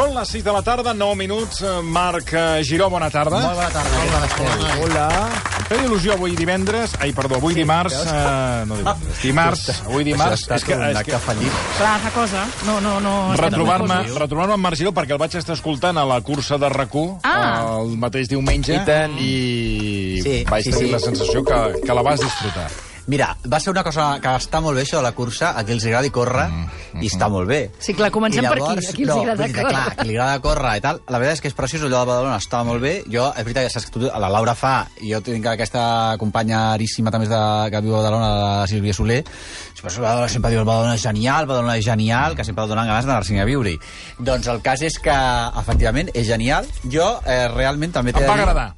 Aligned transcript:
Són 0.00 0.14
les 0.16 0.30
6 0.32 0.44
de 0.46 0.52
la 0.54 0.60
tarda, 0.64 0.94
9 0.96 1.12
minuts. 1.20 1.58
Eh, 1.60 1.72
Marc 1.84 2.30
eh, 2.32 2.62
Giró, 2.64 2.86
bona 2.88 3.10
tarda. 3.12 3.36
Molt 3.36 3.58
bona 3.58 3.66
tarda, 3.74 3.98
tal 4.08 4.22
esteu? 4.24 4.86
Hola. 4.86 5.08
Em 5.58 5.66
feia 5.68 5.84
il·lusió 5.84 6.14
avui 6.14 6.32
divendres... 6.38 6.94
Ai, 7.04 7.10
perdó, 7.12 7.36
avui 7.36 7.52
dimarts... 7.58 7.98
Eh, 8.08 8.62
no 8.70 8.78
divendres. 8.80 9.20
Dimarts, 9.20 9.66
avui 9.84 10.08
dimarts... 10.08 10.46
Això 10.48 10.56
ha 10.56 10.60
estat 10.62 10.80
un 10.88 10.98
acte 11.02 11.20
fallit. 11.26 11.60
Clar, 11.76 11.92
una 12.00 12.14
cosa. 12.16 12.48
No, 12.64 12.80
no, 12.80 12.96
no... 13.04 13.14
Retrobar-me 13.44 14.00
retrobar 14.16 14.48
amb 14.56 14.64
Marc 14.70 14.80
Giró, 14.80 14.96
perquè 14.96 15.18
el 15.18 15.20
vaig 15.20 15.36
estar 15.36 15.58
escoltant 15.58 16.00
a 16.00 16.08
la 16.08 16.22
cursa 16.24 16.56
de 16.56 16.72
rac 16.72 16.96
Ah. 17.22 17.76
el 17.76 17.92
mateix 18.00 18.32
diumenge 18.32 18.80
I 18.80 18.84
tant. 18.88 19.20
i 19.20 20.22
Sí, 20.24 20.38
vaig 20.48 20.64
sí, 20.64 20.72
tenir 20.72 20.86
sí. 20.88 20.94
la 20.96 21.08
sensació 21.10 21.44
que, 21.44 21.60
que 21.84 21.92
la 22.00 22.08
vas 22.08 22.24
disfrutar. 22.24 22.70
Mira, 23.10 23.32
va 23.50 23.58
ser 23.58 23.72
una 23.72 23.82
cosa 23.82 24.04
que 24.22 24.30
està 24.38 24.60
molt 24.62 24.78
bé, 24.78 24.84
això 24.86 25.00
de 25.00 25.02
la 25.02 25.10
cursa, 25.16 25.48
a 25.58 25.64
qui 25.66 25.72
els 25.74 25.84
agradi 25.88 26.12
córrer, 26.14 26.44
i 27.02 27.08
està 27.10 27.26
molt 27.32 27.48
bé. 27.50 27.58
Sí, 27.82 27.94
clar, 27.98 28.10
comencem 28.14 28.44
I 28.44 28.46
per 28.46 28.58
aquí, 28.60 28.86
a 28.86 28.92
qui 28.94 29.02
els 29.02 29.10
no, 29.10 29.16
agrada 29.24 29.46
dir, 29.48 29.54
córrer. 29.56 29.72
Clar, 29.72 29.82
a 29.90 29.96
qui 29.98 30.06
li 30.08 30.14
agrada 30.16 30.40
córrer 30.44 30.74
i 30.78 30.84
tal. 30.84 31.00
La 31.10 31.18
veritat 31.18 31.38
és 31.40 31.42
que 31.42 31.50
és 31.50 31.56
preciós, 31.58 31.82
allò 31.82 32.04
de 32.04 32.10
Badalona 32.12 32.36
estava 32.38 32.64
molt 32.68 32.80
bé. 32.84 32.92
Jo, 33.10 33.26
és 33.34 33.42
veritat, 33.48 33.66
ja 33.66 33.72
saps 33.74 33.88
que 33.90 33.96
tu, 33.98 34.04
la 34.06 34.30
Laura 34.30 34.54
fa, 34.54 34.74
i 35.02 35.10
jo 35.10 35.20
tinc 35.26 35.50
aquesta 35.50 36.14
companya 36.22 36.62
aríssima 36.76 37.10
també 37.10 37.26
de, 37.26 37.42
que 37.74 37.82
viu 37.82 37.96
a 37.98 38.02
Badalona, 38.04 38.30
la 38.60 38.66
Sílvia 38.70 38.94
Soler, 38.94 39.20
sempre, 39.74 39.96
Badalona, 39.98 40.28
sempre 40.28 40.54
diu 40.54 40.62
el 40.62 40.68
Badalona 40.70 40.94
és 40.94 41.02
genial, 41.02 41.46
Badalona 41.50 41.76
és 41.82 41.84
genial, 41.90 42.36
que 42.38 42.44
sempre 42.46 42.68
donen 42.70 42.86
ganes 42.86 43.10
d'anar-s'hi 43.10 43.40
a 43.42 43.48
viure-hi. 43.50 43.78
Doncs 44.20 44.46
el 44.54 44.62
cas 44.62 44.86
és 44.86 45.00
que, 45.02 45.18
efectivament, 45.58 46.14
és 46.14 46.28
genial. 46.30 46.70
Jo, 46.86 47.16
eh, 47.26 47.48
realment, 47.48 47.90
també 47.92 48.12
t'he 48.12 48.22
Em 48.22 48.28
de 48.28 48.30
va 48.30 48.36
dir- 48.38 48.46
agradar. 48.46 48.74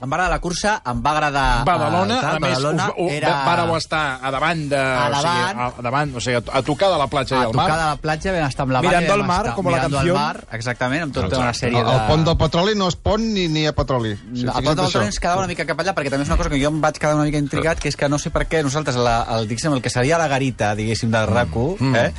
Em 0.00 0.08
va 0.08 0.16
agradar 0.16 0.32
la 0.32 0.40
cursa, 0.40 0.70
em 0.88 1.00
va 1.04 1.10
agradar... 1.12 1.46
Badalona, 1.68 2.14
eh, 2.16 2.20
tal, 2.24 2.36
a 2.38 2.40
més, 2.40 2.54
Badalona 2.56 2.84
us, 2.88 3.00
us, 3.04 3.16
era... 3.18 3.32
vàreu 3.44 3.72
estar 3.76 4.04
a 4.24 4.30
davant 4.32 4.62
de... 4.70 4.78
A 4.80 5.02
O 5.10 5.18
sigui, 5.20 5.42
davant. 5.42 5.58
a, 5.60 5.66
a 5.66 5.84
davant, 5.84 6.14
o 6.16 6.22
sigui, 6.24 6.36
a, 6.38 6.42
a 6.56 6.62
tocar 6.64 6.88
de 6.94 7.00
la 7.02 7.08
platja 7.12 7.36
a 7.36 7.40
i 7.42 7.48
al 7.50 7.52
mar. 7.52 7.66
tocar 7.68 7.76
de 7.82 7.88
la 7.90 7.98
platja, 8.06 8.32
vam 8.32 8.46
estar 8.48 8.64
amb 8.64 8.72
la 8.72 8.82
Mirando 8.86 9.10
Vane, 9.12 9.20
al 9.20 9.26
mar, 9.28 9.38
estar 9.44 9.54
com 9.58 9.68
a 9.68 9.74
la 9.74 9.76
mirando 9.76 10.00
al 10.00 10.12
mar, 10.16 10.46
exactament, 10.56 11.04
amb 11.04 11.18
tota 11.18 11.42
una 11.42 11.52
sèrie 11.60 11.84
de... 11.84 11.92
El 11.98 12.08
pont 12.08 12.26
del 12.30 12.38
petroli 12.46 12.78
no 12.80 12.88
és 12.94 12.98
pont 13.10 13.28
ni, 13.36 13.46
ni 13.52 13.66
hi 13.66 13.68
ha 13.68 13.74
petroli. 13.76 14.14
Si 14.16 14.48
el 14.48 14.52
pont 14.56 14.72
del 14.72 14.82
petroli 14.86 15.12
ens 15.12 15.20
quedava 15.20 15.44
una 15.44 15.52
mica 15.52 15.68
cap 15.68 15.84
allà, 15.84 15.96
perquè 16.00 16.14
també 16.16 16.24
és 16.24 16.32
una 16.32 16.40
cosa 16.40 16.54
que 16.56 16.64
jo 16.64 16.72
em 16.72 16.80
vaig 16.80 16.96
quedar 17.04 17.20
una 17.20 17.28
mica 17.28 17.44
intrigat, 17.44 17.84
que 17.84 17.92
és 17.92 18.00
que 18.00 18.08
no 18.08 18.16
sé 18.16 18.32
per 18.32 18.48
què 18.48 18.64
nosaltres, 18.64 18.96
la, 18.96 19.20
el, 19.36 19.52
diguéssim, 19.52 19.76
el 19.76 19.84
que 19.84 19.92
seria 19.92 20.16
la 20.16 20.32
garita, 20.32 20.72
diguéssim, 20.80 21.12
del 21.12 21.28
RAC1, 21.28 21.94
eh, 22.06 22.10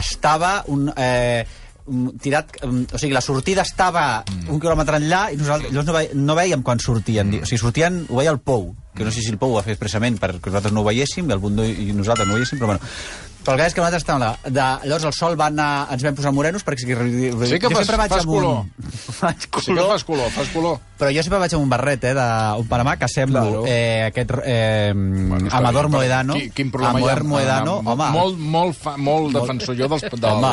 estava 0.00 0.62
un... 0.72 0.88
Eh, 0.96 1.44
un 1.44 1.57
tirat, 2.22 2.58
o 2.64 2.98
sigui, 2.98 3.14
la 3.14 3.22
sortida 3.24 3.64
estava 3.66 4.24
un 4.48 4.60
quilòmetre 4.60 5.00
enllà 5.00 5.22
i 5.32 5.38
nosaltres 5.40 5.72
llavors 5.72 5.88
no, 5.88 5.96
ve, 5.96 6.04
no 6.18 6.36
veiem 6.38 6.64
quan 6.66 6.82
sortien. 6.82 7.32
O 7.40 7.48
sigui, 7.48 7.62
sortien, 7.62 8.02
ho 8.08 8.20
veia 8.20 8.34
el 8.34 8.42
Pou, 8.42 8.70
que 8.96 9.06
no 9.06 9.14
sé 9.14 9.24
si 9.24 9.32
el 9.32 9.40
Pou 9.40 9.54
ho 9.54 9.58
va 9.58 9.64
fer 9.66 9.76
expressament 9.76 10.18
perquè 10.20 10.52
nosaltres 10.52 10.74
no 10.74 10.84
ho 10.84 10.88
veiéssim, 10.88 11.28
i 11.28 11.36
el 11.36 11.42
Bundó 11.42 11.66
i 11.66 11.90
nosaltres 11.96 12.28
no 12.28 12.36
ho 12.36 12.40
veiéssim, 12.40 12.60
però 12.60 12.74
bueno. 12.74 12.92
Però 13.48 13.54
el 13.56 13.60
que 13.62 13.66
és 13.70 13.74
que 13.74 13.80
nosaltres 13.80 14.02
estàvem. 14.04 14.52
De, 14.52 14.64
llavors 14.84 15.04
el 15.08 15.14
sol 15.16 15.36
va 15.40 15.46
anar, 15.48 15.68
ens 15.94 16.02
vam 16.04 16.16
posar 16.18 16.32
morenos 16.36 16.64
perquè 16.66 16.82
sí 16.82 16.88
que... 16.90 16.96
Jo 17.00 17.70
fas- 17.72 17.86
sempre 17.86 17.96
vaig 17.96 18.10
fas 18.12 18.26
amb 18.26 18.34
un- 18.34 18.42
color. 18.42 18.58
Faig 19.18 19.38
Sí 19.40 19.48
que 19.48 19.62
color. 19.72 19.86
fas 19.94 20.04
color, 20.04 20.28
fas 20.34 20.48
color. 20.52 20.74
Però 20.98 21.12
jo 21.14 21.22
sempre 21.24 21.38
vaig 21.40 21.54
amb 21.56 21.64
un 21.64 21.70
barret, 21.72 22.04
eh, 22.10 22.12
d'un 22.12 22.66
Panamà, 22.68 22.96
que 23.00 23.08
semblo 23.08 23.40
Claro. 23.40 23.62
eh, 23.66 24.02
aquest 24.10 24.34
eh, 24.44 24.92
està 24.92 25.56
Amador 25.62 25.88
bé, 25.88 25.92
Moedano. 25.96 26.34
Qui, 26.36 26.50
quin 26.50 26.70
problema 26.74 26.98
Amador 26.98 27.22
hi 27.22 27.24
ha? 27.24 27.28
Moedano, 27.32 27.76
Mo- 27.82 27.92
home. 27.94 28.10
Molt, 28.18 28.38
molt, 28.58 28.76
fa, 28.76 28.96
molt 28.98 29.32
defensor 29.38 29.78
jo 29.78 29.88
dels... 29.94 30.04
dels 30.10 30.24
Home, 30.34 30.52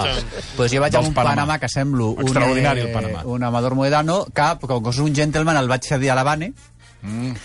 pues 0.56 0.72
jo 0.72 0.80
vaig 0.86 0.96
amb 0.96 1.10
un 1.10 1.18
Panamà. 1.18 1.36
Panamà 1.36 1.60
que 1.60 1.70
semblo 1.74 2.14
un, 2.14 2.24
Extraordinari, 2.30 2.86
eh, 2.86 2.88
el 2.88 2.94
Panamà. 2.96 3.26
un 3.26 3.44
Amador 3.44 3.76
Moedano, 3.76 4.22
que, 4.34 4.48
com 4.64 4.82
que 4.86 4.96
és 4.96 5.04
un 5.04 5.12
gentleman, 5.18 5.58
el 5.60 5.68
vaig 5.68 5.84
cedir 5.84 6.14
a 6.14 6.16
l'Havane, 6.16 6.54
Mm. 7.06 7.36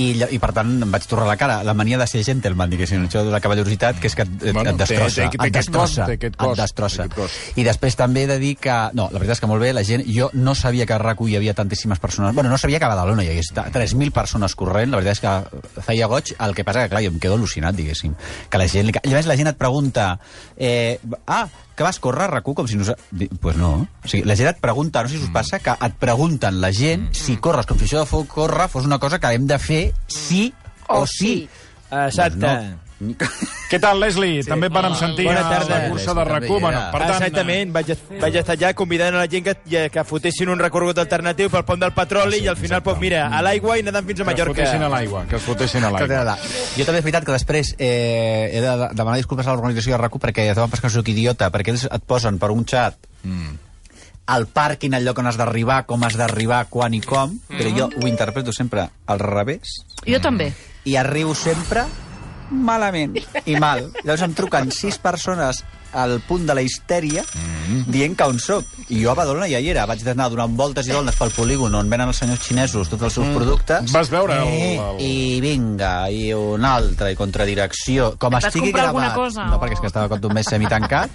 I, 0.00 0.06
i 0.36 0.38
per 0.42 0.50
tant 0.56 0.70
em 0.86 0.90
vaig 0.92 1.04
tornar 1.10 1.26
la 1.28 1.36
cara. 1.40 1.60
La 1.66 1.74
mania 1.76 1.98
de 2.00 2.06
ser 2.10 2.22
gentleman, 2.26 2.70
diguéssim, 2.72 3.04
això 3.08 3.22
de 3.26 3.32
la 3.34 3.40
cavallorositat, 3.44 3.98
que 4.00 4.08
és 4.10 4.16
que 4.16 4.22
et, 4.26 4.52
Bueno, 4.52 4.70
et 4.72 4.76
destrossa. 4.80 5.26
té- 5.28 5.30
té- 5.30 5.38
té 5.38 5.48
et 5.48 5.54
destrossa. 5.58 6.06
té 6.06 6.16
aquest 6.18 6.36
cos, 6.40 6.56
et 6.58 6.62
destrossa. 6.64 7.08
té. 7.08 7.28
I 7.60 7.64
després 7.66 7.96
també 7.96 8.24
he 8.24 8.30
de 8.30 8.38
dir 8.42 8.56
que... 8.56 8.76
No, 8.94 9.08
la 9.12 9.18
veritat 9.18 9.36
és 9.38 9.40
que 9.44 9.50
molt 9.50 9.62
bé, 9.62 9.72
la 9.76 9.84
gent... 9.84 10.04
Jo 10.10 10.30
no 10.34 10.54
sabia 10.54 10.86
que 10.86 10.94
a 10.96 11.00
RAC1 11.02 11.30
hi 11.30 11.36
havia 11.40 11.54
tantíssimes 11.54 11.98
persones... 12.00 12.34
Bueno, 12.34 12.50
no 12.50 12.58
sabia 12.58 12.78
que 12.78 12.84
a 12.84 12.92
Badalona 12.94 13.24
hi 13.24 13.30
hagués 13.34 13.52
3.000 13.54 14.12
persones 14.12 14.54
corrent. 14.54 14.90
La 14.90 15.00
veritat 15.02 15.18
és 15.18 15.24
que 15.24 15.82
feia 15.86 16.06
goig. 16.10 16.34
El 16.38 16.54
que 16.54 16.64
passa 16.64 16.84
que, 16.84 16.90
clar, 16.94 17.02
jo 17.04 17.10
em 17.14 17.18
quedo 17.20 17.36
al·lucinat, 17.38 17.74
diguéssim. 17.76 18.14
Que 18.50 18.58
la 18.58 18.68
gent... 18.68 18.90
Més, 19.06 19.26
la 19.26 19.36
gent 19.36 19.52
et 19.52 19.58
pregunta... 19.60 20.18
Eh, 20.56 20.98
ah, 21.26 21.46
que 21.80 21.84
vas 21.84 21.98
córrer 21.98 22.26
a 22.26 22.30
RAC1 22.34 22.54
com 22.54 22.66
si 22.68 22.76
no... 22.76 22.84
Pues 23.40 23.56
no. 23.56 23.86
O 24.04 24.08
sigui, 24.08 24.24
la 24.28 24.36
gent 24.36 24.50
et 24.50 24.58
pregunta, 24.60 25.02
no 25.02 25.08
sé 25.08 25.16
si 25.16 25.24
us 25.24 25.30
passa, 25.32 25.58
que 25.64 25.72
et 25.72 25.94
pregunten 26.00 26.60
la 26.60 26.68
gent 26.76 27.08
si 27.16 27.38
corres 27.40 27.64
com 27.66 27.78
si 27.80 27.86
això 27.88 28.02
de 28.04 28.26
córrer 28.28 28.66
fos 28.68 28.84
una 28.84 28.98
cosa 29.00 29.18
que 29.18 29.30
hem 29.32 29.46
de 29.48 29.56
fer 29.58 29.89
sí 30.08 30.52
o, 30.88 31.00
O 31.02 31.06
sí. 31.06 31.16
sí. 31.16 31.48
Exacte. 31.90 32.46
No. 32.46 32.78
Què 33.70 33.78
tal, 33.80 33.96
Leslie? 33.96 34.42
També 34.44 34.66
et 34.68 34.72
vàrem 34.74 34.92
sentir 34.98 35.24
Bona 35.24 35.40
a 35.40 35.48
tarda. 35.48 35.78
la 35.78 35.88
cursa 35.88 36.12
de 36.12 36.20
Leslie, 36.20 36.32
rac 36.34 36.42
també 36.44 36.60
Bueno, 36.60 36.68
era. 36.82 36.90
per 36.92 37.00
tant, 37.00 37.14
Exactament, 37.14 37.70
vaig, 37.72 37.92
vaig 38.20 38.34
estar 38.36 38.56
allà 38.58 38.74
convidant 38.76 39.14
a 39.14 39.22
la 39.22 39.26
gent 39.32 39.46
que, 39.46 39.54
que 39.94 40.04
fotessin 40.04 40.50
un 40.52 40.58
recorregut 40.60 40.98
alternatiu 41.00 41.48
pel 41.48 41.64
pont 41.64 41.80
del 41.80 41.94
petroli 41.96 42.42
i 42.44 42.48
al 42.52 42.58
final, 42.60 42.82
pues, 42.84 42.98
mira, 43.00 43.22
a 43.32 43.40
l'aigua 43.40 43.78
i 43.80 43.82
nedant 43.86 44.04
fins 44.04 44.20
a 44.20 44.24
que 44.24 44.30
es 44.30 44.36
Mallorca. 44.36 44.52
fotessin 44.60 44.82
a 44.84 44.88
l'aigua, 44.92 45.24
que 45.30 45.36
es 45.36 45.42
fotessin 45.42 45.84
a 45.88 45.90
l'aigua. 45.96 46.36
Jo 46.76 46.84
també 46.84 46.98
és 47.00 47.04
veritat 47.08 47.24
que 47.24 47.32
després 47.32 47.74
eh, 47.78 48.50
he 48.52 48.60
de 48.60 48.76
demanar 48.92 49.16
disculpes 49.16 49.46
a 49.46 49.54
l'organització 49.56 49.96
de 49.96 50.02
RAC1 50.04 50.20
perquè 50.20 50.46
ja 50.50 50.54
te 50.54 50.60
van 50.60 50.70
que 50.82 50.90
sóc 50.90 51.08
idiota, 51.08 51.48
perquè 51.50 51.72
ells 51.72 51.88
et 51.90 52.04
posen 52.06 52.38
per 52.38 52.50
un 52.52 52.66
xat 52.68 52.98
Mm. 53.22 53.56
Al 54.30 54.46
pàrquing, 54.46 54.94
el 54.94 55.04
lloc 55.04 55.18
on 55.18 55.26
has 55.26 55.38
d'arribar, 55.40 55.82
com 55.90 56.04
has 56.06 56.16
d'arribar, 56.18 56.64
quan 56.70 56.94
i 56.94 57.00
com, 57.02 57.32
però 57.50 57.72
jo 57.76 57.88
ho 57.90 58.06
interpreto 58.06 58.52
sempre 58.54 58.86
al 59.10 59.18
revés 59.22 59.80
Jo 60.06 60.20
també. 60.22 60.52
i 60.84 60.96
arribo 60.96 61.34
sempre 61.34 61.84
malament 62.50 63.14
i 63.46 63.56
mal. 63.62 63.84
Llavors 64.02 64.22
em 64.26 64.34
truquen 64.34 64.70
sis 64.74 64.98
persones 64.98 65.64
al 65.92 66.20
punt 66.26 66.46
de 66.46 66.54
la 66.54 66.62
histèria 66.62 67.24
dient 67.86 68.16
que 68.16 68.24
on 68.24 68.38
soc. 68.38 68.64
I 68.90 69.02
jo 69.04 69.10
a 69.12 69.14
Badalona 69.14 69.48
ja 69.48 69.60
hi 69.60 69.68
era. 69.70 69.86
Vaig 69.86 70.02
anar 70.08 70.28
donant 70.30 70.56
voltes 70.58 70.86
i 70.88 70.92
voltes 70.92 71.16
pel 71.16 71.30
polígon 71.30 71.74
on 71.74 71.90
venen 71.90 72.08
els 72.10 72.18
senyors 72.18 72.42
xinesos 72.46 72.88
tots 72.90 73.02
els 73.02 73.12
seus 73.12 73.28
productes. 73.36 73.92
Vas 73.92 74.10
veure 74.10 74.40
el- 74.42 74.48
Eh, 74.48 74.76
el- 74.76 75.00
I 75.00 75.40
vinga, 75.40 76.10
i 76.10 76.32
una 76.34 76.74
altra, 76.76 77.10
i 77.10 77.16
contradirecció. 77.16 78.14
Com 78.18 78.34
Et 78.34 78.44
estigui 78.44 78.72
gravat... 78.72 78.88
alguna 78.88 79.14
cosa, 79.14 79.44
No, 79.46 79.56
o- 79.56 79.60
perquè 79.60 79.74
és 79.74 79.80
que 79.80 79.86
estava 79.86 80.08
com 80.08 80.18
un 80.30 80.34
mes 80.34 80.46
semitancat. 80.46 81.10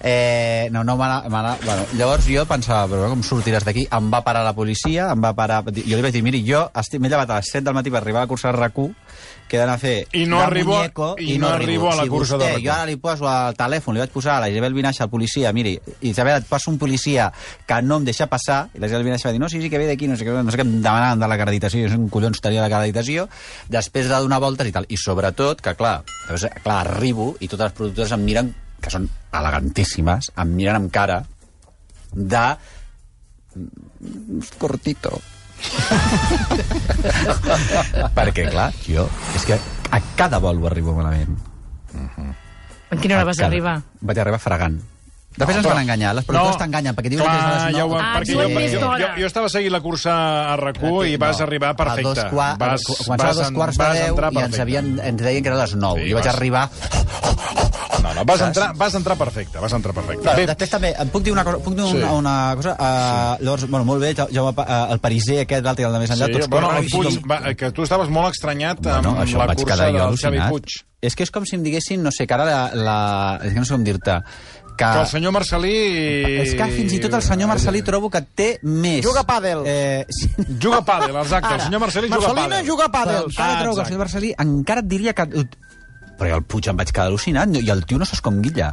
Eh, 0.00 0.68
no, 0.70 0.84
no, 0.84 0.96
m'ha- 0.96 1.24
m'ha- 1.28 1.58
bueno, 1.64 1.82
llavors 1.96 2.24
jo 2.28 2.44
pensava, 2.46 2.86
però 2.86 3.08
com 3.10 3.22
sortiràs 3.22 3.64
d'aquí? 3.66 3.88
Em 3.90 4.10
va 4.12 4.22
parar 4.22 4.44
la 4.44 4.52
policia, 4.54 5.10
em 5.10 5.20
va 5.24 5.32
parar... 5.34 5.64
Jo 5.74 5.96
li 5.96 6.02
vaig 6.02 6.12
dir, 6.14 6.22
miri, 6.22 6.44
jo 6.46 6.70
estic- 6.74 7.00
m'he 7.00 7.08
llevat 7.10 7.30
a 7.30 7.40
les 7.40 7.50
7 7.50 7.64
del 7.64 7.74
matí 7.74 7.90
per 7.90 7.98
arribar 8.02 8.20
a 8.22 8.24
la 8.26 8.28
cursa 8.30 8.52
de 8.52 8.58
RAC1, 8.58 8.94
que 9.48 9.56
he 9.56 9.58
d'anar 9.58 9.74
a 9.74 9.78
fer 9.82 10.06
I 10.12 10.26
no 10.26 10.38
de 10.38 10.44
arribo- 10.44 10.76
muñeco, 10.76 11.16
i 11.18 11.38
no 11.38 11.48
arribo 11.48 11.90
a 11.90 11.96
la 11.96 12.02
si 12.04 12.08
cursa 12.10 12.36
de 12.38 12.44
vostè, 12.44 12.54
RAC1. 12.60 12.64
Jo 12.68 12.72
ara 12.76 12.86
li 12.86 12.96
poso 12.96 13.28
al 13.28 13.56
telèfon, 13.56 13.96
li 13.98 14.04
vaig 14.04 14.14
posar 14.14 14.36
a 14.38 14.42
la 14.44 14.48
Isabel 14.52 14.76
Vinaixa, 14.76 15.04
al 15.04 15.10
policia, 15.10 15.52
miri, 15.52 15.74
Isabel, 16.06 16.40
et 16.40 16.46
poso 16.48 16.70
un 16.70 16.78
policia 16.78 17.32
que 17.66 17.80
no 17.82 17.98
em 17.98 18.06
deixa 18.06 18.28
passar, 18.30 18.68
i 18.74 18.80
la 18.80 18.86
Isabel 18.86 19.08
Vinaixa 19.08 19.28
va 19.28 19.34
dir, 19.34 19.42
no, 19.42 19.48
sí, 19.50 19.60
sí, 19.62 19.70
que 19.70 19.80
ve 19.80 19.88
d'aquí, 19.90 20.08
no 20.08 20.16
sé 20.16 20.26
què, 20.26 20.36
no 20.44 20.54
sé 20.54 20.60
què, 20.60 20.66
em 20.66 20.78
demanaven 20.78 21.24
de 21.24 21.30
l'acreditació, 21.30 21.84
jo 21.84 21.92
sé 21.92 21.98
un 21.98 22.08
collons 22.12 22.40
tenia 22.44 22.64
l'acreditació, 22.64 23.26
després 23.68 24.08
de 24.08 24.22
donar 24.22 24.40
voltes 24.44 24.70
i 24.70 24.74
tal, 24.74 24.86
i 24.88 25.00
sobretot, 25.00 25.62
que 25.64 25.74
clar, 25.78 25.96
llavors, 26.28 26.46
clar, 26.62 26.78
arribo 26.86 27.32
i 27.40 27.50
totes 27.50 27.66
les 27.66 27.78
productores 27.80 28.14
em 28.14 28.24
miren, 28.24 28.52
que 28.78 28.90
són 28.94 29.08
elegantíssimes, 29.34 30.30
em 30.38 30.48
miren 30.54 30.78
amb 30.78 30.92
cara 30.94 31.18
de 32.14 32.44
mm, 33.58 34.54
cortito. 34.62 35.18
Perquè, 38.18 38.46
clar, 38.52 38.70
jo... 38.86 39.08
És 39.34 39.44
que 39.48 39.56
a 39.90 39.98
cada 40.16 40.38
vol 40.42 40.62
ho 40.62 40.66
arribo 40.70 40.94
malament. 40.94 41.34
A 42.90 42.96
quina 42.96 43.14
hora 43.16 43.22
A 43.22 43.28
vas 43.28 43.40
arribar? 43.40 43.82
Vaig 44.00 44.18
arribar 44.18 44.38
fregant. 44.40 44.78
Després 45.38 45.58
ens 45.58 45.66
però- 45.66 45.74
van 45.76 45.82
enganyar, 45.84 46.14
les 46.16 46.24
productores 46.26 46.56
t'enganyen, 46.58 46.96
perquè 46.96 47.10
diuen 47.12 47.22
que 47.22 47.30
clar, 47.30 47.38
és 47.38 47.44
a 47.62 47.66
les 47.68 47.76
ja 47.76 47.84
ho. 47.84 47.92
Ah, 47.94 48.14
perquè 48.18 48.26
diuen 48.32 48.48
jo, 48.48 48.54
més 48.58 48.72
jo, 48.72 48.80
jo, 48.98 49.08
jo 49.20 49.26
estava 49.28 49.48
seguint 49.52 49.70
la 49.72 49.80
cursa 49.80 50.14
a 50.52 50.56
rac 50.56 50.80
i 51.06 51.16
vas 51.16 51.38
No, 51.38 51.44
arribar 51.46 51.68
A 51.70 51.76
perfecte. 51.76 52.02
dos, 52.08 52.24
qua, 52.32 52.56
vas, 52.58 52.82
començava 52.82 53.30
a 53.30 53.34
dos 53.34 53.46
en- 53.48 53.54
quarts 53.54 53.76
de 53.78 53.84
vas 53.84 53.94
deu 54.00 54.08
entrar 54.16 54.32
i 54.32 54.36
ens, 54.38 54.58
havien, 54.58 54.98
ens 54.98 55.22
deien 55.22 55.42
que 55.44 55.48
era 55.48 55.56
a 55.58 55.62
les 55.62 55.76
9. 55.76 56.02
Sí, 56.02 56.10
jo 56.10 56.16
vaig 56.16 56.26
vas- 56.26 56.34
arribar... 56.34 56.70
No, 58.02 58.12
no, 58.14 58.24
vas 58.24 58.40
entrar, 58.44 58.74
vas 58.76 58.94
entrar 58.94 59.16
perfecte, 59.16 59.58
vas 59.58 59.72
entrar 59.72 59.94
perfecte. 59.94 60.22
Clar, 60.22 60.36
Bé, 60.36 60.46
després 60.46 60.70
també, 60.70 60.90
em 61.00 61.08
puc 61.08 61.22
dir 61.24 61.32
una 61.32 61.44
cosa? 61.44 61.58
Puc 61.64 61.74
dir 61.74 61.86
Sí. 61.88 61.96
una, 61.96 62.12
una 62.12 62.34
cosa? 62.56 62.74
Uh, 62.78 63.44
llavors, 63.44 63.64
bueno, 63.68 63.84
molt 63.88 64.00
bé, 64.04 64.14
ja, 64.14 64.26
ja, 64.30 64.42
uh, 64.44 64.92
el 64.92 65.00
pariser 65.00 65.40
aquest, 65.46 65.64
l'altre 65.64 65.82
i 65.84 65.88
el 65.88 65.96
de 65.96 66.02
més 66.04 66.10
enllà, 66.14 66.26
sí, 66.28 66.32
tots 66.38 66.48
bueno, 66.52 66.68
Puig, 66.92 67.18
va, 67.30 67.40
que 67.54 67.72
tu 67.72 67.82
estaves 67.82 68.08
molt 68.12 68.34
estranyat 68.36 68.78
amb 68.86 69.06
Bueno, 69.08 69.16
això 69.24 69.38
em 69.40 69.42
la 69.42 69.46
vaig 69.50 69.64
cursa 69.64 69.90
jo 69.90 69.98
del 70.04 70.18
Xavi. 70.20 70.38
Puig. 70.50 70.78
És 71.00 71.14
que 71.16 71.22
és 71.22 71.30
com 71.30 71.44
si 71.46 71.56
em 71.56 71.62
diguessin, 71.62 72.02
no 72.02 72.10
sé, 72.10 72.26
que 72.26 72.34
ara 72.34 72.44
la... 72.44 72.62
la 72.74 72.98
és 73.42 73.52
que 73.52 73.58
no 73.60 73.64
sé 73.64 73.74
com 73.74 73.84
dir-te... 73.84 74.20
Que, 74.78 74.86
Que 74.86 75.00
el 75.00 75.06
senyor 75.10 75.32
Marcelí... 75.34 75.72
és 76.44 76.52
que 76.54 76.66
fins 76.70 76.92
i 76.94 76.98
tot 77.02 77.14
el 77.18 77.22
senyor 77.26 77.48
Marcelí 77.50 77.80
trobo 77.82 78.06
que 78.14 78.20
té 78.22 78.60
més... 78.62 79.00
Juga 79.02 79.24
a 79.24 79.26
pàdel. 79.26 79.64
Eh, 79.66 80.04
sí. 80.08 80.28
Juga 80.62 80.78
a 80.78 80.84
pàdel, 80.86 81.16
exacte. 81.18 81.50
El 81.56 81.64
senyor 81.64 81.80
Marcelí 81.82 82.06
juga 82.12 82.28
a 82.30 82.36
pàdel. 82.36 82.66
juga 82.68 82.84
a 82.86 82.92
Però 82.92 83.00
pàdel. 83.08 83.24
encara 83.26 83.56
Ah, 83.56 83.62
trobo 83.64 83.74
que 83.74 83.80
el 83.82 83.86
senyor 83.90 84.02
Marcelí 84.04 84.30
encara 84.38 84.84
et 84.84 84.86
diria 84.92 85.14
que... 85.18 85.26
Però 86.18 86.28
jo 86.30 86.34
al 86.40 86.44
Puig 86.44 86.68
em 86.68 86.76
vaig 86.76 86.90
quedar 86.92 87.08
al·lucinat 87.08 87.48
no? 87.52 87.60
i 87.62 87.70
el 87.70 87.84
tio 87.86 87.98
no 87.98 88.04
saps 88.08 88.20
com 88.24 88.40
guilla. 88.42 88.72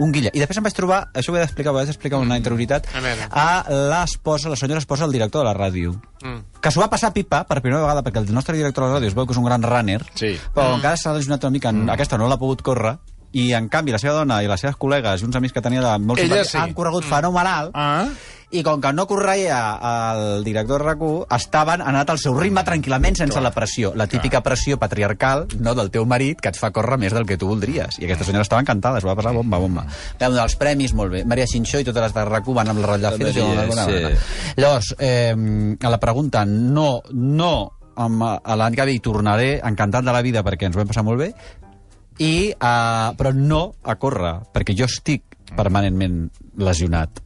Un 0.00 0.10
guilla. 0.10 0.30
I 0.34 0.40
després 0.40 0.58
em 0.58 0.64
vaig 0.64 0.74
trobar, 0.74 1.02
això 1.14 1.30
ho 1.32 1.36
he 1.36 1.40
d'explicar, 1.42 1.72
ho 1.72 1.78
he 1.80 1.84
d'explicar 1.86 2.18
una 2.18 2.36
interioritat, 2.40 2.86
A 3.30 3.42
a 3.44 3.76
l'esposa, 3.92 4.48
la 4.48 4.56
senyora 4.56 4.80
esposa 4.80 5.04
del 5.04 5.12
director 5.12 5.44
de 5.44 5.50
la 5.50 5.54
ràdio. 5.54 5.92
Mm. 6.24 6.60
Que 6.60 6.70
s'ho 6.72 6.80
va 6.80 6.88
passar 6.90 7.12
pipa 7.12 7.44
per 7.44 7.60
primera 7.60 7.82
vegada, 7.82 8.02
perquè 8.02 8.18
el 8.24 8.32
nostre 8.34 8.56
director 8.56 8.84
de 8.84 8.90
la 8.90 8.96
ràdio 8.98 9.08
es 9.12 9.14
veu 9.14 9.26
que 9.26 9.32
és 9.36 9.38
un 9.38 9.44
gran 9.44 9.62
runner, 9.62 10.00
Sí. 10.14 10.32
però 10.54 10.74
encara 10.74 10.96
s'ha 10.96 11.12
lesionat 11.12 11.44
una 11.44 11.50
mica, 11.50 11.68
en, 11.70 11.88
aquesta 11.90 12.18
no 12.18 12.26
l'ha 12.28 12.38
pogut 12.38 12.62
córrer, 12.62 12.96
I, 13.32 13.54
en 13.56 13.68
canvi, 13.72 13.92
la 13.92 13.98
seva 13.98 14.12
dona 14.12 14.42
i 14.44 14.46
les 14.46 14.60
seves 14.60 14.76
col·legues 14.76 15.22
i 15.22 15.24
uns 15.24 15.36
amics 15.36 15.54
que 15.54 15.62
tenia 15.64 15.80
de 15.80 15.92
molts 16.04 16.20
Ella 16.20 16.42
sí. 16.44 16.58
han 16.58 16.74
corregut 16.74 17.04
fenomenal. 17.08 17.70
Ah. 17.72 18.04
I 18.52 18.60
com 18.60 18.82
que 18.84 18.90
no 18.92 19.06
correia 19.08 19.58
el 20.12 20.44
director 20.44 20.82
de 20.82 20.90
RAC1, 20.90 21.24
estaven 21.32 21.80
anat 21.80 22.10
al 22.12 22.18
seu 22.20 22.34
ritme 22.36 22.60
tranquil·lament, 22.66 23.16
sense 23.22 23.40
la 23.40 23.52
pressió. 23.54 23.94
La 23.96 24.06
típica 24.10 24.42
pressió 24.44 24.76
patriarcal 24.80 25.46
no 25.64 25.72
del 25.78 25.88
teu 25.94 26.04
marit 26.08 26.42
que 26.42 26.52
et 26.52 26.60
fa 26.60 26.68
córrer 26.74 26.98
més 27.00 27.16
del 27.16 27.24
que 27.28 27.38
tu 27.40 27.48
voldries. 27.48 27.96
I 27.96 28.04
aquesta 28.04 28.28
senyora 28.28 28.44
estava 28.44 28.60
encantada, 28.60 29.00
es 29.00 29.08
va 29.08 29.16
passar 29.16 29.32
bomba, 29.32 29.60
bomba. 29.62 29.86
Vam 30.20 30.36
donar 30.36 30.44
els 30.50 30.58
premis, 30.60 30.92
molt 30.92 31.16
bé. 31.16 31.24
Maria 31.24 31.48
Xinxó 31.48 31.80
i 31.80 31.88
totes 31.88 32.04
les 32.04 32.16
de 32.18 32.26
RAC1 32.28 32.58
van 32.60 32.74
amb 32.74 32.84
la 32.84 32.92
ratlla 32.92 33.14
fina. 33.16 33.32
sí. 33.32 34.60
Llavors, 34.60 34.94
eh, 34.98 35.34
a 35.80 35.96
la 35.96 36.00
pregunta, 36.00 36.44
no, 36.44 37.00
no, 37.12 37.54
amb, 37.96 38.28
l'any 38.60 38.76
que 38.76 38.88
ve 38.88 38.96
hi 38.96 39.02
tornaré 39.04 39.50
encantat 39.64 40.04
de 40.04 40.12
la 40.12 40.22
vida 40.24 40.44
perquè 40.44 40.68
ens 40.68 40.76
ho 40.76 40.82
vam 40.82 40.92
passar 40.92 41.08
molt 41.08 41.24
bé, 41.24 41.32
i, 42.20 42.52
uh, 42.52 43.12
però 43.16 43.32
no 43.32 43.64
a 43.82 43.96
córrer, 43.96 44.34
perquè 44.52 44.76
jo 44.76 44.84
estic 44.90 45.38
permanentment 45.56 46.26
lesionat. 46.60 47.22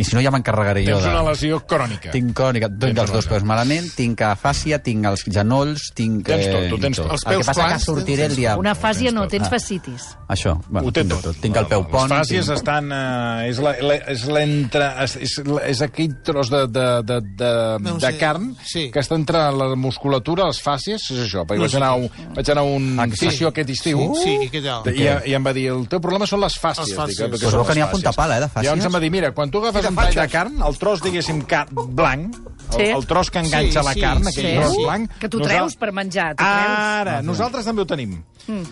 I 0.00 0.04
si 0.08 0.16
no 0.16 0.22
ja 0.24 0.30
m'encarregaré 0.32 0.82
jo 0.86 0.94
Tens 0.96 1.04
de... 1.04 1.10
una 1.12 1.22
lesió 1.30 1.58
crònica. 1.68 2.10
Tinc 2.14 2.32
crònica, 2.36 2.68
tinc 2.72 2.80
Tens 2.80 3.00
els 3.04 3.12
dos 3.12 3.26
peus 3.28 3.44
malament, 3.44 3.90
tinc 3.96 4.22
afàsia, 4.24 4.78
tinc 4.82 5.04
els 5.10 5.24
genolls, 5.28 5.90
tinc... 5.98 6.24
Tens 6.26 6.46
tot, 6.48 6.62
eh, 6.64 6.72
ho 6.72 6.78
tens 6.80 6.96
tot. 7.02 7.10
Els 7.12 7.24
El 7.24 7.28
que 7.28 7.34
peus 7.36 7.46
passa 7.50 7.60
que 7.60 7.68
plans, 7.74 7.84
sortiré 7.84 8.24
el 8.30 8.36
dia... 8.38 8.56
Una 8.60 8.74
fàsia 8.74 9.12
no, 9.12 9.26
Ah. 9.26 9.28
tens 9.28 9.50
fascitis. 9.52 10.08
Això, 10.32 10.54
bueno, 10.68 10.88
Ho 10.88 10.92
té 10.92 11.04
tinc 11.04 11.20
tot. 11.22 11.36
Tinc 11.42 11.56
el 11.60 11.66
peu 11.68 11.84
pont. 11.90 12.08
Les 12.10 12.20
fàcies 12.24 12.46
tinc... 12.48 12.56
estan... 12.56 12.90
Eh, 12.92 13.48
és 13.50 13.58
la- 13.60 13.76
la- 13.84 14.00
és 14.14 14.24
l'entre... 14.30 14.88
És, 15.04 15.16
és, 15.28 15.34
és 15.68 15.82
aquell 15.84 16.14
tros 16.24 16.48
de, 16.50 16.62
de, 16.72 16.86
de, 17.04 17.20
de, 17.36 17.50
No 17.84 17.96
de 18.00 18.12
carn 18.18 18.54
Sí. 18.64 18.86
que 18.94 19.00
està 19.04 19.14
entre 19.18 19.42
la 19.52 19.68
musculatura, 19.76 20.46
les 20.48 20.60
fàcies, 20.62 21.10
és 21.12 21.20
això. 21.26 21.44
Perquè 21.44 21.60
No 21.60 21.66
vaig, 21.68 21.76
anar 21.76 21.92
un, 21.98 22.08
vaig 22.36 22.50
anar 22.54 22.64
a 22.64 22.70
un 22.78 22.88
Ah, 23.00 23.06
que 23.10 23.16
sí. 23.16 23.28
fissió 23.28 23.48
aquest 23.52 23.70
estiu. 23.76 24.00
Sí, 24.16 24.22
sí, 24.24 24.36
i 24.46 24.50
què 24.52 24.62
tal? 24.64 24.88
I, 24.94 25.06
i 25.30 25.34
em 25.36 25.44
va 25.44 25.52
dir, 25.56 25.68
el 25.74 25.86
teu 25.90 26.00
problema 26.00 26.26
són 26.30 26.40
les 26.40 26.56
fàcies. 26.60 26.88
Les 26.88 26.96
fàcies. 26.96 27.16
Dic, 27.18 27.26
"Eh, 27.26 27.30
perquè 27.34 27.44
Pues 27.44 27.52
són 27.52 27.60
veu 27.60 27.66
que 27.68 27.74
n'hi 27.74 27.82
ha 27.82 27.86
fàcies?" 27.88 28.00
punta 28.00 28.12
pala, 28.16 28.36
eh, 28.38 28.40
de 28.40 28.48
fàcies. 28.48 28.64
Llavors 28.70 28.86
em 28.86 28.94
va 28.94 29.00
dir, 29.00 29.10
mira, 29.10 29.32
quan 29.32 29.50
tu 29.50 29.58
agafes 29.58 29.89
Un 29.90 29.96
tall 29.98 30.14
de 30.14 30.24
carn, 30.30 30.60
el 30.62 30.76
tros, 30.78 31.00
diguéssim, 31.02 31.40
car 31.50 31.64
blanc, 31.74 32.36
Sí. 32.76 32.82
el 32.82 33.06
tros 33.06 33.30
que 33.30 33.38
enganxa 33.40 33.80
Sí, 33.82 33.86
la 33.86 33.94
carn, 33.94 34.24
sí, 34.24 34.30
aquell 34.30 34.50
sí. 34.52 34.56
tros 34.60 34.72
Sí. 34.76 34.84
blanc... 34.84 35.10
Que 35.18 35.28
tu 35.28 35.40
treus 35.40 35.76
per 35.76 35.92
menjar, 35.92 36.34
tu 36.36 36.44
Ara, 36.44 37.20
nosaltres 37.22 37.64
també 37.64 37.82
ho 37.82 37.86
tenim. 37.86 38.22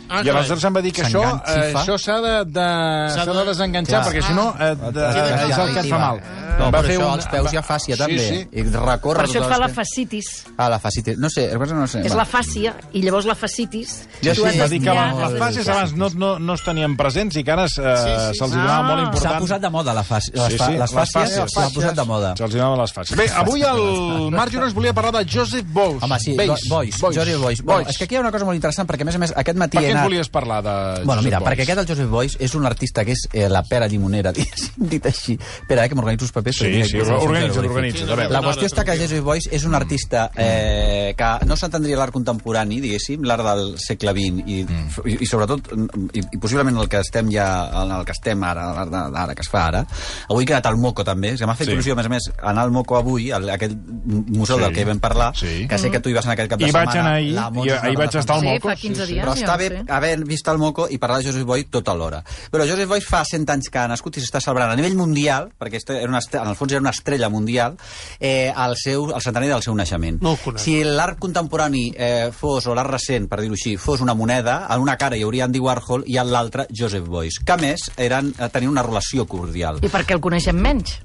Ah, 0.09 0.23
I 0.25 0.29
aleshores 0.33 0.65
em 0.65 0.75
va 0.75 0.81
dir 0.83 0.91
que 0.93 1.03
això, 1.05 1.23
eh, 1.47 1.73
això 1.77 1.95
s'ha 2.01 2.17
de, 2.21 2.33
de, 2.51 2.65
S'ha 3.13 3.23
s'ha 3.23 3.25
de 3.29 3.33
de- 3.37 3.45
desenganxar, 3.47 4.01
perquè 4.09 4.23
si 4.27 4.33
no 4.35 4.49
eh, 4.59 4.75
de, 4.75 4.91
de- 4.91 5.09
és 5.51 5.59
el 5.59 5.73
que 5.75 5.81
et 5.85 5.91
fa 5.93 5.99
mal. 5.99 6.21
No, 6.59 6.65
va 6.73 6.81
però 6.81 6.87
fer 6.89 6.97
això, 6.97 7.05
un- 7.07 7.13
als 7.13 7.27
peus 7.31 7.53
hi 7.53 7.57
ha 7.57 7.63
fàcia, 7.63 7.95
Sí, 7.95 8.01
també. 8.03 8.25
sí. 8.29 8.49
I 8.59 8.63
recorre... 8.65 9.21
Per 9.23 9.29
això 9.29 9.43
et 9.45 9.49
fa 9.49 9.55
el 9.55 9.61
la 9.61 9.69
fascitis. 9.69 10.31
Ah, 10.57 10.69
la 10.73 10.79
fascitis. 10.81 11.19
No 11.19 11.31
sé, 11.31 11.45
el 11.53 11.59
no 11.77 11.87
sé. 11.87 12.01
És 12.01 12.11
va. 12.13 12.17
la 12.17 12.27
fàcia, 12.27 12.75
i 12.93 13.03
llavors 13.05 13.27
la 13.29 13.37
fascitis... 13.39 14.09
Tu 14.21 14.35
sí, 14.35 14.43
Va 14.59 14.67
dir 14.67 14.81
que 14.83 14.91
les 14.91 15.39
fases 15.39 15.69
abans 15.69 15.93
no, 15.95 16.09
no, 16.17 16.39
no 16.41 16.55
es 16.55 16.65
tenien 16.67 16.97
presents 16.97 17.37
i 17.39 17.45
que 17.45 17.53
ara 17.55 17.67
eh, 17.67 17.69
sí, 17.71 17.85
se'ls 17.85 18.51
sí. 18.51 18.57
donava 18.57 18.79
Ah. 18.79 18.83
molt 18.89 18.99
S'ha 18.99 19.07
important. 19.13 19.41
posat 19.45 19.61
de 19.63 19.71
moda 19.71 19.95
la 19.95 20.03
fàcia. 20.03 20.35
Les, 20.35 20.53
Sí, 20.53 20.59
sí, 20.59 20.73
les 20.81 20.93
fàcies 20.97 21.15
fàcies. 21.39 21.55
s'ha 21.55 21.69
posat 21.77 21.95
de 21.95 22.05
moda. 22.05 22.35
Se'ls 22.37 22.51
donaven 22.57 22.81
les 22.81 22.93
fases. 22.93 23.17
Bé, 23.17 23.29
avui 23.31 23.63
el 23.63 23.85
Marc 24.31 24.53
Jonas 24.53 24.75
volia 24.75 24.93
parlar 24.95 25.13
de 25.25 25.31
Joseph 25.31 25.67
Boix. 25.73 26.03
Home, 26.03 26.19
sí, 26.21 26.35
Boix. 26.37 26.67
Boix, 26.69 26.99
Boix. 27.01 27.17
Joseph. 27.17 27.41
Bueno, 27.41 27.63
Boix. 27.65 27.89
és 27.91 27.99
que 27.99 28.05
aquí 28.05 28.15
hi 28.15 28.19
ha 28.19 28.21
una 28.21 28.33
cosa 28.33 28.45
molt 28.49 28.57
interessant, 28.59 28.89
perquè 28.89 29.03
a 29.03 29.09
més 29.09 29.17
a 29.17 29.23
més 29.23 29.33
aquest 29.37 29.59
matí 29.59 29.79
Per 29.79 29.85
què 29.87 29.93
anat... 29.95 30.05
volies 30.09 30.29
parlar 30.35 30.61
de 30.67 30.75
Bueno, 31.05 31.23
mira, 31.23 31.39
Joseph 31.39 31.49
perquè 31.49 31.67
aquest, 31.67 31.83
el 31.85 31.89
Joseph 31.93 32.11
Boix, 32.11 32.37
és 32.41 32.55
un 32.59 32.67
artista 32.67 33.05
que 33.05 33.13
és 33.17 33.27
eh, 33.33 33.49
la 33.49 33.63
pera 33.69 33.89
llimonera, 33.89 34.33
dit 34.93 35.07
així. 35.07 35.39
Espera, 35.39 35.85
eh, 35.85 35.89
que 35.89 35.95
m'organitzo 35.99 36.27
els 36.29 36.33
papers. 36.37 36.57
Sí, 36.63 36.85
sí, 36.85 37.01
organitza't, 37.01 37.65
organitza't. 37.69 38.27
La 38.33 38.43
qüestió 38.45 38.69
està 38.71 38.85
que. 38.85 38.97
Joseph 38.99 39.23
Boix 39.25 39.47
és 39.55 39.65
un 39.65 39.75
artista 39.79 40.29
eh, 40.37 41.15
que 41.17 41.29
no 41.47 41.57
s'entendria 41.57 41.97
l'art 42.01 42.13
contemporani, 42.13 42.81
diguéssim, 42.83 43.23
l'art 43.29 43.45
del 43.47 43.75
segle 43.79 44.11
XX 44.17 44.43
i, 44.49 44.59
i, 45.07 45.17
i 45.23 45.27
sobretot, 45.29 45.71
i, 46.19 46.25
i 46.35 46.41
possiblement 46.43 46.81
el 46.83 46.89
que 46.91 46.99
estem 47.05 47.31
ja, 47.31 47.47
en 47.85 47.93
el 47.95 48.05
que 48.09 48.13
estem 48.17 48.43
ara, 48.43 48.69
l'art 48.75 48.91
d'ara, 49.15 49.35
que 49.39 49.45
es 49.47 49.51
fa 49.53 49.67
ara. 49.71 49.85
Avui 50.29 50.43
he 50.45 50.49
quedat 50.51 50.67
al 50.67 50.77
Moco, 50.83 51.05
també, 51.07 51.37
que 51.39 51.47
m'ha 51.47 51.55
fet 51.55 51.69
Sí. 51.69 51.75
il·lusió, 51.77 51.93
a 51.93 51.99
més 52.01 52.07
a 52.09 52.13
més, 52.13 52.27
anar 52.43 52.63
al 52.67 52.71
Moco 52.75 52.97
avui, 52.99 53.31
al, 53.31 53.49
aquell 53.55 53.75
museu 54.05 54.57
Sí. 54.59 54.63
del 54.65 54.73
que 54.75 54.85
vam 54.85 54.99
parlar, 55.01 55.37
Sí. 55.37 55.67
que 55.69 55.79
sé 55.79 55.91
que 55.91 56.01
tu 56.01 56.09
hi 56.09 56.13
vas 56.15 56.25
anar 56.25 56.35
aquest 56.35 56.51
cap 56.51 56.59
de 56.59 56.65
I 56.65 56.69
setmana. 56.69 56.87
vaig 56.87 56.99
anar 56.99 57.13
ahir, 57.15 57.33
La 57.35 57.51
Mons 57.51 57.67
i 57.67 57.71
ahir 57.71 57.97
vaig 57.99 58.15
estar 58.17 58.37
al 58.37 58.41
Sí, 58.43 58.47
Moco. 58.47 58.69
fa 58.69 58.77
15 58.77 59.07
dies. 59.07 59.25
però 59.25 59.35
està 59.35 59.57
bé 59.57 59.69
sé. 59.69 59.85
haver 59.89 60.25
vist 60.25 60.49
el 60.49 60.59
Moco 60.59 60.89
i 60.91 60.99
parlar 60.99 61.19
de 61.19 61.25
Joseph 61.29 61.45
Boix 61.45 61.67
tot 61.71 61.89
alhora. 61.89 62.23
Però 62.51 62.67
Joseph 62.69 62.89
Boix 62.89 63.05
fa 63.05 63.25
100 63.25 63.49
anys 63.51 63.69
que 63.71 63.79
ha 63.79 63.89
nascut 63.89 64.17
i 64.17 64.21
s'està 64.21 64.41
celebrant 64.41 64.71
a 64.71 64.77
nivell 64.77 64.97
mundial, 64.97 65.51
perquè 65.59 65.75
este 65.77 65.97
era 66.01 66.09
una, 66.09 66.19
en 66.33 66.49
el 66.49 66.57
fons 66.57 66.73
era 66.73 66.81
una 66.81 66.91
estrella 66.91 67.29
mundial, 67.29 67.77
eh, 68.21 68.53
el, 68.57 68.77
seu, 68.77 69.11
el 69.15 69.21
centenari 69.23 69.49
del 69.53 69.63
seu 69.63 69.75
naixement. 69.75 70.21
No 70.23 70.37
si 70.57 70.83
l'art 70.85 71.19
contemporani 71.19 71.93
eh, 71.97 72.31
fos, 72.33 72.67
o 72.67 72.75
l'art 72.75 72.91
recent, 72.91 73.29
per 73.29 73.41
dir-ho 73.41 73.53
així, 73.55 73.77
fos 73.77 74.01
una 74.01 74.15
moneda, 74.15 74.67
en 74.71 74.81
una 74.81 74.97
cara 74.97 75.17
hi 75.17 75.23
hauria 75.23 75.45
Andy 75.45 75.59
Warhol 75.59 76.05
i 76.07 76.17
en 76.19 76.31
l'altra 76.31 76.67
Joseph 76.75 77.07
Boix, 77.07 77.39
que 77.45 77.53
a 77.53 77.57
més 77.57 77.81
eren, 77.97 78.35
eh, 78.39 78.49
tenien 78.49 78.71
una 78.71 78.83
relació 78.83 79.27
cordial. 79.27 79.79
I 79.83 79.89
per 79.89 80.05
què 80.07 80.13
el 80.15 80.21
coneixem 80.21 80.57
menys? 80.57 80.99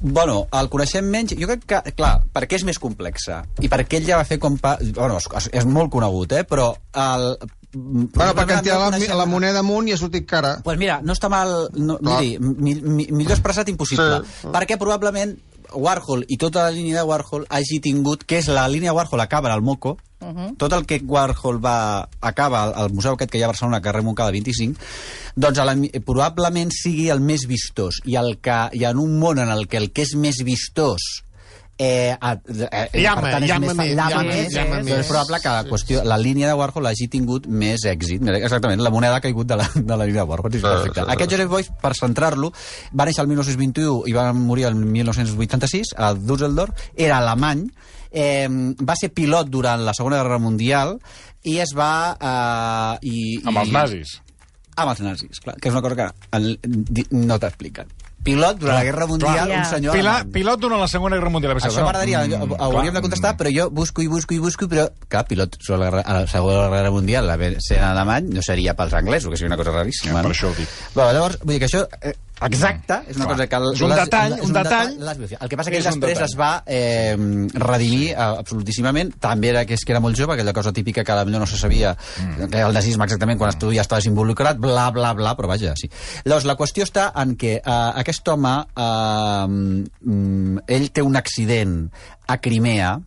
Bueno, 0.00 0.42
el 0.52 0.68
coneixem 0.68 1.06
menys, 1.08 1.32
jo 1.40 1.48
crec 1.48 1.62
que, 1.64 1.78
clar, 1.96 2.18
perquè 2.34 2.58
és 2.58 2.64
més 2.68 2.78
complexa 2.80 3.40
i 3.64 3.70
perquè 3.72 4.00
ell 4.00 4.08
ja 4.08 4.18
va 4.20 4.26
fer 4.28 4.36
com... 4.42 4.58
Pa... 4.60 4.74
Bueno, 4.96 5.16
és, 5.16 5.48
és 5.56 5.68
molt 5.68 5.90
conegut, 5.92 6.34
eh? 6.36 6.44
Però 6.48 6.68
el... 6.92 7.28
Bueno, 7.76 8.32
perquè 8.36 8.56
han 8.56 8.64
tirat 8.64 8.96
la, 8.96 9.16
la 9.22 9.26
moneda 9.28 9.60
amunt 9.64 9.88
i 9.88 9.94
ha 9.96 9.98
sortit 10.00 10.24
cara. 10.28 10.56
pues 10.64 10.78
mira, 10.80 11.00
no 11.02 11.16
està 11.16 11.30
mal... 11.32 11.68
No, 11.76 11.98
Clar. 11.98 12.20
miri, 12.20 12.38
mi, 12.40 12.76
mi, 12.80 13.08
millor 13.10 13.36
expressat 13.36 13.68
impossible. 13.72 14.20
Sí. 14.22 14.42
Sí. 14.44 14.52
Perquè 14.54 14.78
probablement 14.80 15.36
Warhol 15.76 16.24
i 16.28 16.38
tota 16.40 16.68
la 16.68 16.74
línia 16.76 17.00
de 17.00 17.06
Warhol 17.08 17.46
hagi 17.50 17.80
tingut, 17.84 18.24
que 18.24 18.38
és 18.40 18.48
la 18.52 18.68
línia 18.68 18.94
Warhol 18.96 19.24
acaba 19.24 19.52
al 19.52 19.64
Moco, 19.64 19.96
uh 20.20 20.26
-huh. 20.26 20.56
tot 20.56 20.72
el 20.72 20.86
que 20.86 21.00
Warhol 21.04 21.64
va 21.64 22.08
acaba 22.20 22.64
al, 22.64 22.92
museu 22.92 23.14
aquest 23.14 23.30
que 23.30 23.38
hi 23.38 23.42
ha 23.42 23.46
a 23.46 23.48
Barcelona, 23.54 23.80
carrer 23.80 24.02
Montcada 24.02 24.30
25, 24.30 24.80
doncs 25.34 25.58
la, 25.58 25.76
probablement 26.04 26.70
sigui 26.72 27.10
el 27.10 27.20
més 27.20 27.46
vistós. 27.46 28.00
I, 28.04 28.16
el 28.16 28.38
que, 28.38 28.68
I 28.72 28.84
en 28.84 28.98
un 28.98 29.18
món 29.18 29.38
en 29.38 29.48
el 29.48 29.68
que 29.68 29.76
el 29.76 29.92
que 29.92 30.02
és 30.02 30.14
més 30.14 30.42
vistós 30.44 31.26
eh, 31.78 32.16
a, 32.18 32.32
eh, 32.32 33.02
Llama, 33.02 33.20
per 33.20 33.30
tant, 33.32 33.44
és 33.44 33.50
llama 33.50 33.66
més, 33.66 33.76
fa- 33.76 33.82
més, 33.82 33.94
llama 33.94 34.10
llama 34.10 34.22
més, 34.22 34.36
més, 34.36 34.54
llama 34.54 34.78
és 34.78 34.84
més. 34.86 35.06
probable 35.06 35.40
que 35.42 35.48
la, 35.48 35.64
qüestió, 35.64 36.04
la 36.04 36.16
línia 36.18 36.48
de 36.48 36.54
Warhol 36.54 36.86
hagi 36.86 37.08
tingut 37.08 37.46
més 37.46 37.84
èxit. 37.84 38.22
Exactament, 38.22 38.80
la 38.80 38.90
moneda 38.90 39.16
ha 39.16 39.20
caigut 39.20 39.46
de 39.46 39.56
la, 39.56 39.68
de 39.74 39.96
la 39.96 40.06
línia 40.06 40.22
de 40.22 40.28
Warhol. 40.28 40.52
Sí, 40.52 40.60
perfecte. 40.60 41.00
sí, 41.00 41.06
sí. 41.06 41.12
Aquest 41.12 41.30
Joseph 41.30 41.50
Beuys, 41.50 41.70
per 41.82 41.92
centrar-lo, 41.94 42.52
va 42.98 43.04
néixer 43.04 43.22
el 43.22 43.28
1921 43.28 44.06
i 44.08 44.16
va 44.16 44.32
morir 44.32 44.64
el 44.70 44.74
1986 44.74 45.92
a 45.96 46.14
Düsseldorf, 46.14 46.88
era 46.96 47.18
alemany, 47.18 47.68
eh, 48.10 48.48
va 48.82 48.96
ser 48.96 49.10
pilot 49.14 49.48
durant 49.50 49.84
la 49.84 49.94
Segona 49.94 50.16
Guerra 50.22 50.38
Mundial 50.38 50.98
i 51.44 51.58
es 51.62 51.74
va... 51.76 52.16
Eh, 52.20 53.06
i, 53.08 53.40
Amb 53.44 53.58
els 53.62 53.68
i- 53.68 53.72
nazis. 53.72 54.16
amb 54.76 54.90
els 54.92 55.00
nazis, 55.00 55.38
clar, 55.40 55.54
que 55.56 55.70
és 55.70 55.74
una 55.74 55.80
cosa 55.80 55.96
que 55.96 56.36
el, 56.36 56.58
no 57.16 57.38
t'expliquen. 57.40 57.86
Pilot 58.26 58.56
durant 58.58 58.74
la 58.80 58.82
Guerra 58.84 59.06
Mundial, 59.06 59.46
clar. 59.46 59.58
un 59.60 59.64
senyor 59.70 59.94
Pilot, 59.94 60.10
alemany. 60.16 60.32
pilot 60.34 60.60
durant 60.60 60.80
la 60.82 60.88
Segona 60.90 61.16
Guerra 61.16 61.30
Mundial. 61.30 61.54
Això 61.60 61.84
m'agradaria, 61.84 62.24
Mm, 62.26 62.42
mm, 62.42 62.56
hauríem 62.58 62.94
de 62.98 63.00
contestar, 63.00 63.36
però 63.38 63.52
jo 63.54 63.68
busco 63.70 64.02
i 64.02 64.08
busco 64.10 64.34
i 64.34 64.38
busco, 64.42 64.66
però, 64.68 64.88
clar, 65.08 65.24
pilot 65.30 65.56
sobre 65.62 65.78
la, 65.78 65.86
guerra- 65.86 66.02
a 66.04 66.12
la 66.20 66.26
Segona 66.26 66.68
Guerra 66.68 66.90
Mundial, 66.90 67.30
a 67.30 67.36
veure, 67.36 67.60
sent 67.62 67.80
alemany, 67.86 68.26
no 68.34 68.42
seria 68.42 68.74
pels 68.74 68.92
anglesos, 68.98 69.30
que 69.30 69.36
seria 69.38 69.54
una 69.54 69.56
cosa 69.62 69.70
raríssima. 69.78 70.16
Ja, 70.18 70.22
per 70.26 70.28
no? 70.32 70.34
això 70.34 70.50
ho 70.50 70.54
dic. 70.58 70.68
Bueno, 70.94 71.12
llavors, 71.12 71.38
vull 71.44 71.54
dir 71.54 71.60
que 71.60 71.66
això, 71.70 71.86
eh, 72.02 72.16
exacte, 72.42 72.98
és 73.08 73.16
una 73.16 73.24
Clar. 73.24 73.34
cosa 73.36 73.46
que... 73.48 73.56
el- 73.56 73.74
És 73.74 73.80
un 73.80 73.88
les- 73.88 73.98
detall, 74.04 74.32
és 74.36 74.44
un 74.44 74.52
detall. 74.52 74.90
les 74.98 75.16
biografies. 75.18 75.40
El 75.40 75.48
que 75.48 75.56
passa 75.56 75.70
que 75.70 75.78
ell 75.78 75.86
un 75.86 76.00
després 76.00 76.18
detall. 76.18 76.28
es 76.28 76.36
va 76.36 76.62
eh, 76.66 77.16
redimir 77.54 78.10
eh, 78.10 78.16
absolutíssimament, 78.18 79.14
també 79.18 79.48
era 79.54 79.64
que 79.64 79.74
és 79.74 79.84
que 79.84 79.92
era 79.92 80.00
molt 80.00 80.18
jove, 80.18 80.34
aquella 80.34 80.52
cosa 80.52 80.72
típica 80.72 81.02
que 81.04 81.12
potser 81.12 81.38
no 81.40 81.46
se 81.46 81.56
sabia, 81.56 81.96
Mm. 82.20 82.50
que 82.50 82.60
el 82.60 82.72
nazisme 82.74 83.04
exactament 83.04 83.38
quan 83.38 83.58
tu 83.58 83.72
ja 83.72 83.80
estaves 83.80 84.06
involucrat, 84.06 84.58
bla, 84.58 84.90
bla, 84.90 85.14
bla, 85.14 85.34
però 85.36 85.48
vaja, 85.48 85.72
sí. 85.76 85.88
Llavors, 86.24 86.44
la 86.44 86.56
qüestió 86.56 86.84
està 86.84 87.10
en 87.16 87.36
que 87.36 87.56
eh, 87.56 87.62
aquest 88.02 88.28
home, 88.28 88.54
eh, 88.76 89.46
mm, 89.48 90.58
ell 90.68 90.90
té 90.92 91.02
un 91.02 91.16
accident 91.16 91.90
a 92.28 92.36
Crimea, 92.40 92.98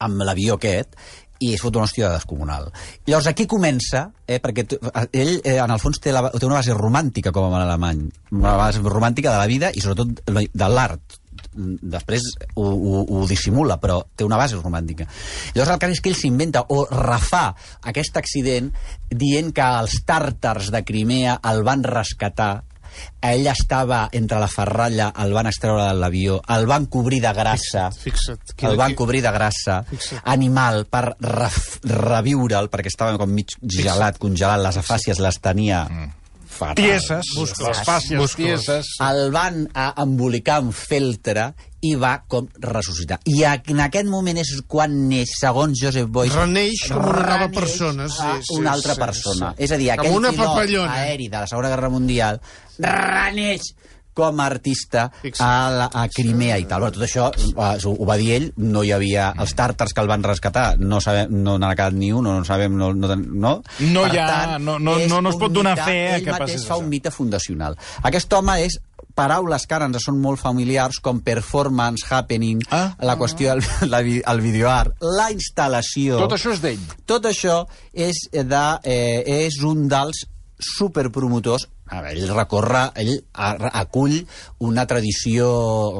amb 0.00 0.22
l'avió 0.24 0.54
aquest, 0.56 0.96
i 1.40 1.54
es 1.54 1.62
fot 1.62 1.76
una 1.76 1.86
hòstia 1.88 2.10
descomunal. 2.12 2.68
Llavors 3.08 3.30
aquí 3.30 3.46
comença, 3.50 4.06
eh, 4.26 4.38
perquè 4.42 4.66
tu, 4.68 4.78
ell 5.10 5.38
eh, 5.40 5.56
en 5.56 5.72
el 5.72 5.80
fons 5.82 6.00
té, 6.02 6.12
la, 6.12 6.28
té 6.36 6.46
una 6.46 6.60
base 6.60 6.76
romàntica 6.76 7.32
com 7.32 7.48
a 7.48 7.62
alemany, 7.64 8.04
una 8.36 8.54
base 8.60 8.84
romàntica 8.84 9.32
de 9.32 9.40
la 9.40 9.48
vida 9.50 9.72
i 9.74 9.82
sobretot 9.82 10.22
de 10.28 10.70
l'art. 10.70 11.18
Després 11.50 12.22
ho, 12.54 12.62
ho, 12.62 13.00
ho 13.02 13.24
dissimula, 13.26 13.80
però 13.82 13.98
té 14.14 14.26
una 14.26 14.38
base 14.38 14.60
romàntica. 14.60 15.08
Llavors 15.54 15.72
el 15.74 15.80
cas 15.82 15.94
és 15.96 16.02
que 16.04 16.12
ell 16.12 16.18
s'inventa 16.18 16.66
o 16.70 16.84
refà 16.92 17.48
aquest 17.90 18.20
accident 18.20 18.70
dient 19.10 19.50
que 19.56 19.70
els 19.80 20.02
tàrtars 20.06 20.70
de 20.70 20.84
Crimea 20.86 21.40
el 21.50 21.64
van 21.66 21.82
rescatar 21.86 22.52
ell 23.22 23.46
estava 23.50 24.08
entre 24.12 24.38
la 24.40 24.48
ferralla, 24.48 25.12
el 25.22 25.32
van 25.36 25.46
extreure 25.50 25.86
de 25.88 25.94
l'avió, 26.00 26.40
el 26.48 26.66
van 26.66 26.86
cobrir 26.86 27.20
de 27.22 27.32
grassa, 27.36 27.90
Fixa't. 27.92 28.54
el 28.68 28.76
van 28.76 28.94
cobrir 28.94 29.22
de 29.22 29.32
grassa, 29.32 29.82
Fixa't. 29.90 30.22
animal, 30.24 30.86
per 30.86 31.16
reviure'l, 31.20 32.70
perquè 32.70 32.92
estava 32.92 33.18
com 33.18 33.30
mig 33.30 33.56
gelat, 33.62 34.18
congelat, 34.18 34.60
les 34.60 34.76
afàcies 34.80 35.20
les 35.20 35.40
tenia 35.40 35.84
fatal. 36.50 36.76
Tieses, 36.84 37.32
les 37.38 37.82
fàcies 37.86 38.36
tieses. 38.36 38.94
El 39.00 39.30
van 39.32 39.64
a 39.74 39.92
embolicar 40.02 40.60
amb 40.60 40.74
feltre 40.76 41.52
i 41.82 41.94
va 41.96 42.24
com 42.28 42.46
ressuscitar. 42.60 43.18
I 43.24 43.42
en 43.48 43.80
aquest 43.80 44.06
moment 44.06 44.36
és 44.42 44.50
quan 44.68 44.92
neix, 45.08 45.30
segons 45.40 45.78
Joseph 45.80 46.10
Boyce, 46.12 46.36
Reneix 46.36 46.82
com 46.90 47.04
una 47.08 47.22
nova 47.38 47.48
persona, 47.54 48.08
sí, 48.08 48.22
sí, 48.42 48.58
una 48.58 48.72
altra 48.72 48.94
sí, 48.94 49.00
persona. 49.00 49.54
sí. 49.56 49.64
És 49.64 49.72
a 49.72 49.78
dir, 49.80 49.90
aquell 49.94 50.12
una 50.18 50.30
pilot 50.34 50.46
papallona. 50.54 50.92
aeri 51.06 51.28
de 51.28 51.38
la 51.38 51.46
Segona 51.46 51.70
Guerra 51.72 51.88
Mundial 51.88 52.40
reneix 52.78 53.72
com 54.12 54.40
a 54.42 54.46
artista 54.50 55.04
a, 55.38 55.70
la, 55.70 55.84
a 55.94 56.08
Crimea 56.12 56.56
i 56.58 56.64
tal. 56.68 56.82
Bueno, 56.82 56.92
tot 56.96 57.04
això 57.06 57.28
eh, 57.30 57.86
ho 57.86 58.04
va 58.08 58.16
dir 58.20 58.32
ell, 58.34 58.48
no 58.58 58.82
hi 58.84 58.90
havia... 58.92 59.28
Els 59.40 59.54
tàrtars 59.56 59.94
que 59.94 60.02
el 60.02 60.10
van 60.10 60.24
rescatar 60.26 60.74
no 60.82 60.98
sabem, 61.00 61.30
no 61.46 61.54
n'ha 61.62 61.70
quedat 61.78 61.94
ni 61.96 62.10
un, 62.12 62.26
no, 62.26 62.34
no 62.40 62.44
sabem... 62.44 62.74
No, 62.76 62.90
no, 62.92 63.14
no, 63.14 63.52
No 63.78 64.02
Per 64.02 64.12
hi 64.12 64.18
ha- 64.20 64.58
no- 64.58 64.78
no- 64.82 64.98
és 64.98 65.08
no- 65.08 65.22
no 65.22 65.30
es 65.30 65.38
pot 65.40 65.54
donar 65.54 65.76
mite, 65.78 65.86
fe 65.86 65.96
a 66.10 66.16
ell 66.18 66.24
que 66.26 66.34
mateix 66.34 66.50
passés 66.50 66.66
fa 66.66 66.74
això. 66.74 66.82
un 66.82 66.90
mite 66.90 67.14
fundacional. 67.14 67.78
Aquest 68.10 68.32
home 68.36 68.58
és 68.66 68.80
paraules 69.14 69.66
que 69.66 69.74
ara 69.74 69.86
ens 69.90 70.04
són 70.04 70.18
molt 70.20 70.40
familiars 70.40 70.98
com 71.02 71.20
performance, 71.20 72.04
happening, 72.10 72.62
Ah. 72.70 72.94
la 73.00 73.16
qüestió 73.18 73.54
del 73.54 74.04
vi- 74.04 74.22
el 74.26 74.40
videoart, 74.40 74.94
la 75.00 75.30
instal·lació... 75.32 76.18
Tot 76.18 76.32
això 76.38 76.52
és 76.52 76.60
d'ell. 76.62 76.80
Tot 77.06 77.24
això 77.24 77.66
és, 77.92 78.16
de, 78.32 78.64
eh, 78.84 79.44
és 79.46 79.62
un 79.62 79.88
dels 79.88 80.26
superpromotors 80.60 81.68
veure, 81.96 82.12
ell 82.14 82.30
recorre, 82.36 82.82
ell 83.02 83.12
a- 83.34 83.70
acull 83.80 84.14
una 84.66 84.84
tradició, 84.86 85.48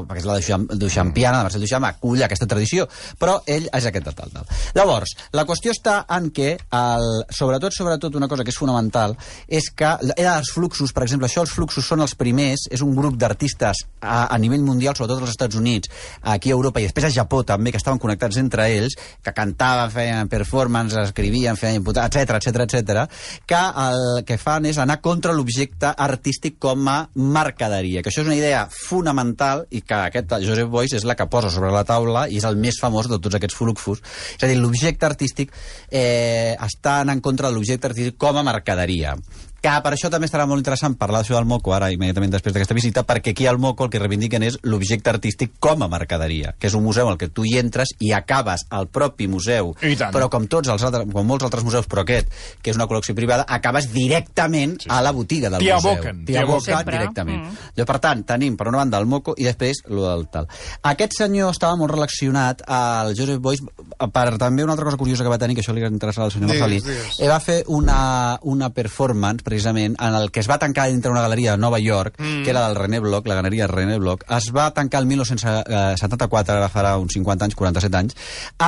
perquè 0.07 0.21
és 0.21 0.27
la 0.29 0.37
Duchamp, 0.39 0.67
Duchampiana, 0.79 1.39
de 1.39 1.43
Marcel 1.49 1.61
Duchamp, 1.65 1.87
acull 1.89 2.23
aquesta 2.23 2.47
tradició, 2.47 2.87
però 3.19 3.39
ell 3.45 3.67
és 3.73 3.87
aquest 3.89 4.05
de 4.07 4.13
tal, 4.15 4.31
tal. 4.31 4.47
Llavors, 4.77 5.15
la 5.35 5.45
qüestió 5.49 5.73
està 5.75 6.05
en 6.17 6.29
que, 6.31 6.53
el, 6.55 7.07
sobretot, 7.33 7.73
sobretot, 7.75 8.15
una 8.15 8.29
cosa 8.31 8.45
que 8.47 8.53
és 8.53 8.59
fonamental, 8.61 9.17
és 9.47 9.67
que 9.75 9.91
era 10.15 10.37
els 10.37 10.51
fluxos, 10.55 10.93
per 10.93 11.03
exemple, 11.03 11.27
això 11.27 11.43
els 11.43 11.51
fluxos 11.51 11.85
són 11.87 12.05
els 12.05 12.15
primers, 12.15 12.67
és 12.71 12.81
un 12.85 12.95
grup 12.95 13.17
d'artistes 13.19 13.83
a, 13.99 14.27
a 14.27 14.37
nivell 14.37 14.63
mundial, 14.63 14.95
sobretot 14.95 15.21
als 15.25 15.35
Estats 15.35 15.59
Units, 15.59 15.89
aquí 16.21 16.51
a 16.51 16.57
Europa 16.57 16.79
i 16.79 16.87
després 16.87 17.09
a 17.09 17.13
Japó 17.17 17.43
també, 17.43 17.71
que 17.71 17.81
estaven 17.81 17.99
connectats 17.99 18.37
entre 18.37 18.69
ells, 18.71 18.95
que 19.23 19.33
cantaven, 19.35 19.91
feien 19.91 20.29
performance, 20.31 20.95
escrivien, 21.01 21.57
feien 21.57 21.81
etc 21.81 22.37
etc 22.37 22.65
etc, 22.67 23.05
que 23.45 23.59
el 23.87 24.23
que 24.25 24.37
fan 24.37 24.65
és 24.69 24.77
anar 24.77 25.01
contra 25.01 25.33
l'objecte 25.33 25.80
artístic 25.89 26.57
com 26.61 26.87
a 26.89 26.97
mercaderia, 27.15 28.01
que 28.01 28.11
això 28.11 28.23
és 28.23 28.29
una 28.29 28.37
idea 28.37 28.63
fonamental 28.71 29.65
i 29.69 29.83
que 29.85 29.97
aquest 29.97 30.35
Joseph 30.45 30.71
Boyce 30.71 30.99
és 31.01 31.07
la 31.07 31.17
que 31.19 31.29
posa 31.31 31.51
sobre 31.53 31.71
la 31.73 31.85
taula 31.87 32.27
i 32.29 32.39
és 32.41 32.47
el 32.47 32.59
més 32.61 32.79
famós 32.81 33.09
de 33.11 33.19
tots 33.19 33.37
aquests 33.37 33.57
fluxos. 33.57 34.03
És 34.37 34.43
a 34.43 34.49
dir, 34.51 34.59
l'objecte 34.59 35.07
artístic 35.07 35.53
eh, 35.89 36.55
està 36.59 37.01
en 37.01 37.21
contra 37.21 37.49
de 37.49 37.57
l'objecte 37.57 37.91
artístic 37.91 38.19
com 38.21 38.37
a 38.37 38.45
mercaderia 38.45 39.17
que 39.61 39.73
per 39.83 39.93
això 39.93 40.09
també 40.09 40.25
estarà 40.25 40.47
molt 40.49 40.61
interessant 40.63 40.95
parlar 40.97 41.21
d'això 41.21 41.35
del 41.37 41.45
Moco 41.45 41.73
ara, 41.75 41.91
immediatament 41.93 42.33
després 42.33 42.55
d'aquesta 42.55 42.73
visita, 42.77 43.03
perquè 43.05 43.35
aquí 43.35 43.45
al 43.45 43.59
Moco 43.61 43.85
el 43.85 43.91
que 43.93 43.99
reivindiquen 44.01 44.43
és 44.47 44.57
l'objecte 44.63 45.11
artístic 45.11 45.53
com 45.59 45.83
a 45.85 45.89
mercaderia, 45.91 46.55
que 46.57 46.67
és 46.67 46.77
un 46.77 46.83
museu 46.83 47.09
al 47.09 47.19
que 47.21 47.29
tu 47.29 47.45
hi 47.45 47.57
entres 47.61 47.93
i 47.99 48.11
acabes 48.17 48.65
al 48.69 48.89
propi 48.89 49.27
museu, 49.29 49.75
I 49.81 49.95
tant. 49.99 50.13
però 50.15 50.29
com 50.33 50.47
tots 50.49 50.71
els 50.73 50.81
altres, 50.87 51.05
com 51.11 51.27
molts 51.27 51.45
altres 51.45 51.63
museus, 51.63 51.87
però 51.87 52.01
aquest, 52.01 52.31
que 52.61 52.73
és 52.73 52.79
una 52.79 52.87
col·lecció 52.89 53.13
privada, 53.15 53.45
acabes 53.47 53.91
directament 53.93 54.79
sí, 54.81 54.89
a 54.89 55.01
la 55.05 55.13
botiga 55.13 55.49
del 55.49 55.61
T'hi 55.61 55.71
museu. 55.71 55.91
aboquen, 55.91 56.25
T'hi 56.25 56.37
aboquen 56.41 56.85
directament. 56.89 57.43
Mm. 57.45 57.61
Mm. 57.77 57.85
Per 57.91 57.99
tant, 58.01 58.25
tenim 58.25 58.57
per 58.57 58.67
una 58.71 58.81
banda 58.81 58.97
el 58.97 59.05
Moco 59.05 59.35
i 59.37 59.45
després 59.45 59.83
lo 59.89 60.07
del 60.07 60.27
tal. 60.33 60.47
Aquest 60.89 61.17
senyor 61.17 61.51
estava 61.53 61.77
molt 61.77 61.93
relacionat 61.93 62.63
al 62.67 63.13
Joseph 63.17 63.41
Boyce 63.41 63.65
per 64.11 64.37
també 64.41 64.63
una 64.63 64.73
altra 64.73 64.85
cosa 64.85 64.97
curiosa 64.97 65.23
que 65.23 65.29
va 65.29 65.37
tenir, 65.37 65.55
que 65.55 65.61
això 65.61 65.75
li 65.75 65.85
interessava 65.85 66.25
al 66.25 66.33
senyor 66.33 66.49
Marcelí. 66.49 66.81
Eh, 67.19 67.29
va 67.29 67.39
fer 67.43 67.61
una, 67.67 68.39
una 68.41 68.71
performance, 68.73 69.43
precisament, 69.51 69.97
en 69.99 70.15
el 70.15 70.31
que 70.31 70.39
es 70.41 70.49
va 70.49 70.59
tancar 70.61 70.87
dintre 70.91 71.11
una 71.11 71.25
galeria 71.25 71.57
de 71.57 71.61
Nova 71.61 71.79
York, 71.79 72.15
mm. 72.17 72.43
que 72.43 72.53
era 72.53 72.67
del 72.67 72.79
René 72.79 72.99
Bloch, 73.03 73.27
la 73.27 73.35
galeria 73.35 73.67
René 73.67 73.99
Bloch, 73.99 74.23
es 74.37 74.49
va 74.55 74.71
tancar 74.73 75.03
el 75.03 75.11
1974, 75.11 76.57
ara 76.57 76.71
farà 76.71 76.95
uns 77.01 77.19
50 77.19 77.49
anys, 77.49 77.59
47 77.59 78.01
anys, 78.03 78.19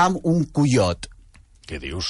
amb 0.04 0.20
un 0.28 0.44
coiot. 0.52 1.13
Què 1.64 1.78
dius? 1.80 2.10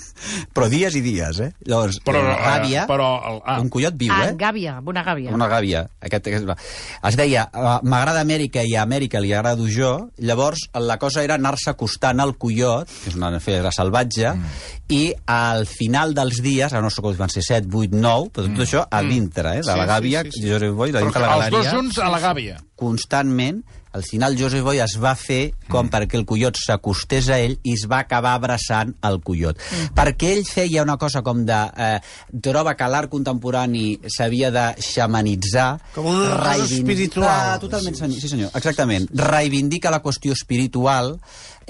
Però 0.54 0.66
dies 0.68 0.92
i 0.98 1.00
dies, 1.00 1.38
eh? 1.40 1.48
Llavors, 1.64 1.96
Però, 2.04 2.20
una 2.20 2.34
eh, 2.34 2.42
gàbia, 2.44 2.82
però 2.90 3.06
ah. 3.40 3.54
un 3.62 3.70
coiot 3.72 3.94
viu, 3.96 4.10
Ah, 4.12 4.26
eh? 4.28 4.34
gàbia, 4.36 4.74
una 4.84 5.02
gàbia. 5.06 5.32
Una 5.32 5.48
gàbia. 5.48 5.86
Aquest, 6.04 6.28
aquest, 6.28 6.50
es 7.08 7.16
deia, 7.16 7.46
uh, 7.56 7.78
m'agrada 7.88 8.20
Amèrica 8.20 8.60
i 8.68 8.74
a 8.76 8.82
Amèrica 8.84 9.22
li 9.24 9.32
agrado 9.32 9.64
jo, 9.72 10.10
llavors 10.20 10.66
la 10.76 10.98
cosa 11.00 11.24
era 11.24 11.38
anar-se 11.40 11.72
acostant 11.72 12.20
al 12.20 12.34
coiot, 12.36 12.92
que 13.04 13.08
és 13.14 13.16
una 13.16 13.32
fera 13.40 13.72
salvatge, 13.72 14.34
mm. 14.34 14.60
i 14.92 15.02
al 15.32 15.64
final 15.70 16.12
dels 16.14 16.42
dies, 16.44 16.68
ara 16.68 16.84
no 16.84 16.92
sé 16.92 17.00
com 17.00 17.16
van 17.16 17.32
ser 17.32 17.42
7, 17.46 17.72
8, 17.72 17.96
9, 17.96 18.30
però 18.36 18.52
tot 18.52 18.64
això 18.66 18.84
a 18.84 19.00
dintre, 19.08 19.56
eh, 19.56 19.64
de 19.64 19.72
la 19.72 19.80
Sí, 19.80 19.88
sí, 19.88 19.92
gàbia, 19.94 20.24
sí, 20.28 20.36
sí. 20.42 20.48
Josep 20.52 20.76
Boy, 20.76 20.92
de 20.92 21.06
dintre 21.08 21.24
la 21.24 21.34
Els 21.38 21.48
dos 21.48 21.64
galeria, 21.64 21.76
junts 21.78 21.98
a 22.04 22.12
la 22.12 22.20
gàbia. 22.20 22.60
constantment, 22.76 23.64
al 23.92 24.04
final 24.04 24.36
Josep 24.38 24.62
Boy 24.62 24.78
es 24.78 24.96
va 25.02 25.14
fer 25.18 25.52
com 25.68 25.86
Mm. 25.86 25.90
perquè 25.90 26.14
el 26.18 26.24
coiot 26.26 26.56
s'acostés 26.56 27.28
a 27.28 27.38
ell 27.40 27.58
i 27.62 27.72
es 27.74 27.86
va 27.90 27.98
acabar 28.04 28.34
abraçant 28.38 28.94
el 29.02 29.20
coiot. 29.20 29.56
Mm. 29.58 29.94
Perquè 29.96 30.30
ell 30.36 30.44
feia 30.46 30.82
una 30.82 30.96
cosa 30.96 31.22
com 31.22 31.44
de... 31.44 31.58
Eh, 31.76 32.00
troba 32.40 32.76
que 32.76 32.86
l'art 32.88 33.10
contemporani 33.10 33.98
s'havia 34.06 34.50
de 34.54 34.64
xamanitzar. 34.78 35.80
Com 35.94 36.06
una 36.06 36.28
cosa 36.36 36.40
reivindicar- 36.44 36.78
espiritual. 36.78 37.28
Ah, 37.54 37.58
totalment, 37.58 37.96
sí 38.20 38.28
senyor, 38.28 38.50
exactament. 38.54 39.08
Reivindica 39.14 39.90
la 39.90 40.02
qüestió 40.02 40.32
espiritual 40.32 41.18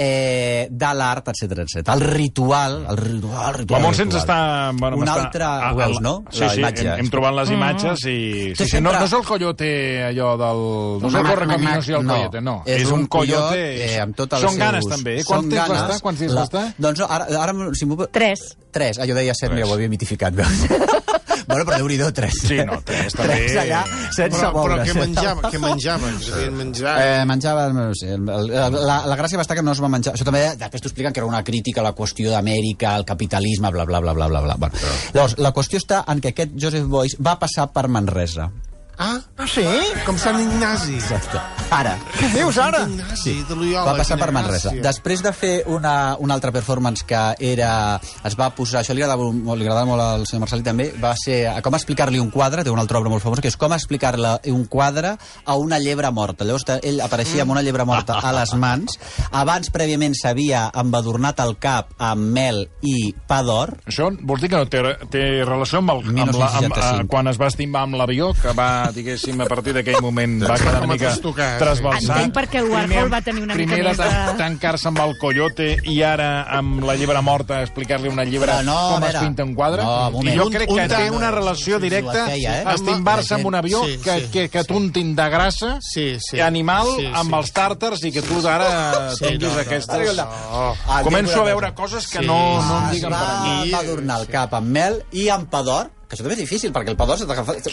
eh, 0.03 0.69
de 0.71 0.91
l'art, 0.97 1.27
etc 1.29 1.59
etc. 1.67 1.83
El 1.93 2.01
ritual, 2.01 2.79
el 2.89 2.97
ritual, 2.97 3.49
el 3.51 3.59
ritual. 3.59 3.81
La 3.83 3.87
Montsens 3.87 4.15
ritual. 4.15 4.23
està... 4.23 4.39
Bueno, 4.81 4.97
Un 4.97 5.09
altre, 5.13 5.45
a- 5.45 5.73
ho 5.73 5.77
veus, 5.77 6.01
no? 6.01 6.15
Sí, 6.31 6.41
La 6.41 6.49
sí, 6.55 6.61
imatge. 6.63 6.87
hem, 6.89 7.03
hem 7.05 7.11
trobat 7.13 7.35
les 7.37 7.51
imatges 7.53 8.05
i... 8.09 8.17
Tu 8.57 8.65
Sí, 8.65 8.71
sí, 8.71 8.81
no, 8.81 8.95
no 8.97 9.05
és 9.05 9.13
el 9.19 9.25
coyote 9.29 9.69
allò 10.09 10.31
del... 10.41 10.63
No 11.03 11.11
és 11.11 11.19
el 11.21 11.27
Mac, 11.27 11.31
corre 11.35 11.47
Mac, 11.51 11.57
caminos 11.61 11.91
i 11.91 11.97
el 11.99 12.07
no. 12.07 12.15
coyote, 12.17 12.41
no. 12.49 12.57
És, 12.65 12.87
un 12.97 13.05
coyote 13.13 13.61
eh, 13.91 13.99
amb 14.01 14.17
totes 14.17 14.41
Són 14.47 14.57
les 14.57 14.63
ganes, 14.65 14.89
també. 14.95 15.19
eh? 15.21 15.27
Són 15.27 15.35
Quants 15.35 15.51
temps 15.51 15.61
va 15.61 15.69
ganes. 15.69 15.83
estar? 15.91 16.01
Quants 16.09 16.25
dies 16.25 16.35
va 16.41 16.47
estar? 16.49 16.65
Doncs 16.79 17.05
no, 17.05 17.11
ara, 17.19 17.29
ara 17.45 17.71
si 17.77 17.91
m'ho... 17.91 18.01
Tres. 18.09 18.47
Tres. 18.71 18.99
Ah, 19.03 19.07
jo 19.11 19.15
deia 19.19 19.35
set, 19.37 19.53
mira, 19.53 19.67
ho 19.69 19.75
havia 19.77 19.91
mitificat, 19.93 20.33
veus? 20.33 20.65
bueno, 21.51 21.65
però 21.69 21.79
déu-hi-do, 21.83 22.09
tres. 22.17 22.39
Sí, 22.47 22.59
no, 22.67 22.79
tres, 22.87 23.13
també. 23.19 23.37
Tres 23.43 23.57
allà, 23.65 23.83
sense 24.17 24.39
Però, 24.39 24.51
però 24.55 24.77
moure. 24.77 24.85
què 24.89 24.95
menjava? 24.99 25.51
Què 25.53 25.61
menjava? 25.63 26.13
Menjar? 26.61 26.95
Eh, 27.03 27.25
menjava, 27.29 27.69
no 27.75 27.91
sé, 27.95 28.15
el- 28.15 28.29
el- 28.31 28.79
la, 28.87 28.97
la 29.07 29.17
gràcia 29.21 29.37
va 29.41 29.45
estar 29.47 29.57
que 29.59 29.63
no 29.67 29.73
es 29.77 29.83
va 29.83 29.89
menjar... 29.93 30.15
Això 30.17 30.25
també, 30.29 30.45
després 30.61 30.83
t'ho 30.83 30.89
expliquen 30.93 31.13
que 31.13 31.21
era 31.23 31.29
una 31.29 31.43
crítica 31.45 31.81
a 31.83 31.85
la 31.91 31.95
qüestió 31.99 32.31
d'Amèrica, 32.33 32.95
al 32.95 33.05
capitalisme, 33.05 33.71
bla, 33.71 33.85
bla, 33.85 34.01
bla, 34.01 34.15
bla, 34.15 34.29
bla, 34.29 34.41
bla. 34.47 34.57
Bueno, 34.57 34.75
llavors, 35.15 35.39
la 35.39 35.53
qüestió 35.57 35.79
està 35.83 36.05
en 36.09 36.21
que 36.21 36.33
aquest 36.35 36.57
Joseph 36.61 36.87
Boyce 36.91 37.17
va 37.21 37.39
passar 37.39 37.69
per 37.75 37.89
Manresa. 37.89 38.51
Ah, 39.01 39.17
ah 39.41 39.47
sí? 39.49 39.65
Com 40.05 40.19
Sant 40.21 40.37
Ignasi. 40.37 40.99
Exacte. 40.99 41.41
Ara. 41.73 41.95
Què 42.19 42.29
dius 42.35 42.59
ara? 42.61 42.83
Sant 42.83 42.93
Ignasi, 42.99 43.33
de 43.49 43.57
va 43.73 43.95
passar 43.97 44.19
per 44.21 44.29
Manresa. 44.37 44.75
Després 44.85 45.23
de 45.25 45.33
fer 45.33 45.53
una, 45.73 46.19
una 46.21 46.37
altra 46.37 46.53
performance 46.53 47.07
que 47.09 47.21
era... 47.49 47.71
Es 48.29 48.37
va 48.37 48.51
posar... 48.53 48.83
Això 48.83 48.93
li 48.93 49.01
agradava 49.01 49.31
molt, 49.33 49.57
li 49.57 49.65
agradava 49.65 49.89
molt 49.89 50.05
al 50.05 50.27
senyor 50.29 50.45
Marcelí 50.45 50.67
també, 50.67 50.91
va 51.01 51.15
ser 51.17 51.39
a 51.49 51.55
com 51.65 51.79
explicar-li 51.79 52.21
un 52.21 52.29
quadre, 52.35 52.61
té 52.67 52.73
una 52.75 52.85
altra 52.85 53.01
obra 53.01 53.13
molt 53.15 53.25
famosa, 53.25 53.41
que 53.41 53.49
és 53.49 53.57
com 53.57 53.73
explicar-li 53.73 54.53
un 54.53 54.67
quadre 54.69 55.15
a 55.17 55.57
una 55.57 55.81
llebre 55.81 56.13
morta. 56.13 56.45
Llavors 56.45 56.69
ell 56.77 57.01
apareixia 57.01 57.47
amb 57.47 57.57
una 57.57 57.65
llebre 57.65 57.89
morta 57.89 58.21
a 58.21 58.35
les 58.37 58.53
mans. 58.61 59.01
Abans, 59.33 59.73
prèviament, 59.73 60.13
s'havia 60.19 60.67
embadurnat 60.85 61.41
el 61.47 61.57
cap 61.63 61.97
amb 61.97 62.29
mel 62.37 62.67
i 62.85 63.15
pa 63.31 63.41
d'or. 63.47 63.79
Això 63.89 64.11
vols 64.21 64.45
dir 64.45 64.53
que 64.53 64.61
no 64.61 64.69
té, 64.69 64.85
té 65.09 65.25
relació 65.49 65.81
amb, 65.81 65.97
el, 65.97 66.05
amb, 66.05 66.37
la, 66.37 66.53
amb 66.53 66.69
1965. 66.69 67.01
eh, 67.01 67.11
quan 67.17 67.33
es 67.33 67.41
va 67.41 67.49
estimbar 67.49 67.89
amb 67.89 67.97
l'avió, 67.97 68.35
que 68.37 68.53
va, 68.57 68.90
diguéssim, 68.93 69.41
a 69.41 69.47
partir 69.47 69.73
d'aquell 69.75 70.01
moment 70.03 70.43
va 70.43 70.57
quedar 70.59 70.83
una 70.83 70.93
mica 70.95 71.13
sí. 71.15 71.21
trasbalsat. 71.59 72.17
Entenc 72.17 72.35
per 72.35 72.45
què 72.51 72.63
Warhol 72.67 73.13
va 73.13 73.21
tenir 73.23 73.43
una 73.43 73.55
mica 73.55 73.75
primer 73.75 73.89
més 73.91 73.99
de... 73.99 74.37
tancar-se 74.39 74.89
amb 74.89 74.99
el 75.05 75.17
coyote 75.19 75.77
i 75.85 76.03
ara 76.03 76.45
amb 76.59 76.83
la 76.85 76.95
llebre 76.97 77.21
morta 77.23 77.61
explicar-li 77.63 78.09
una 78.09 78.25
llebre 78.25 78.53
Però 78.53 78.65
no, 78.65 78.79
com 78.95 79.05
a 79.05 79.11
es 79.11 79.17
pinta 79.17 79.45
un 79.45 79.55
quadre. 79.55 79.83
no, 79.83 80.09
un 80.09 80.13
moment. 80.15 80.35
I 80.35 80.39
jo 80.39 80.47
Un- 80.47 80.53
crec 80.53 80.71
un 80.71 80.77
que 80.79 80.89
té 80.89 80.95
tant- 80.95 81.17
una 81.17 81.31
relació 81.31 81.77
sí, 81.79 81.83
directa 81.89 82.27
feia, 82.27 82.57
eh? 82.63 82.65
estimbar-se 82.75 83.35
amb 83.35 83.47
un 83.47 83.55
avió 83.55 83.85
Sí, 83.85 83.99
que, 84.03 84.21
sí. 84.21 84.27
que, 84.33 84.49
que 84.51 84.65
t'untin 84.65 85.15
de 85.17 85.29
grassa 85.31 85.79
Sí, 85.81 86.17
sí. 86.21 86.41
animal 86.41 86.87
Sí, 86.97 87.07
sí. 87.07 87.13
amb 87.15 87.35
els 87.35 87.53
tàrtars 87.53 88.03
i 88.05 88.13
que 88.13 88.23
tu 88.23 88.41
ara 88.49 89.11
Sí, 89.17 89.25
tinguis 89.27 89.49
no, 89.49 89.55
no. 89.55 89.61
aquestes... 89.61 90.17
No. 90.17 90.75
Ah, 90.89 91.03
Començo 91.05 91.37
a 91.39 91.43
una 91.43 91.51
veure 91.51 91.75
cosa. 91.75 91.81
coses 91.81 92.07
que 92.11 92.19
Sí. 92.21 92.27
no, 92.27 92.61
no 92.63 92.79
em 92.87 92.91
diguen 92.95 93.13
va 93.13 93.19
per 93.21 93.37
aquí. 93.61 93.71
embadurnar 93.71 94.21
el 94.21 94.27
cap 94.29 94.55
amb 94.55 94.69
mel 94.69 95.03
i 95.13 95.29
amb 95.29 95.49
pa 95.51 95.63
d'or, 95.63 95.91
que 96.11 96.17
això 96.17 96.25
també 96.27 96.35
és 96.35 96.41
difícil, 96.43 96.73
perquè 96.75 96.91
el 96.91 96.97
pa 96.99 97.07
d'or 97.07 97.21
s'ha 97.21 97.27
d'agafar... 97.31 97.55
Sí, 97.63 97.71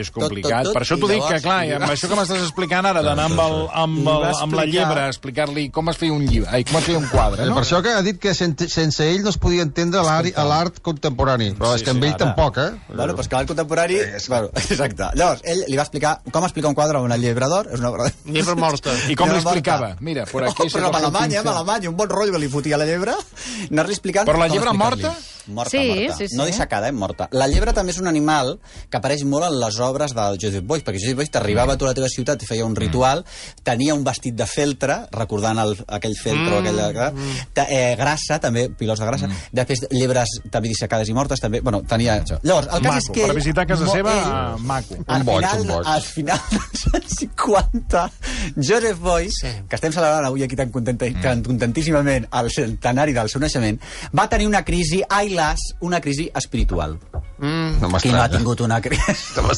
és 0.00 0.08
complicat. 0.14 0.70
per 0.72 0.80
això 0.80 0.96
t'ho 0.96 1.10
dic, 1.10 1.20
que 1.28 1.40
clar, 1.44 1.58
i 1.68 1.74
amb 1.76 1.90
això 1.90 2.08
que 2.08 2.16
m'estàs 2.16 2.40
explicant 2.46 2.86
ara, 2.88 3.02
d'anar 3.04 3.26
amb, 3.28 3.42
el, 3.44 3.56
amb, 3.82 3.98
el, 4.14 4.24
amb 4.46 4.56
la 4.56 4.64
llebre, 4.64 5.02
a 5.04 5.10
explicar-li 5.12 5.66
com 5.74 5.92
es 5.92 5.98
feia 6.00 6.14
un 6.16 6.24
llibre, 6.24 6.48
ai, 6.56 6.64
com 6.64 6.78
es 6.80 6.86
feia 6.88 7.02
un 7.02 7.08
quadre, 7.10 7.44
Eh, 7.44 7.50
no? 7.50 7.58
Per 7.58 7.66
això 7.66 7.82
que 7.84 7.92
ha 7.92 8.00
dit 8.06 8.16
que 8.22 8.32
sense, 8.34 8.70
sense 8.72 9.04
ell 9.04 9.20
no 9.26 9.28
es 9.28 9.36
podia 9.36 9.66
entendre 9.66 10.00
l'art 10.02 10.80
contemporani. 10.80 11.50
Però 11.58 11.74
és 11.76 11.84
que 11.84 11.92
amb 11.92 12.06
ell 12.06 12.14
ara. 12.14 12.22
tampoc, 12.24 12.56
eh? 12.64 12.70
Bueno, 12.88 13.12
però 13.12 13.26
és 13.26 13.28
que 13.28 13.36
l'art 13.36 13.52
contemporani... 13.52 14.00
Bueno, 14.32 14.48
exacte. 14.62 15.10
Llavors, 15.20 15.44
ell 15.44 15.64
li 15.68 15.76
va 15.76 15.84
explicar 15.84 16.16
com 16.32 16.48
explicar 16.48 16.72
un 16.72 16.78
quadre 16.80 16.96
amb 17.02 17.10
una 17.10 17.20
llebre 17.20 17.50
d'or, 17.52 17.68
és 17.76 17.84
una 17.84 17.92
obra... 17.92 18.08
Llebre 18.24 18.56
morta. 18.56 18.96
I 19.12 19.18
com 19.20 19.28
li 19.28 19.36
Llebre 19.36 19.44
morta. 19.44 19.52
explicava? 19.52 19.92
Mira, 20.00 20.24
por 20.32 20.48
aquí... 20.48 20.64
Oh, 20.64 20.72
però 20.78 20.88
amb 20.88 21.00
Alemanya, 21.02 21.44
amb 21.44 21.52
Alemanya, 21.52 21.92
un 21.92 22.00
bon 22.00 22.08
rotllo 22.08 22.32
que 22.38 22.40
li 22.46 22.48
fotia 22.56 22.80
la 22.80 22.88
llebre, 22.88 23.20
anar-li 23.68 23.98
explicant... 23.98 24.24
Però 24.32 24.40
la 24.40 24.48
llebre 24.48 24.72
morta 24.72 25.12
Morta, 25.48 25.70
Sí, 25.70 25.88
morta. 25.88 26.16
sí, 26.16 26.28
sí. 26.28 26.36
No 26.36 26.44
dissecada, 26.46 26.88
eh? 26.88 26.92
Morta. 26.92 27.28
La 27.32 27.46
llebre 27.48 27.72
també 27.72 27.92
és 27.92 27.98
un 27.98 28.06
animal 28.08 28.58
que 28.90 28.96
apareix 28.98 29.24
molt 29.24 29.44
en 29.46 29.58
les 29.60 29.78
obres 29.80 30.14
del 30.14 30.38
Joseph 30.42 30.64
Boyce, 30.66 30.84
perquè 30.84 31.00
Joseph 31.00 31.16
Boyce 31.16 31.30
t'arribava 31.30 31.74
a 31.74 31.76
tu 31.78 31.84
a 31.86 31.88
la 31.88 31.94
teva 31.94 32.08
ciutat 32.08 32.42
i 32.42 32.46
feia 32.46 32.64
un 32.66 32.74
ritual, 32.76 33.24
tenia 33.62 33.94
un 33.94 34.02
vestit 34.04 34.34
de 34.34 34.46
feltre, 34.46 35.06
recordant 35.12 35.58
el, 35.62 35.76
aquell 35.88 36.16
feltro, 36.18 36.60
mm, 36.60 36.66
aquella, 36.66 37.12
ta- 37.54 37.66
eh, 37.70 37.94
grassa, 37.96 38.38
també, 38.40 38.68
pilots 38.70 39.00
de 39.00 39.06
grassa, 39.06 39.28
després 39.52 39.86
llebres 39.90 40.28
també 40.50 40.68
dissecades 40.68 41.08
i 41.08 41.14
mortes, 41.14 41.40
també, 41.40 41.60
bueno, 41.60 41.82
tenia 41.82 42.18
això. 42.22 42.40
Llavors, 42.42 42.66
el 42.72 42.82
cas 42.82 42.92
Maco, 42.94 42.98
és 42.98 43.10
que... 43.14 43.26
per 43.26 43.34
visitar 43.36 43.66
casa 43.66 43.86
seva, 43.88 44.12
ell, 44.12 44.58
eh, 44.58 44.62
maco. 44.66 44.96
Al 45.06 45.20
Un 45.20 45.26
boig, 45.26 45.44
final, 45.46 45.60
un 45.60 45.66
boig. 45.68 45.86
al 45.86 46.02
final 46.02 46.40
dels 46.50 46.86
anys 46.94 47.16
50, 47.18 48.10
Joseph 48.56 48.98
Boyce, 49.00 49.32
Sí. 49.40 49.48
que 49.68 49.76
estem 49.76 49.92
celebrant 49.92 50.24
avui 50.26 50.42
aquí 50.42 50.56
tan, 50.56 50.70
contenta, 50.70 51.06
tan 51.22 51.42
contentíssimament 51.44 52.26
el 52.32 52.50
centenari 52.50 53.12
del 53.12 53.28
seu 53.28 53.40
naixement, 53.40 53.78
va 54.16 54.28
tenir 54.28 54.46
una 54.46 54.64
crisi, 54.64 55.02
ai 55.08 55.30
las, 55.36 55.60
una 55.80 56.00
crisi 56.00 56.30
espiritual. 56.34 56.96
Mm. 57.38 57.80
No 57.82 57.90
Qui 58.00 58.08
no 58.14 58.22
ha 58.22 58.28
tingut 58.32 58.62
una 58.64 58.78
crisi? 58.80 59.02
No 59.36 59.50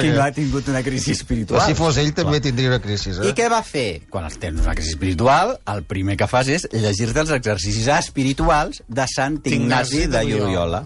Qui 0.00 0.08
no 0.10 0.22
ha 0.24 0.32
tingut 0.34 0.66
una 0.68 0.80
crisi 0.82 1.12
Però 1.12 1.16
espiritual? 1.20 1.62
si 1.68 1.76
fos 1.78 1.96
ell, 2.02 2.10
també 2.16 2.40
tindria 2.42 2.72
una 2.72 2.80
crisi, 2.82 3.12
I 3.14 3.28
eh? 3.30 3.34
què 3.38 3.46
va 3.52 3.60
fer? 3.62 4.02
Quan 4.10 4.26
tens 4.42 4.64
una 4.64 4.74
crisi 4.74 4.96
espiritual, 4.96 5.54
el 5.70 5.84
primer 5.86 6.16
que 6.18 6.26
fas 6.26 6.50
és 6.50 6.66
llegir-te 6.74 7.22
els 7.22 7.30
exercicis 7.38 7.86
espirituals 7.94 8.82
de 8.88 9.06
Sant 9.14 9.38
Ignasi 9.46 10.06
de 10.10 10.24
Loyola. 10.26 10.82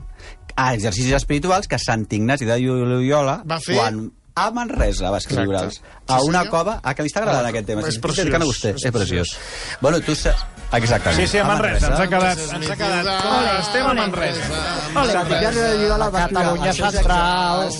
Ah, 0.54 0.74
exercicis 0.74 1.16
espirituals 1.16 1.66
que 1.66 1.78
Sant 1.82 2.04
Ignasi 2.12 2.44
de 2.46 2.58
Loyola, 2.60 3.40
Va 3.48 3.58
fer- 3.64 3.78
quan 3.80 4.04
a 4.36 4.50
Manresa 4.50 5.10
va 5.14 5.18
escriure'ls, 5.18 5.80
a 6.08 6.18
Sí, 6.18 6.26
una 6.28 6.40
senyor. 6.42 6.48
cova... 6.50 6.80
Ah, 6.82 6.92
que 6.94 7.02
li 7.04 7.08
està 7.08 7.20
agradant 7.22 7.46
Ah, 7.46 7.50
aquest 7.52 7.66
tema. 7.66 7.82
és 7.86 7.94
Sí, 7.94 8.00
preciós, 8.00 8.26
Que 8.28 8.36
a 8.36 8.40
vostè, 8.40 8.74
és 8.74 8.84
és 8.84 8.92
preciós. 8.92 9.36
Bueno, 9.80 10.00
tu... 10.00 10.14
sa- 10.14 10.34
Exactament. 10.74 11.20
Sí, 11.20 11.26
sí, 11.28 11.38
a 11.38 11.44
Manresa, 11.44 11.86
ens 11.86 12.00
ha 12.00 12.06
quedat... 12.10 12.38
És 12.38 12.52
Ens 12.52 12.70
ha 12.70 12.74
quedat. 12.76 13.06
Ole, 13.06 13.52
estem 13.60 13.86
a 13.86 13.92
Manresa. 13.94 14.40
Ignasi 14.90 15.58
de 15.60 15.68
escriure... 15.70 16.10
Catalunya 16.10 16.72
central. 16.72 17.70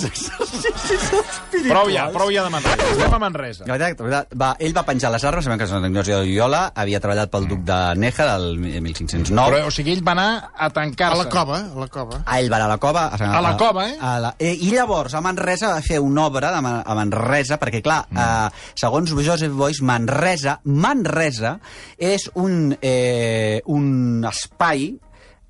Prou 1.64 1.90
ja, 1.90 2.04
prou 2.14 2.30
ja 2.30 2.44
de 2.44 2.50
Manresa. 2.54 2.86
Estem 2.92 3.14
a 3.14 3.18
Manresa. 3.18 3.64
La 3.66 3.76
veritat, 3.76 3.98
la 3.98 4.06
veritat, 4.06 4.36
va, 4.44 4.50
ell 4.62 4.74
va 4.76 4.84
penjar 4.86 5.10
les 5.14 5.24
armes, 5.26 5.44
sabem 5.48 5.58
que 5.58 5.66
Sant 5.70 5.86
Ignasi 5.88 6.14
de 6.14 6.20
Loyola 6.22 6.62
havia 6.74 7.00
treballat 7.02 7.32
pel 7.34 7.48
duc 7.50 7.64
de 7.66 7.78
Neja 7.98 8.28
del 8.30 8.46
1509. 8.62 9.56
Però, 9.56 9.66
o 9.72 9.74
sigui, 9.74 9.96
ell 9.96 10.04
va 10.06 10.14
anar 10.14 10.28
a 10.54 10.68
A 10.68 10.70
tancar-se. 10.70 11.18
la 11.24 11.28
cova, 11.34 11.58
a 11.74 11.80
la 11.82 11.88
cova. 11.88 12.20
Ah, 12.24 12.38
ell 12.38 12.50
va 12.52 12.60
anar 12.62 12.68
a 12.70 12.74
la 12.76 12.78
cova. 12.78 13.06
A 13.18 13.40
la 13.42 13.56
cova, 13.58 13.88
eh? 13.90 13.96
A 14.00 14.14
la, 14.22 14.34
eh 14.38 14.54
I 14.54 14.70
llavors, 14.70 15.14
a 15.14 15.20
Manresa 15.24 15.72
va 15.74 15.82
fer 15.82 15.98
una 15.98 16.26
obra 16.30 16.43
Ma- 16.60 16.82
a 16.84 16.94
Manresa, 16.94 17.58
perquè, 17.58 17.80
clar, 17.82 18.02
mm. 18.10 18.18
eh, 18.18 18.74
segons 18.74 19.10
Joseph 19.14 19.52
Boyce, 19.54 19.82
Manresa, 19.84 20.60
Manresa 20.64 21.58
és 21.96 22.28
un, 22.34 22.76
eh, 22.80 23.60
un 23.66 24.24
espai 24.28 24.90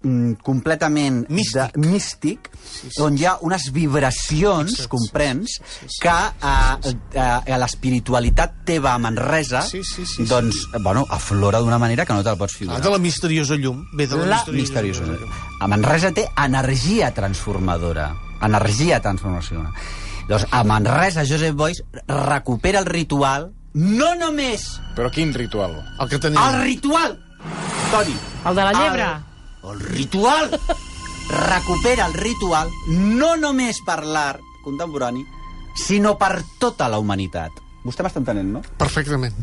mm, 0.04 0.32
completament 0.44 1.24
místic, 1.32 1.72
de, 1.74 1.88
místic 1.88 2.50
sí, 2.54 2.90
sí. 2.90 3.00
on 3.02 3.16
hi 3.18 3.24
ha 3.24 3.38
unes 3.40 3.70
vibracions, 3.72 4.86
comprens, 4.92 5.58
que 6.00 6.12
eh, 6.12 6.94
eh, 7.16 7.56
l'espiritualitat 7.58 8.60
teva 8.68 8.92
a 8.94 8.98
Manresa 8.98 9.62
Sí, 9.62 9.82
sí, 9.82 10.04
sí, 10.04 10.24
sí. 10.24 10.26
doncs, 10.28 10.66
bueno, 10.82 11.06
aflora 11.08 11.58
d'una 11.60 11.78
manera 11.78 12.04
que 12.04 12.12
no 12.12 12.22
te'l 12.22 12.36
pots 12.38 12.54
Ah, 12.54 12.58
figurar. 12.58 12.82
de 12.82 12.90
la 12.90 12.98
misteriosa 12.98 13.56
llum. 13.56 13.84
Ve 13.94 14.06
de 14.06 14.16
la, 14.16 14.26
La 14.26 14.36
misteriosa, 14.52 15.02
misteriosa. 15.02 15.04
llum. 15.24 15.30
A 15.60 15.68
Manresa 15.68 16.12
té 16.12 16.28
energia 16.36 17.12
transformadora. 17.14 18.10
Energia 18.44 19.00
transformació. 19.00 19.62
Llavors, 20.28 20.46
a 20.50 20.64
Manresa, 20.64 21.24
Joseph 21.28 21.54
Boyce 21.54 21.84
recupera 22.08 22.78
el 22.80 22.86
ritual, 22.86 23.50
no 23.74 24.14
només 24.14 24.80
Però 24.96 25.10
quin 25.10 25.34
ritual? 25.34 25.74
El 26.00 26.08
que 26.08 26.18
tenim. 26.18 26.38
el 26.40 26.62
ritual, 26.62 27.18
Toni, 27.90 28.14
El 28.46 28.54
de 28.56 28.62
la 28.64 28.72
llebre. 28.72 29.02
el, 29.04 29.70
el 29.72 29.80
ritual, 29.80 30.60
recupera 31.28 32.06
el 32.06 32.14
ritual 32.14 32.68
no 32.88 33.36
només 33.36 33.80
per 33.86 34.02
l'art 34.04 34.40
contemporani, 34.64 35.24
sinó 35.76 36.16
per 36.18 36.42
tota 36.60 36.88
la 36.88 36.98
humanitat. 37.02 37.50
Vostè 37.84 38.04
m'està 38.06 38.22
entenent, 38.22 38.48
no? 38.54 38.62
Perfectament. 38.80 39.34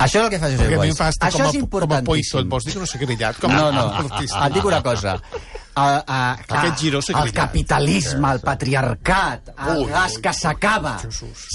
Això 0.00 0.18
és 0.18 0.24
el 0.24 0.30
que 0.30 0.38
fa 0.40 0.46
a 0.48 0.94
fa 0.96 1.08
estar 1.12 1.28
Això 1.28 1.44
com 1.44 1.46
a, 1.46 1.50
és 1.50 1.52
com 1.52 1.60
a 1.60 1.64
importantíssim. 1.64 2.06
poisson. 2.06 2.48
Vols 2.48 2.64
dir 2.64 2.72
que 2.74 2.80
no 2.80 2.86
s'ha 2.86 2.98
grillat? 2.98 3.36
Com 3.40 3.52
No, 3.52 3.66
a 3.68 3.72
no. 3.72 3.84
artista. 3.92 4.46
Et 4.46 4.54
dic 4.54 4.64
una 4.64 4.82
cosa. 4.82 5.20
A, 5.76 5.86
a, 6.08 6.18
clar, 6.48 6.60
Aquest 6.64 6.78
giró 6.80 7.02
s'ha 7.04 7.20
el 7.20 7.34
capitalisme, 7.36 8.30
el 8.32 8.40
patriarcat, 8.40 9.50
el 9.68 9.82
Ui, 9.84 9.90
gas 9.90 10.14
ui, 10.16 10.22
que 10.24 10.32
s'acaba. 10.32 10.94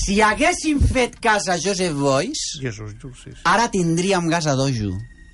Si 0.06 0.19
haguéssim 0.22 0.80
fet 0.82 1.15
cas 1.19 1.48
a 1.50 1.58
Joseph 1.58 1.95
Boyce, 1.98 2.60
Jesús, 2.62 2.93
Jesús, 2.93 3.24
sí, 3.24 3.32
sí. 3.34 3.41
ara 3.50 3.72
tindríem 3.74 4.30
gas 4.30 4.45
a 4.45 4.54
dojo 4.54 4.91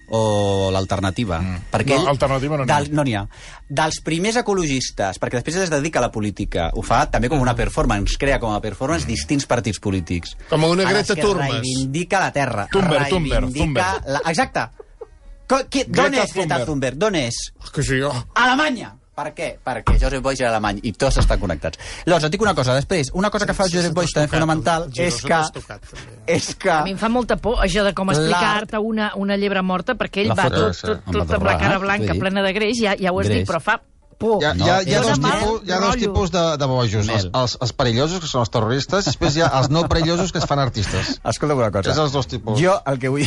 o 0.09 0.69
l'alternativa. 0.71 1.41
Mm. 1.41 1.65
Perquè 1.69 1.97
No, 1.97 2.01
ell- 2.05 2.07
alternativa 2.13 2.55
no 2.55 2.63
n'hi 2.63 2.71
ha. 2.71 2.77
del, 2.79 2.93
no 2.95 3.03
n'hi 3.03 3.15
ha. 3.19 3.25
Dels 3.67 3.99
primers 3.99 4.37
ecologistes, 4.39 5.19
perquè 5.19 5.41
després 5.41 5.57
es 5.65 5.69
dedica 5.69 5.99
a 5.99 6.05
la 6.05 6.11
política, 6.15 6.69
ho 6.73 6.81
fa 6.81 7.01
també 7.11 7.27
com 7.27 7.41
una 7.43 7.57
performance, 7.59 8.15
crea 8.17 8.39
com 8.39 8.53
a 8.55 8.61
performance 8.63 9.03
distints 9.05 9.43
partits 9.45 9.81
polítics. 9.83 10.37
Com 10.47 10.63
una 10.63 10.87
Greta 10.87 11.13
Thunberg. 11.13 11.57
reivindica 11.59 12.21
la 12.23 12.31
terra. 12.31 12.69
Thunberg, 12.71 13.09
Thunberg, 13.09 13.49
reivindica 13.51 13.91
Thunberg. 13.99 14.07
La... 14.15 14.21
Exacte. 14.31 14.69
Co 15.47 15.63
qui, 15.71 15.85
d'on 15.87 16.15
és 16.19 16.33
Greta 16.35 16.63
Thunberg. 16.67 16.99
D'on 16.99 17.15
és? 17.15 17.35
Que 17.73 17.83
sí, 17.85 18.01
oh. 18.03 18.15
Alemanya! 18.35 18.93
Per 19.17 19.31
què? 19.33 19.47
Perquè 19.65 19.95
Joseph 19.97 20.21
Boyce 20.21 20.43
era 20.43 20.51
alemany 20.51 20.83
i 20.85 20.91
tots 20.93 21.17
estan 21.17 21.39
connectats. 21.41 21.79
Llavors, 22.05 22.27
et 22.27 22.35
dic 22.35 22.43
una 22.43 22.53
cosa, 22.53 22.75
després, 22.77 23.09
una 23.17 23.31
cosa 23.33 23.47
que 23.49 23.55
fa 23.57 23.65
Joseph 23.65 23.95
Boyce 23.97 24.13
també 24.13 24.29
fonamental 24.29 24.85
és 24.93 25.17
que, 25.25 25.39
és 26.35 26.51
que 26.61 26.69
A 26.75 26.83
mi 26.85 26.93
em 26.93 27.01
fa 27.01 27.09
molta 27.09 27.39
por 27.41 27.63
això 27.65 27.81
de 27.87 27.95
com 27.97 28.13
explicar-te 28.13 28.77
una, 28.77 29.09
una 29.17 29.39
llebre 29.41 29.65
morta, 29.65 29.97
perquè 29.97 30.21
ell 30.27 30.35
va 30.37 30.51
tot, 30.53 30.77
tot, 30.83 31.01
amb 31.01 31.17
la 31.17 31.25
tot 31.25 31.39
amb 31.39 31.49
la 31.49 31.57
cara 31.57 31.81
blanca, 31.81 32.13
sí. 32.13 32.21
plena 32.21 32.45
de 32.45 32.53
greix, 32.59 32.77
ja, 32.83 32.93
ja 32.93 33.09
ho 33.09 33.23
has 33.23 33.33
dit, 33.33 33.47
però 33.49 33.63
fa 33.63 33.79
por. 34.17 34.41
Hi 34.41 34.49
ha, 34.49 34.53
No, 34.57 34.65
hi 34.65 34.69
ha, 34.69 34.77
hi 34.83 34.95
ha, 34.97 35.01
dos, 35.05 35.19
tipus, 35.19 35.61
hi 35.67 35.71
ha 35.71 35.79
dos 35.83 35.97
tipus 36.01 36.31
de, 36.33 36.43
de 36.57 36.69
bojos. 36.69 36.93
Els, 37.07 37.27
els, 37.31 37.57
els 37.61 37.73
perillosos, 37.77 38.21
que 38.23 38.29
són 38.29 38.43
els 38.43 38.53
terroristes, 38.53 39.05
i 39.05 39.13
després 39.13 39.37
hi 39.37 39.43
ha 39.45 39.51
els 39.59 39.69
no 39.73 39.83
perillosos, 39.89 40.33
que 40.33 40.41
es 40.41 40.47
fan 40.49 40.61
artistes. 40.63 41.17
Escolta 41.23 41.57
una 41.57 41.71
cosa. 41.71 41.93
És 41.93 42.01
els 42.01 42.15
dos 42.15 42.29
tipus. 42.29 42.59
Jo 42.61 42.77
el 42.89 42.99
que 43.01 43.11
vull... 43.13 43.25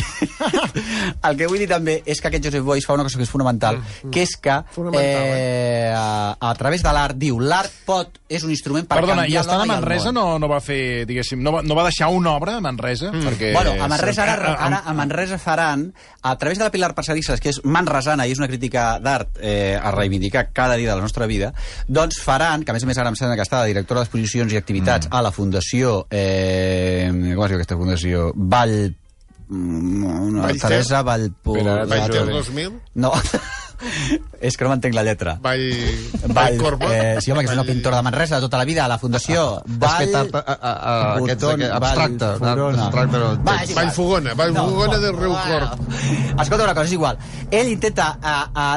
el 1.27 1.39
que 1.39 1.49
vull 1.49 1.61
dir 1.63 1.69
també 1.71 1.99
és 2.05 2.21
que 2.21 2.31
aquest 2.31 2.49
Joseph 2.49 2.65
Boyce 2.67 2.87
fa 2.87 2.97
una 2.97 3.05
cosa 3.07 3.19
que 3.19 3.27
és 3.27 3.31
fonamental, 3.31 3.81
que 4.11 4.25
és 4.25 4.35
que 4.41 4.57
eh, 5.01 5.93
a, 5.95 6.35
a 6.35 6.53
través 6.59 6.83
de 6.83 6.93
l'art, 6.95 7.17
diu, 7.19 7.39
l'art 7.39 7.81
pot, 7.87 8.21
és 8.31 8.45
un 8.47 8.53
instrument 8.53 8.87
per 8.87 8.99
Perdona, 9.01 9.25
i 9.27 9.35
canviar 9.35 9.43
a 9.43 9.57
l'home 9.57 9.67
i 9.67 9.69
el 9.69 9.73
Manresa 9.75 10.11
món. 10.11 10.19
no, 10.19 10.25
no 10.43 10.51
va 10.51 10.61
fer, 10.63 10.81
diguéssim, 11.09 11.41
no 11.43 11.55
va, 11.57 11.63
no 11.65 11.77
va 11.77 11.87
deixar 11.87 12.11
una 12.13 12.35
obra 12.37 12.57
a 12.59 12.63
Manresa? 12.63 13.11
Mm. 13.11 13.27
Perquè... 13.29 13.51
Bueno, 13.55 13.75
a 13.79 13.89
Manresa 13.91 14.25
ara, 14.27 14.55
ara 14.67 14.81
a 14.85 14.95
Manresa 14.97 15.39
faran, 15.41 15.89
a 16.21 16.37
través 16.37 16.59
de 16.59 16.65
la 16.65 16.71
Pilar 16.73 16.93
Parcerisses, 16.97 17.41
que 17.41 17.51
és 17.53 17.61
manresana 17.63 18.27
i 18.27 18.35
és 18.35 18.41
una 18.41 18.49
crítica 18.51 18.95
d'art 19.01 19.39
eh, 19.41 19.77
a 19.79 19.91
reivindicar 19.95 20.49
cada 20.53 20.77
dia 20.81 20.91
de 20.91 20.97
la 20.99 21.05
nostra 21.05 21.27
vida, 21.29 21.53
doncs 21.87 22.19
faran, 22.21 22.65
que 22.65 22.73
a 22.73 22.77
més 22.77 22.83
a 22.83 22.89
més 22.89 23.01
ara 23.01 23.13
em 23.13 23.19
sembla 23.19 23.37
que 23.39 23.45
està 23.45 23.61
de 23.63 23.71
directora 23.73 24.03
d'exposicions 24.03 24.53
i 24.53 24.59
activitats 24.59 25.07
mm. 25.07 25.15
a 25.15 25.23
la 25.23 25.31
Fundació, 25.35 25.95
eh, 26.09 27.07
com 27.11 27.45
es 27.45 27.53
diu 27.53 27.61
aquesta 27.61 27.79
fundació? 27.79 28.27
Vall... 28.35 28.77
mm, 29.47 30.05
Una, 30.27 30.45
Vallter? 30.47 30.67
Teresa 30.67 31.03
Vallpo... 31.07 31.57
Vallter 31.61 32.25
Vall- 32.25 32.37
2000, 32.41 32.79
No, 33.05 33.13
és 34.47 34.57
que 34.57 34.65
no 34.65 34.71
m'entenc 34.71 34.95
la 34.95 35.03
lletra. 35.05 35.35
Vall... 35.41 35.65
Vall, 36.21 36.33
Vall 36.37 36.57
Corba. 36.61 36.89
eh, 36.91 37.21
sí, 37.21 37.31
home, 37.31 37.43
que 37.45 37.51
és 37.51 37.57
una 37.57 37.65
pintora 37.67 38.01
de 38.01 38.07
Manresa 38.07 38.37
de 38.37 38.47
tota 38.47 38.59
la 38.61 38.65
vida, 38.65 38.85
a 38.85 38.89
la 38.91 38.97
Fundació 39.01 39.61
Vall... 39.65 39.89
És 39.91 40.11
fet 40.11 40.17
art, 40.21 40.35
a, 40.35 40.41
a, 40.41 40.71
a, 40.71 40.95
aquest, 41.21 41.45
aquest, 41.51 41.77
abstracte. 41.79 42.31
Vall, 42.41 42.79
abstracte 42.87 43.23
no, 43.23 43.31
Va, 43.45 43.57
és 43.61 43.73
igual. 43.73 43.85
Vallfogona, 43.85 44.35
Vallfogona 44.41 44.99
de 45.03 45.13
Riucorb. 45.15 45.87
Escolta 46.41 46.63
una 46.63 46.75
cosa, 46.75 46.85
és 46.87 46.97
igual. 46.97 47.23
Ell 47.51 47.71
intenta 47.71 48.11
a, 48.21 48.37
a 48.53 48.69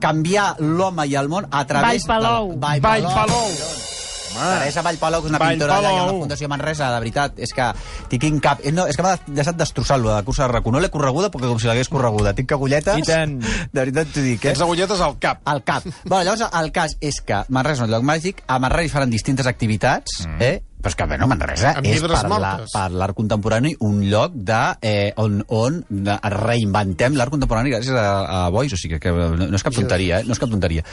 canviar 0.00 0.54
l'home 0.62 1.06
i 1.06 1.18
el 1.18 1.30
món 1.32 1.48
a 1.50 1.66
través... 1.68 2.06
Vallpalou. 2.06 2.54
De 2.56 3.02
la... 3.06 4.05
Vallpalou. 4.36 4.58
Teresa 4.60 4.82
Vallpalou, 4.86 5.22
que 5.22 5.26
és 5.26 5.34
una 5.34 5.40
Vallpalou. 5.40 5.58
pintora 5.58 5.78
allà 5.80 6.02
a 6.02 6.06
la 6.06 6.16
Fundació 6.20 6.48
Manresa, 6.52 6.90
de 6.92 7.00
veritat, 7.00 7.38
és 7.42 7.54
que 7.56 7.70
t'hi 8.10 8.20
tinc 8.22 8.42
cap... 8.44 8.60
eh, 8.62 8.72
No, 8.76 8.86
és 8.86 8.96
que 8.96 9.02
m'ha 9.06 9.16
deixat 9.26 9.56
destrossar-lo, 9.56 10.12
de 10.14 10.22
cursa 10.28 10.46
de 10.46 10.52
RAC1. 10.54 10.72
No 10.76 10.82
l'he 10.84 10.90
correguda 10.92 11.30
perquè 11.32 11.48
com 11.50 11.58
si 11.62 11.70
l'hagués 11.70 11.88
correguda. 11.92 12.34
Tinc 12.36 12.52
agulletes... 12.52 13.00
I 13.00 13.06
tant. 13.08 13.38
De 13.40 13.80
veritat 13.80 14.12
t'ho 14.12 14.24
dic, 14.24 14.44
eh? 14.44 14.52
Tens 14.52 14.62
agulletes 14.66 15.00
al 15.00 15.18
cap. 15.22 15.40
al 15.44 15.62
cap. 15.64 15.84
bueno, 16.04 16.22
llavors, 16.24 16.46
el 16.60 16.72
cas 16.72 16.96
és 17.00 17.20
que 17.24 17.42
Manresa 17.48 17.82
és 17.82 17.88
un 17.88 17.92
lloc 17.96 18.04
màgic, 18.06 18.44
a 18.46 18.58
Manresa 18.62 18.90
hi 18.90 18.92
faran 18.92 19.10
distintes 19.12 19.46
activitats, 19.50 20.22
mm. 20.26 20.42
eh? 20.42 20.62
Però 20.76 20.92
és 20.92 20.96
que, 20.98 21.06
bueno, 21.08 21.26
Manresa 21.30 21.72
Amb 21.80 21.88
és 21.88 22.02
per 22.04 22.84
l'art 22.92 23.16
contemporani 23.16 23.72
un 23.86 24.02
lloc 24.10 24.34
de, 24.36 24.60
eh, 24.84 25.12
on, 25.22 25.40
on 25.48 25.80
de, 25.88 26.16
reinventem 26.36 27.16
l'art 27.16 27.32
contemporani 27.32 27.72
gràcies 27.72 27.96
a, 27.96 28.04
a 28.24 28.40
Boyce, 28.54 28.76
o 28.76 28.80
sigui 28.80 29.00
que, 29.00 29.08
que 29.08 29.14
no, 29.14 29.48
no 29.50 29.58
és 29.58 29.64
cap 29.66 29.74
tonteria, 29.74 30.20
eh? 30.20 30.28
no 30.28 30.36
és 30.36 30.42
cap 30.42 30.52
tonteria. 30.52 30.84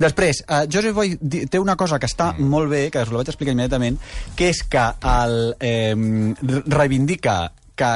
Després, 0.00 0.44
eh, 0.46 0.62
Joseph 0.70 1.00
di- 1.20 1.46
té 1.50 1.62
una 1.62 1.76
cosa 1.80 1.98
que 1.98 2.10
està 2.10 2.32
mm. 2.34 2.50
molt 2.52 2.70
bé, 2.70 2.84
que 2.92 3.02
us 3.02 3.12
la 3.12 3.22
vaig 3.22 3.32
explicar 3.32 3.56
immediatament, 3.56 3.98
que 4.38 4.52
és 4.52 4.62
que 4.70 4.86
el, 5.16 5.38
eh, 5.58 6.64
reivindica 6.70 7.40
que 7.74 7.94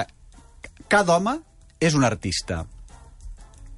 cada 0.89 1.19
home 1.19 1.39
és 1.81 1.95
un 1.95 2.05
artista. 2.09 2.65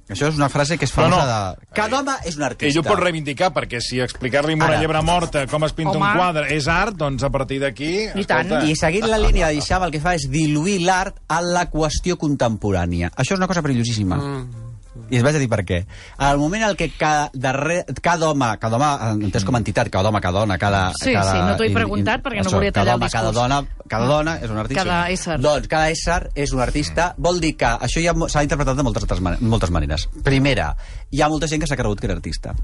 Això 0.09 0.29
és 0.31 0.37
una 0.39 0.47
frase 0.49 0.77
que 0.79 0.85
és 0.87 0.93
No, 0.95 1.03
famosa 1.03 1.25
no. 1.25 1.55
de... 1.61 1.67
Cada 1.75 1.99
home 1.99 2.13
és 2.25 2.37
un 2.37 2.43
artista. 2.47 2.69
Ell 2.71 2.79
ho 2.79 2.83
pot 2.87 3.01
reivindicar, 3.01 3.51
perquè 3.55 3.81
si 3.83 3.99
explicar-li 3.99 4.55
amb 4.55 4.63
una 4.63 4.73
Ara. 4.73 4.81
llebre 4.81 5.01
morta 5.03 5.45
com 5.51 5.65
es 5.67 5.73
pinta 5.73 5.97
Home. 5.97 6.05
un 6.05 6.17
quadre 6.17 6.53
és 6.55 6.67
art, 6.71 6.95
doncs 6.95 7.23
a 7.23 7.29
partir 7.29 7.59
d'aquí... 7.63 7.91
I 8.15 8.23
tant. 8.25 8.47
escolta, 8.47 8.63
I 8.65 8.75
seguint 8.75 9.09
la 9.09 9.19
línia 9.19 9.47
de 9.51 9.59
el 9.77 9.91
que 9.91 9.99
fa 9.99 10.15
és 10.15 10.29
diluir 10.31 10.79
l'art 10.85 11.19
en 11.27 11.51
la 11.53 11.67
qüestió 11.69 12.17
contemporània. 12.17 13.11
Això 13.15 13.35
és 13.35 13.39
una 13.39 13.47
cosa 13.47 13.61
perillosíssima. 13.61 14.15
Mm. 14.15 14.66
I 15.09 15.17
es 15.19 15.23
vaig 15.23 15.37
a 15.37 15.39
dir 15.39 15.47
per 15.49 15.61
què. 15.67 15.79
Al 16.17 16.37
moment 16.41 16.63
en 16.67 16.75
què 16.79 16.89
cada, 16.97 17.29
darrer, 17.33 17.83
cada 18.01 18.29
home, 18.31 18.49
cada 18.59 18.79
home, 18.79 19.25
entès 19.27 19.45
com 19.47 19.55
a 19.55 19.61
entitat, 19.61 19.89
cada 19.93 20.09
home, 20.09 20.21
cada 20.23 20.39
dona, 20.43 20.57
cada... 20.57 20.81
Sí, 20.99 21.13
cada, 21.13 21.31
sí, 21.31 21.37
no 21.45 21.55
t'ho 21.57 21.67
he 21.67 21.73
preguntat 21.75 22.23
perquè 22.25 22.43
no 22.43 22.53
volia 22.55 22.71
tallar 22.75 22.97
cada 22.97 22.97
el 22.97 23.03
home, 23.03 23.09
Cada 23.11 23.29
discurs. 23.31 23.41
dona, 23.41 23.87
cada 23.87 24.07
dona 24.11 24.37
és 24.41 24.49
un 24.49 24.57
artista. 24.63 24.83
Cada 24.83 25.11
ésser. 25.11 25.39
Doncs 25.41 25.67
cada 25.71 25.91
ésser 25.93 26.19
és 26.35 26.53
un 26.53 26.61
artista. 26.65 27.13
Vol 27.17 27.39
dir 27.43 27.55
que 27.57 27.65
això 27.87 28.03
ja 28.03 28.13
s'ha 28.27 28.43
interpretat 28.43 28.75
de 28.77 28.83
moltes, 28.83 29.03
altres 29.07 29.41
moltes 29.41 29.71
maneres. 29.71 30.07
Primera, 30.23 30.73
hi 31.11 31.21
ha 31.21 31.29
molta 31.29 31.47
gent 31.47 31.61
que 31.63 31.67
s'ha 31.69 31.77
cregut 31.79 31.99
que 31.99 32.07
era 32.11 32.15
artista. 32.19 32.55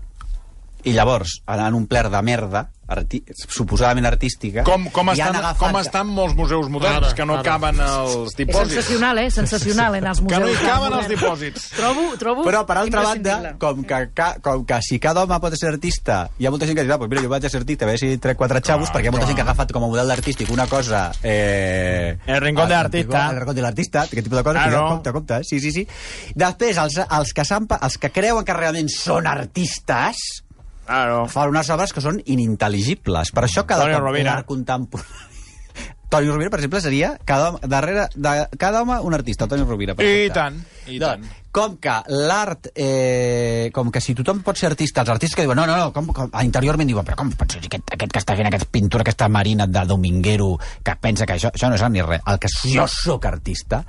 I 0.84 0.92
llavors, 0.92 1.42
en 1.48 1.74
un 1.78 1.86
pler 1.88 2.10
de 2.12 2.22
merda, 2.22 2.70
arti 2.94 3.22
suposadament 3.34 4.06
artística... 4.06 4.62
Com, 4.68 4.90
com, 4.92 5.08
han 5.10 5.16
estan, 5.16 5.38
agafat- 5.40 5.58
com 5.62 5.78
estan 5.80 6.10
molts 6.12 6.36
museus 6.36 6.68
moderns, 6.70 7.08
Ara, 7.08 7.14
que 7.16 7.26
no 7.26 7.38
ara. 7.40 7.44
caben 7.48 7.80
els 7.82 8.16
És 8.28 8.36
dipòsits. 8.38 8.74
sensacional, 8.76 9.18
eh? 9.22 9.30
Sensacional, 9.32 9.96
en 9.96 10.08
els 10.12 10.20
Que 10.20 10.26
museus. 10.28 10.44
no 10.44 10.52
hi 10.52 10.68
caben 10.68 10.94
els 11.00 11.08
dipòsits. 11.10 11.70
Trobo, 11.78 12.04
trobo 12.20 12.44
Però, 12.46 12.66
per 12.68 12.78
altra 12.82 13.02
banda, 13.08 13.56
com 13.58 13.82
que, 13.88 14.02
ca, 14.14 14.28
com 14.44 14.66
que 14.68 14.82
si 14.84 15.00
cada 15.00 15.24
home 15.24 15.40
pot 15.40 15.56
ser 15.58 15.72
artista, 15.72 16.20
hi 16.38 16.46
ha 16.46 16.52
molta 16.52 16.68
gent 16.70 16.78
que 16.78 16.86
dirà, 16.86 17.00
pues 17.00 17.10
mira, 17.10 17.24
jo 17.24 17.32
vaig 17.32 17.48
a 17.48 17.54
ser 17.56 17.64
artista, 17.64 17.86
a 17.88 17.92
veure 17.94 18.04
si 18.04 18.18
trec 18.28 18.38
quatre 18.38 18.62
xavos, 18.62 18.92
perquè 18.92 19.08
hi 19.08 19.14
ha 19.14 19.16
molta 19.16 19.32
gent 19.32 19.40
que 19.40 19.46
ha 19.46 19.48
agafat 19.48 19.72
com 19.72 19.88
a 19.88 19.92
model 19.96 20.12
artístic 20.12 20.52
una 20.52 20.68
cosa... 20.68 21.06
Eh, 21.24 22.18
El 22.28 22.42
rincón 22.44 22.68
de 22.68 22.76
l'artista. 22.76 23.30
El 23.32 23.40
rincón 23.40 23.56
de 23.56 23.62
l'artista, 23.64 24.02
aquest 24.04 24.28
tipus 24.28 24.38
de 24.38 24.44
coses. 24.44 24.62
Ah, 24.62 24.70
que 24.70 24.76
no. 24.76 24.88
compte, 24.90 25.12
compte, 25.16 25.38
eh? 25.40 25.44
sí, 25.48 25.60
sí, 25.64 25.72
sí. 25.72 25.88
Després, 26.36 26.78
els, 26.78 27.00
els, 27.10 27.34
que 27.34 27.48
els 27.82 27.98
que 27.98 28.12
creuen 28.12 28.44
que 28.46 28.54
realment 28.54 28.92
són 28.92 29.26
artistes, 29.26 30.44
Claro. 30.86 31.28
fan 31.32 31.54
unes 31.54 31.70
obres 31.74 31.94
que 31.94 32.02
són 32.04 32.20
inintel·ligibles. 32.26 33.32
Per 33.34 33.46
això 33.46 33.64
cada 33.68 33.86
Toni 33.86 33.96
cop 33.96 34.08
Rovira. 34.08 34.34
l'art 34.34 34.50
contemporani... 34.50 35.30
Toni 36.14 36.30
Rovira, 36.30 36.52
per 36.54 36.60
exemple, 36.60 36.82
seria 36.84 37.16
cada 37.26 37.50
home, 37.50 37.60
darrere 37.66 38.06
de 38.14 38.34
cada 38.62 38.84
home 38.84 39.00
un 39.02 39.16
artista, 39.18 39.48
Toni 39.48 39.64
Rovira. 39.66 39.96
I 39.96 39.98
perfecte. 39.98 40.34
tant, 40.36 40.60
i 40.86 41.00
tant. 41.02 41.24
Doncs, 41.24 41.40
com 41.54 41.78
que 41.78 41.94
l'art, 42.10 42.68
eh, 42.76 43.70
com 43.74 43.92
que 43.94 44.02
si 44.02 44.14
tothom 44.18 44.44
pot 44.46 44.58
ser 44.58 44.72
artista, 44.72 45.02
els 45.02 45.10
artistes 45.14 45.38
que 45.38 45.46
diuen, 45.46 45.58
no, 45.58 45.66
no, 45.70 45.78
no, 45.78 45.92
com, 45.94 46.08
com, 46.14 46.30
interiorment 46.42 46.90
diuen, 46.90 47.06
però 47.06 47.18
com 47.18 47.32
pot 47.38 47.54
ser 47.54 47.64
aquest, 47.66 47.94
aquest 47.94 48.14
que 48.14 48.22
està 48.22 48.38
fent 48.38 48.50
aquesta 48.50 48.70
pintura, 48.74 49.06
aquesta 49.06 49.30
marina 49.30 49.68
de 49.70 49.86
dominguero, 49.90 50.56
que 50.86 50.96
pensa 51.02 51.26
que 51.30 51.38
això, 51.38 51.54
això 51.54 51.70
no 51.70 51.78
és 51.78 51.86
art 51.86 51.94
ni 51.94 52.06
res. 52.06 52.22
El 52.26 52.42
que 52.42 52.50
jo 52.74 52.88
sóc 52.90 53.26
artista, 53.30 53.84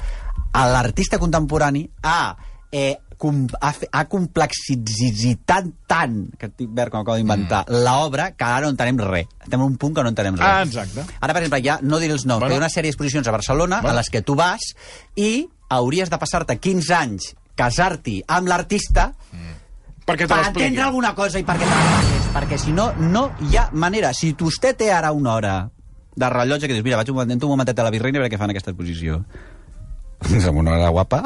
l'artista 0.54 1.20
contemporani 1.20 1.86
ha 2.04 2.18
eh, 2.72 2.98
com, 3.18 3.44
ha, 3.60 3.72
fe- 3.76 3.88
ha 3.92 4.04
complexitat 4.10 5.68
tant, 5.90 6.16
que 6.38 6.48
estic 6.50 6.70
verd 6.74 6.92
com 6.92 7.00
acabo 7.02 7.16
d'inventar, 7.18 7.64
mm. 7.68 7.82
l'obra, 7.86 8.30
que 8.34 8.44
ara 8.44 8.66
no 8.66 8.72
entenem 8.74 8.98
res. 9.02 9.28
Estem 9.42 9.60
en 9.60 9.66
un 9.66 9.76
punt 9.80 9.94
que 9.96 10.02
no 10.04 10.12
entenem 10.12 10.36
res. 10.38 10.46
Ah, 10.46 10.62
exacte. 10.66 11.04
Ara, 11.20 11.32
per 11.32 11.42
exemple, 11.42 11.62
ja 11.64 11.78
no 11.82 12.00
diré 12.02 12.12
els 12.16 12.26
noms, 12.26 12.40
Bueno. 12.40 12.50
però 12.52 12.58
hi 12.58 12.62
ha 12.62 12.64
una 12.66 12.72
sèrie 12.72 12.90
d'exposicions 12.90 13.28
a 13.28 13.34
Barcelona 13.36 13.80
Bueno. 13.80 13.96
a 13.96 14.00
les 14.00 14.10
que 14.10 14.22
tu 14.22 14.34
vas 14.34 14.74
i 15.16 15.48
hauries 15.70 16.10
de 16.10 16.18
passar-te 16.18 16.58
15 16.58 16.94
anys 16.94 17.34
casar-t'hi 17.54 18.22
amb 18.26 18.48
l'artista 18.50 19.12
Perquè 20.04 20.26
te 20.26 20.34
per 20.34 20.42
entendre 20.50 20.82
alguna 20.84 21.14
cosa 21.16 21.38
i 21.40 21.44
perquè 21.48 21.64
t'agrades, 21.64 22.26
perquè 22.34 22.58
si 22.60 22.72
no, 22.76 22.90
no 22.98 23.30
hi 23.40 23.56
ha 23.56 23.70
manera. 23.72 24.10
Si 24.12 24.34
vostè 24.36 24.74
té 24.76 24.90
ara 24.92 25.12
una 25.16 25.32
hora 25.32 25.54
de 26.14 26.28
rellotge 26.28 26.68
que 26.68 26.74
dius, 26.74 26.84
mira, 26.84 26.98
vaig 27.00 27.08
un 27.08 27.16
momentet, 27.16 27.42
un 27.42 27.54
momentet 27.54 27.78
a 27.78 27.86
la 27.86 27.90
birrina 27.90 28.18
a 28.18 28.22
veure 28.22 28.34
què 28.34 28.38
fan 28.38 28.52
aquesta 28.52 28.70
exposició. 28.74 29.22
Amb 30.24 30.58
una 30.60 30.76
hora 30.76 30.90
guapa, 30.92 31.22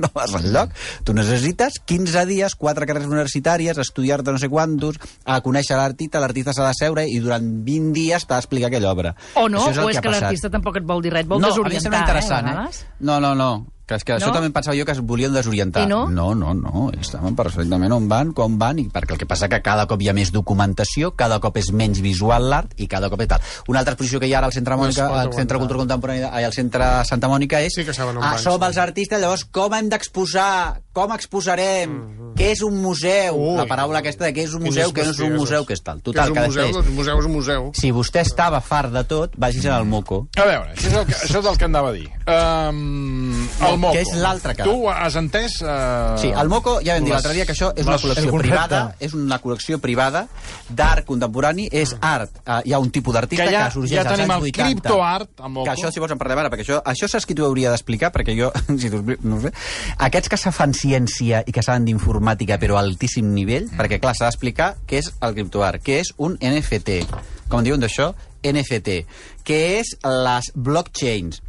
no 0.04 0.10
vas 0.14 0.34
enlloc. 0.38 0.74
Tu 1.04 1.14
necessites 1.16 1.80
15 1.84 2.26
dies, 2.30 2.56
quatre 2.58 2.88
carreres 2.88 3.10
universitàries, 3.10 3.78
estudiar-te 3.80 4.34
no 4.34 4.40
sé 4.40 4.50
quantos, 4.52 5.00
a 5.24 5.40
conèixer 5.44 5.78
l'artista, 5.78 6.22
l'artista 6.22 6.54
s'ha 6.56 6.68
de 6.68 6.78
seure 6.78 7.06
i 7.08 7.18
durant 7.22 7.44
20 7.66 7.92
dies 7.96 8.26
t'ha 8.26 8.40
d'explicar 8.40 8.70
aquella 8.70 8.92
obra. 8.92 9.14
O 9.36 9.48
no, 9.48 9.66
Això 9.68 9.84
o 9.84 9.90
és 9.90 10.00
que 10.00 10.08
passat. 10.08 10.28
l'artista 10.28 10.52
tampoc 10.52 10.80
et 10.80 10.88
vol 10.88 11.04
dir 11.04 11.12
res, 11.14 11.26
et 11.26 11.30
vol 11.30 11.40
no, 11.40 11.48
a 11.48 11.50
mi 11.50 11.52
em 11.52 11.60
desorientar, 11.60 11.86
sembla 11.88 12.02
interessant, 12.06 12.46
eh, 12.46 12.50
a 12.50 12.52
eh? 12.52 12.56
vegades. 12.56 12.86
No, 13.00 13.20
no, 13.20 13.34
no. 13.34 13.50
Que 13.90 13.96
és 13.98 14.04
que 14.06 14.14
No? 14.14 14.18
això 14.20 14.30
també 14.30 14.46
em 14.46 14.54
pensava 14.54 14.76
jo 14.78 14.84
que 14.86 14.94
es 14.94 15.00
volien 15.02 15.32
desorientar. 15.34 15.82
I 15.82 15.90
no? 15.90 16.04
No, 16.06 16.28
no, 16.38 16.54
no. 16.54 16.90
Estaven 16.94 17.34
perfectament 17.34 17.90
on 17.90 18.06
van, 18.10 18.30
com 18.36 18.54
van, 18.60 18.78
i 18.78 18.86
perquè 18.86 19.16
el 19.16 19.18
que 19.18 19.26
passa 19.26 19.48
que 19.50 19.58
cada 19.66 19.88
cop 19.90 20.00
hi 20.02 20.10
ha 20.12 20.14
més 20.14 20.30
documentació, 20.30 21.10
cada 21.18 21.40
cop 21.42 21.58
és 21.58 21.72
menys 21.74 21.98
visual 22.04 22.46
l'art 22.52 22.76
i 22.78 22.86
cada 22.86 23.10
cop 23.10 23.24
és 23.24 23.30
tal. 23.32 23.42
Una 23.66 23.82
altra 23.82 23.96
exposició 23.96 24.20
que 24.22 24.28
hi 24.30 24.34
ha 24.34 24.38
ara 24.38 24.46
al 24.46 24.54
Centre 24.54 24.78
Mònica, 24.78 25.08
pot 25.10 25.18
al 25.24 25.34
Centre. 25.34 25.58
Cultura 25.58 25.82
Contemporània, 25.82 26.30
ai, 26.30 26.46
al 26.46 26.54
Centre 26.54 26.86
Santa 27.08 27.28
Mònica 27.28 27.58
és 27.66 27.74
Sí 27.74 27.84
que 27.84 27.94
saben 27.96 28.16
on 28.16 28.22
ah, 28.22 28.36
van, 28.36 28.42
som 28.42 28.60
sí. 28.60 28.66
els 28.68 28.78
artistes, 28.78 29.20
llavors 29.20 29.44
com 29.50 29.74
hem 29.74 29.90
d'exposar, 29.90 30.80
com 30.94 31.10
exposarem, 31.16 31.98
què 32.38 32.52
és 32.54 32.62
un 32.62 32.78
museu, 32.82 33.36
Ui. 33.40 33.56
la 33.58 33.66
paraula 33.70 33.98
aquesta 34.04 34.28
de 34.28 34.32
què 34.36 34.46
és 34.46 34.54
un 34.54 34.62
museu, 34.64 34.92
què 34.94 35.04
no 35.06 35.14
és 35.14 35.20
un 35.26 35.34
museu, 35.34 35.66
què 35.66 35.74
és 35.74 35.82
tal. 35.82 35.98
Que 35.98 36.10
Total, 36.10 36.30
és 36.30 36.34
que 36.34 36.40
un 36.40 36.46
museu, 36.46 36.66
després, 36.66 36.76
doncs 36.78 36.96
museu 36.96 37.18
és 37.18 37.26
un 37.26 37.32
museu. 37.34 37.70
si 37.74 37.90
vostè 37.90 38.22
estava 38.22 38.60
fart 38.60 38.92
de 38.94 39.04
tot, 39.10 39.34
vagis 39.36 39.66
al 39.66 39.86
moco. 39.86 40.22
A 40.36 40.46
veure, 40.46 40.74
això 40.76 40.88
és 40.88 40.96
el 41.02 41.06
que, 41.10 41.18
això 41.26 41.42
és 41.42 41.50
el 41.52 41.58
que 41.58 41.68
anava 41.68 41.90
a 41.90 41.96
dir. 41.96 42.06
Um, 42.30 43.48
el 43.66 43.79
Moco. 43.80 43.94
que 43.96 44.02
és 44.04 44.12
l'altre 44.20 44.54
cara. 44.54 44.68
Tu 44.70 44.88
has 44.92 45.16
entès... 45.16 45.56
Uh, 45.62 46.18
Sí, 46.20 46.28
el 46.30 46.48
Moco, 46.52 46.78
ja 46.84 46.94
vam 46.98 47.04
dir 47.08 47.12
l'altre 47.14 47.32
dia 47.34 47.46
que 47.48 47.52
això 47.54 47.70
és 47.74 47.86
una 47.86 47.96
col·lecció 47.98 48.28
el 48.34 48.38
privada, 48.42 48.80
és 49.00 49.14
una 49.16 49.38
col·lecció 49.40 49.78
privada 49.80 50.26
d'art 50.68 51.06
contemporani, 51.08 51.68
és 51.72 51.94
art, 52.00 52.40
eh, 52.44 52.60
hi 52.68 52.72
ha 52.74 52.78
un 52.82 52.90
tipus 52.90 53.14
d'artista 53.14 53.44
Que 53.44 53.50
que, 53.50 53.56
ja- 53.56 53.70
sorgeix 53.72 53.94
ja 53.96 54.02
als 54.04 54.12
tenim 54.16 54.30
anys 54.30 54.44
el 54.44 54.50
80. 54.52 54.66
criptoart, 54.82 55.30
el 55.40 55.48
Moco. 55.54 55.64
Que 55.64 55.74
això, 55.76 55.90
si 55.92 56.00
vols, 56.00 56.12
en 56.12 56.18
parlem 56.20 56.38
ara, 56.44 56.50
perquè 56.52 56.66
això, 56.66 56.80
això 56.84 57.08
saps 57.08 57.26
qui 57.26 57.34
t'ho 57.34 57.46
hauria 57.48 57.70
d'explicar, 57.72 58.12
perquè 58.12 58.36
jo, 58.38 58.52
si 58.80 58.90
t'ho 58.92 59.00
no 59.24 59.36
ho 59.36 59.40
sé, 59.46 59.52
aquests 59.98 60.28
que 60.28 60.36
se 60.40 60.52
fan 60.52 60.74
ciència 60.76 61.42
i 61.46 61.52
que 61.52 61.62
saben 61.62 61.84
d'informàtica, 61.88 62.58
però 62.60 62.76
a 62.76 62.84
altíssim 62.84 63.32
nivell, 63.34 63.68
Mm. 63.70 63.76
perquè, 63.78 64.00
clar, 64.00 64.14
s'ha 64.16 64.26
d'explicar 64.30 64.74
què 64.88 64.98
és 65.00 65.12
el 65.20 65.34
criptoart, 65.34 65.82
què 65.84 66.00
és 66.00 66.12
un 66.18 66.36
NFT, 66.40 67.00
com 67.48 67.62
diuen 67.64 67.80
d'això? 67.80 68.12
NFT, 68.42 69.04
què 69.44 69.58
és 69.80 69.94
les 70.04 70.50
blockchains, 70.54 71.42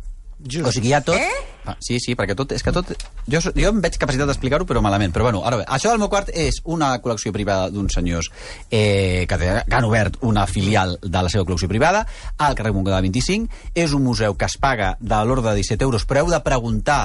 Just. 0.43 0.65
o 0.67 0.71
sigui, 0.71 0.89
hi 0.89 0.93
ha 0.97 1.01
tot... 1.05 1.15
Eh? 1.15 1.29
Ah, 1.65 1.75
sí, 1.79 1.99
sí, 2.01 2.15
perquè 2.17 2.33
tot... 2.37 2.51
És 2.55 2.63
que 2.65 2.73
tot... 2.73 2.89
Jo, 3.29 3.39
jo 3.43 3.69
em 3.69 3.81
veig 3.83 3.97
capacitat 4.01 4.29
d'explicar-ho, 4.29 4.65
però 4.69 4.81
malament. 4.81 5.13
Però 5.13 5.27
bueno, 5.27 5.43
ara 5.45 5.59
bé, 5.61 5.65
això 5.69 5.91
del 5.91 6.01
meu 6.01 6.09
quart 6.09 6.31
és 6.33 6.61
una 6.65 6.95
col·lecció 7.03 7.33
privada 7.35 7.69
d'uns 7.73 7.93
senyors 7.93 8.31
eh, 8.69 9.27
que, 9.29 9.37
que 9.37 9.77
han 9.77 9.87
obert 9.87 10.17
una 10.25 10.47
filial 10.49 10.97
de 11.03 11.21
la 11.21 11.29
seva 11.29 11.45
col·lecció 11.45 11.69
privada 11.69 12.05
al 12.37 12.57
carrer 12.57 12.73
Montcada 12.73 13.03
25. 13.05 13.61
És 13.75 13.93
un 13.93 14.05
museu 14.05 14.37
que 14.37 14.49
es 14.49 14.57
paga 14.61 14.95
de 14.99 15.21
l'ordre 15.25 15.51
de 15.51 15.61
17 15.61 15.85
euros, 15.85 16.07
però 16.09 16.25
heu 16.25 16.33
de 16.33 16.41
preguntar 16.45 17.03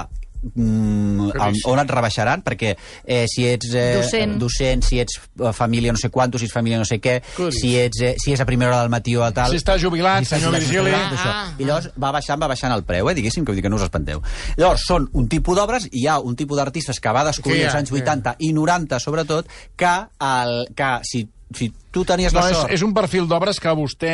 mm, 0.54 1.30
Caríssim. 1.32 1.70
on 1.72 1.80
et 1.82 1.90
rebaixaran 1.90 2.42
perquè 2.46 2.74
eh, 3.04 3.24
si 3.30 3.46
ets 3.48 3.72
eh, 3.74 3.86
Docent. 4.00 4.36
docent 4.40 4.84
si 4.86 5.00
ets 5.00 5.18
eh, 5.40 5.52
família 5.52 5.92
no 5.92 5.98
sé 5.98 6.10
quantos, 6.10 6.40
si 6.40 6.46
ets 6.46 6.54
família 6.54 6.78
no 6.78 6.84
sé 6.84 7.00
què 7.00 7.20
si, 7.52 7.76
ets, 7.78 8.00
eh, 8.02 8.14
si 8.22 8.32
és 8.32 8.40
a 8.40 8.46
primera 8.46 8.70
hora 8.72 8.80
del 8.82 8.90
matí 8.90 9.16
o 9.16 9.24
a 9.24 9.32
tal 9.32 9.50
Si 9.50 9.60
està 9.60 9.78
jubilat, 9.80 10.24
si 10.24 10.34
senyor 10.34 10.52
Virgili. 10.56 10.78
jubilat, 10.78 11.12
això. 11.12 11.60
I 11.60 11.64
llavors 11.64 11.90
va 12.02 12.12
baixant, 12.12 12.40
va 12.42 12.48
baixant 12.48 12.72
el 12.74 12.84
preu, 12.84 13.10
eh, 13.10 13.14
diguéssim, 13.14 13.44
que 13.44 13.52
vull 13.52 13.56
dir 13.56 13.62
que 13.62 13.70
no 13.70 13.76
us 13.76 13.82
espanteu. 13.86 14.22
Llavors, 14.56 14.82
són 14.86 15.08
un 15.12 15.28
tipus 15.28 15.56
d'obres, 15.56 15.86
i 15.92 16.02
hi 16.02 16.06
ha 16.06 16.18
un 16.20 16.36
tipus 16.36 16.56
d'artistes 16.58 17.00
que 17.00 17.12
va 17.12 17.24
descobrir 17.24 17.60
hi 17.60 17.64
ha, 17.64 17.70
als 17.70 17.78
anys 17.80 17.90
que 17.90 17.96
hi 17.96 18.00
ha. 18.00 18.12
80 18.12 18.36
i 18.40 18.52
90, 18.52 18.98
sobretot, 19.00 19.48
que, 19.76 19.94
el, 20.20 20.66
que 20.76 20.90
si, 21.08 21.26
si 21.54 21.70
tu 21.94 22.02
tenies 22.04 22.32
No, 22.34 22.40
la 22.42 22.50
és, 22.50 22.56
sort... 22.56 22.72
és 22.74 22.82
un 22.82 22.92
perfil 22.92 23.28
d'obres 23.30 23.60
que 23.62 23.68
a 23.70 23.74
vostè 23.78 24.10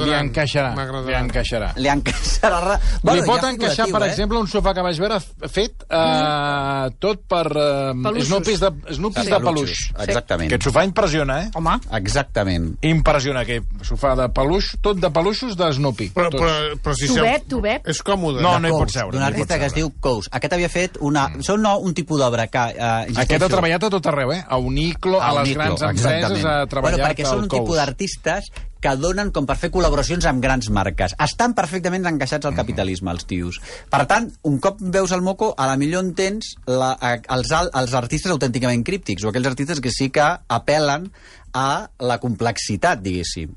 li 0.00 0.14
encaixarà. 0.16 0.72
Li 1.04 1.14
encaixarà. 1.14 1.68
Li 1.76 1.90
encaixarà... 1.92 2.78
Li 3.04 3.22
pot 3.26 3.42
ja 3.42 3.50
encaixar, 3.52 3.84
figuratiu, 3.86 3.92
per 3.94 4.02
eh? 4.02 4.08
exemple, 4.10 4.40
un 4.40 4.48
sofà 4.50 4.72
que 4.74 4.82
vaig 4.82 4.98
veure 4.98 5.20
fet 5.52 5.84
uh, 5.86 6.88
tot 6.98 7.22
per 7.30 7.44
uh, 7.52 7.92
Peluixos. 8.02 8.30
Snoopis 8.30 8.62
de, 8.64 8.70
Snoopis 8.96 9.28
de 9.30 9.40
peluix. 9.44 9.84
Exactament. 10.06 10.48
Aquest 10.50 10.66
sofà 10.70 10.84
impressiona, 10.88 11.38
eh? 11.44 11.50
Home, 11.60 11.76
Exactament. 12.00 12.72
Impressiona, 12.88 13.44
aquest 13.44 13.86
sofà 13.86 14.14
de 14.18 14.26
peluix, 14.34 14.72
tot 14.82 14.98
de 14.98 15.12
peluixos 15.14 15.54
de 15.60 15.70
Snoopy. 15.78 16.10
Però, 16.16 16.32
però, 16.34 16.50
però 16.82 16.96
si 16.98 17.12
Tubet, 17.12 17.44
seu- 17.44 17.50
tubet. 17.58 17.86
És 17.92 18.02
còmode. 18.02 18.42
No, 18.42 18.56
no 18.58 18.72
hi 18.72 18.74
pot 18.74 18.90
seure. 18.96 19.14
D'un 19.14 19.22
artista 19.28 19.60
que 19.60 19.68
es 19.70 19.76
diu 19.76 19.92
Coase. 20.00 20.32
Aquest 20.34 20.56
havia 20.58 20.72
fet 20.72 20.98
una... 21.04 21.28
Són 21.44 21.62
no, 21.62 21.76
un 21.84 21.94
tipus 21.94 22.18
d'obra 22.24 22.48
que... 22.50 22.66
Eh, 22.74 23.14
Aquest 23.24 23.46
ha 23.46 23.52
treballat 23.52 23.86
a 23.86 23.92
tot 23.94 24.10
arreu, 24.10 24.34
eh? 24.34 24.42
A 24.48 24.58
Uniclo, 24.58 25.20
a, 25.20 25.30
a 25.30 25.38
les 25.40 25.52
Uniclo, 25.52 25.62
grans 25.62 25.86
empreses, 25.92 26.10
exactament. 26.10 26.53
Treballat 26.70 26.98
bueno, 26.98 27.08
perquè 27.08 27.26
són 27.26 27.44
un 27.44 27.50
tipus 27.52 27.76
d'artistes 27.78 28.48
que 28.84 28.92
donen 29.00 29.30
com 29.32 29.46
per 29.48 29.56
fer 29.56 29.70
col·laboracions 29.72 30.26
amb 30.28 30.42
grans 30.44 30.68
marques. 30.68 31.14
Estan 31.24 31.54
perfectament 31.56 32.04
encaixats 32.06 32.44
Mhm. 32.44 32.52
al 32.52 32.58
capitalisme, 32.58 33.10
els 33.10 33.24
tios. 33.24 33.60
Per 33.90 34.02
tant, 34.06 34.30
un 34.42 34.58
cop 34.60 34.76
veus 34.80 35.12
el 35.12 35.22
moco, 35.22 35.54
a 35.56 35.66
la 35.66 35.76
millor 35.76 36.04
entens 36.04 36.56
la, 36.66 36.92
a, 37.00 37.14
els, 37.36 37.52
els 37.52 37.94
artistes 37.94 38.32
autènticament 38.32 38.84
críptics, 38.84 39.24
o 39.24 39.30
aquells 39.30 39.46
artistes 39.46 39.80
que 39.80 39.90
sí 39.90 40.10
que 40.10 40.26
apel·len 40.48 41.10
a 41.54 41.88
la 41.98 42.18
complexitat, 42.20 43.00
diguéssim. 43.00 43.54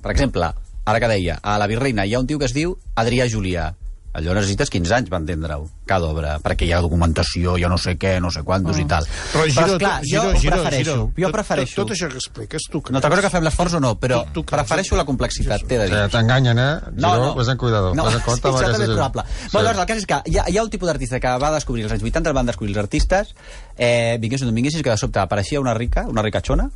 Per 0.00 0.12
exemple, 0.12 0.52
ara 0.86 1.00
que 1.00 1.08
deia, 1.08 1.38
a 1.42 1.58
la 1.58 1.66
Virreina 1.66 2.06
hi 2.06 2.14
ha 2.14 2.20
un 2.20 2.26
tio 2.26 2.38
que 2.38 2.46
es 2.46 2.54
diu 2.54 2.78
Adrià 2.96 3.28
Julià. 3.28 3.74
Allò 4.16 4.32
necessites 4.34 4.70
15 4.72 4.94
anys 4.96 5.10
per 5.12 5.18
entendre-ho, 5.20 5.66
cada 5.86 6.08
obra, 6.08 6.38
perquè 6.42 6.64
hi 6.66 6.72
ha 6.72 6.80
documentació, 6.82 7.56
jo 7.60 7.68
no 7.70 7.76
sé 7.78 7.92
què, 8.00 8.14
no 8.24 8.30
sé 8.34 8.40
quantos 8.42 8.78
i 8.80 8.86
tal. 8.88 9.04
Però, 9.32 9.44
Giro, 9.46 9.74
esclar, 9.76 10.00
Giro, 10.02 10.22
jo 10.32 10.38
Giro, 10.40 10.56
prefereixo, 10.56 10.94
Giro, 10.94 11.04
jo 11.22 11.30
prefereixo... 11.34 11.74
Tot, 11.76 11.84
tot 11.86 11.94
això 11.94 12.08
que 12.10 12.16
expliques, 12.18 12.66
tu 12.72 12.80
No 12.90 13.02
t'acordo 13.04 13.22
que 13.22 13.30
fem 13.30 13.44
l'esforç 13.44 13.76
o 13.78 13.80
no, 13.84 13.92
però 14.00 14.22
Tu- 14.24 14.32
tu 14.40 14.44
creus? 14.48 14.64
prefereixo 14.64 14.96
la 14.96 15.04
complexitat, 15.04 15.62
t'he 15.68 15.78
de 15.78 15.86
dir. 15.86 15.94
Eh, 15.94 16.08
T'enganyen, 16.10 16.58
eh? 16.58 16.70
Giró, 16.96 17.34
Ves 17.36 17.48
en 17.52 17.58
cuidado. 17.60 17.94
No, 17.94 18.08
en 18.10 18.18
compte 18.24 18.48
sí, 18.48 18.54
això 18.54 18.72
també 18.72 18.88
és 18.88 18.94
probable. 18.96 19.22
Sí. 19.28 19.48
Bueno, 19.52 19.68
llavors, 19.68 19.80
el 19.84 19.86
cas 19.92 19.98
és 20.02 20.06
que 20.10 20.20
hi 20.32 20.38
ha, 20.40 20.44
hi 20.50 20.56
ha 20.58 20.64
un 20.64 20.70
tipus 20.72 20.88
d'artista 20.90 21.20
que 21.20 21.34
va 21.44 21.50
descobrir 21.54 21.84
als 21.84 21.92
anys 21.98 22.02
80, 22.08 22.32
el 22.32 22.38
van 22.40 22.46
descobrir 22.50 22.72
els 22.74 22.82
artistes, 22.82 23.34
eh, 23.76 24.16
vinguessin 24.20 24.48
d'on 24.48 24.56
vinguessin, 24.58 24.82
que 24.82 24.90
de 24.90 24.96
sobte 24.98 25.20
apareixia 25.20 25.60
una 25.60 25.74
rica, 25.78 26.06
una 26.08 26.22
ricachona, 26.26 26.70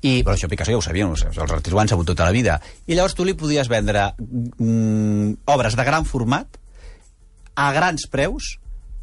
i, 0.00 0.22
però 0.24 0.34
això 0.34 0.48
Picasso 0.48 0.72
ja 0.72 0.78
ho 0.80 0.82
sabien, 0.82 1.12
els 1.12 1.22
els 1.28 1.38
artistes 1.38 1.74
ho 1.76 1.78
han 1.84 1.88
sabut 1.92 2.06
tota 2.10 2.24
la 2.24 2.32
vida, 2.34 2.58
i 2.88 2.96
llavors 2.96 3.14
tu 3.14 3.24
li 3.28 3.34
podies 3.38 3.68
vendre 3.68 4.08
mm, 4.18 5.44
obres 5.52 5.76
de 5.76 5.84
gran 5.84 6.04
format, 6.08 6.58
a 7.58 7.72
grans 7.74 8.06
preus, 8.06 8.54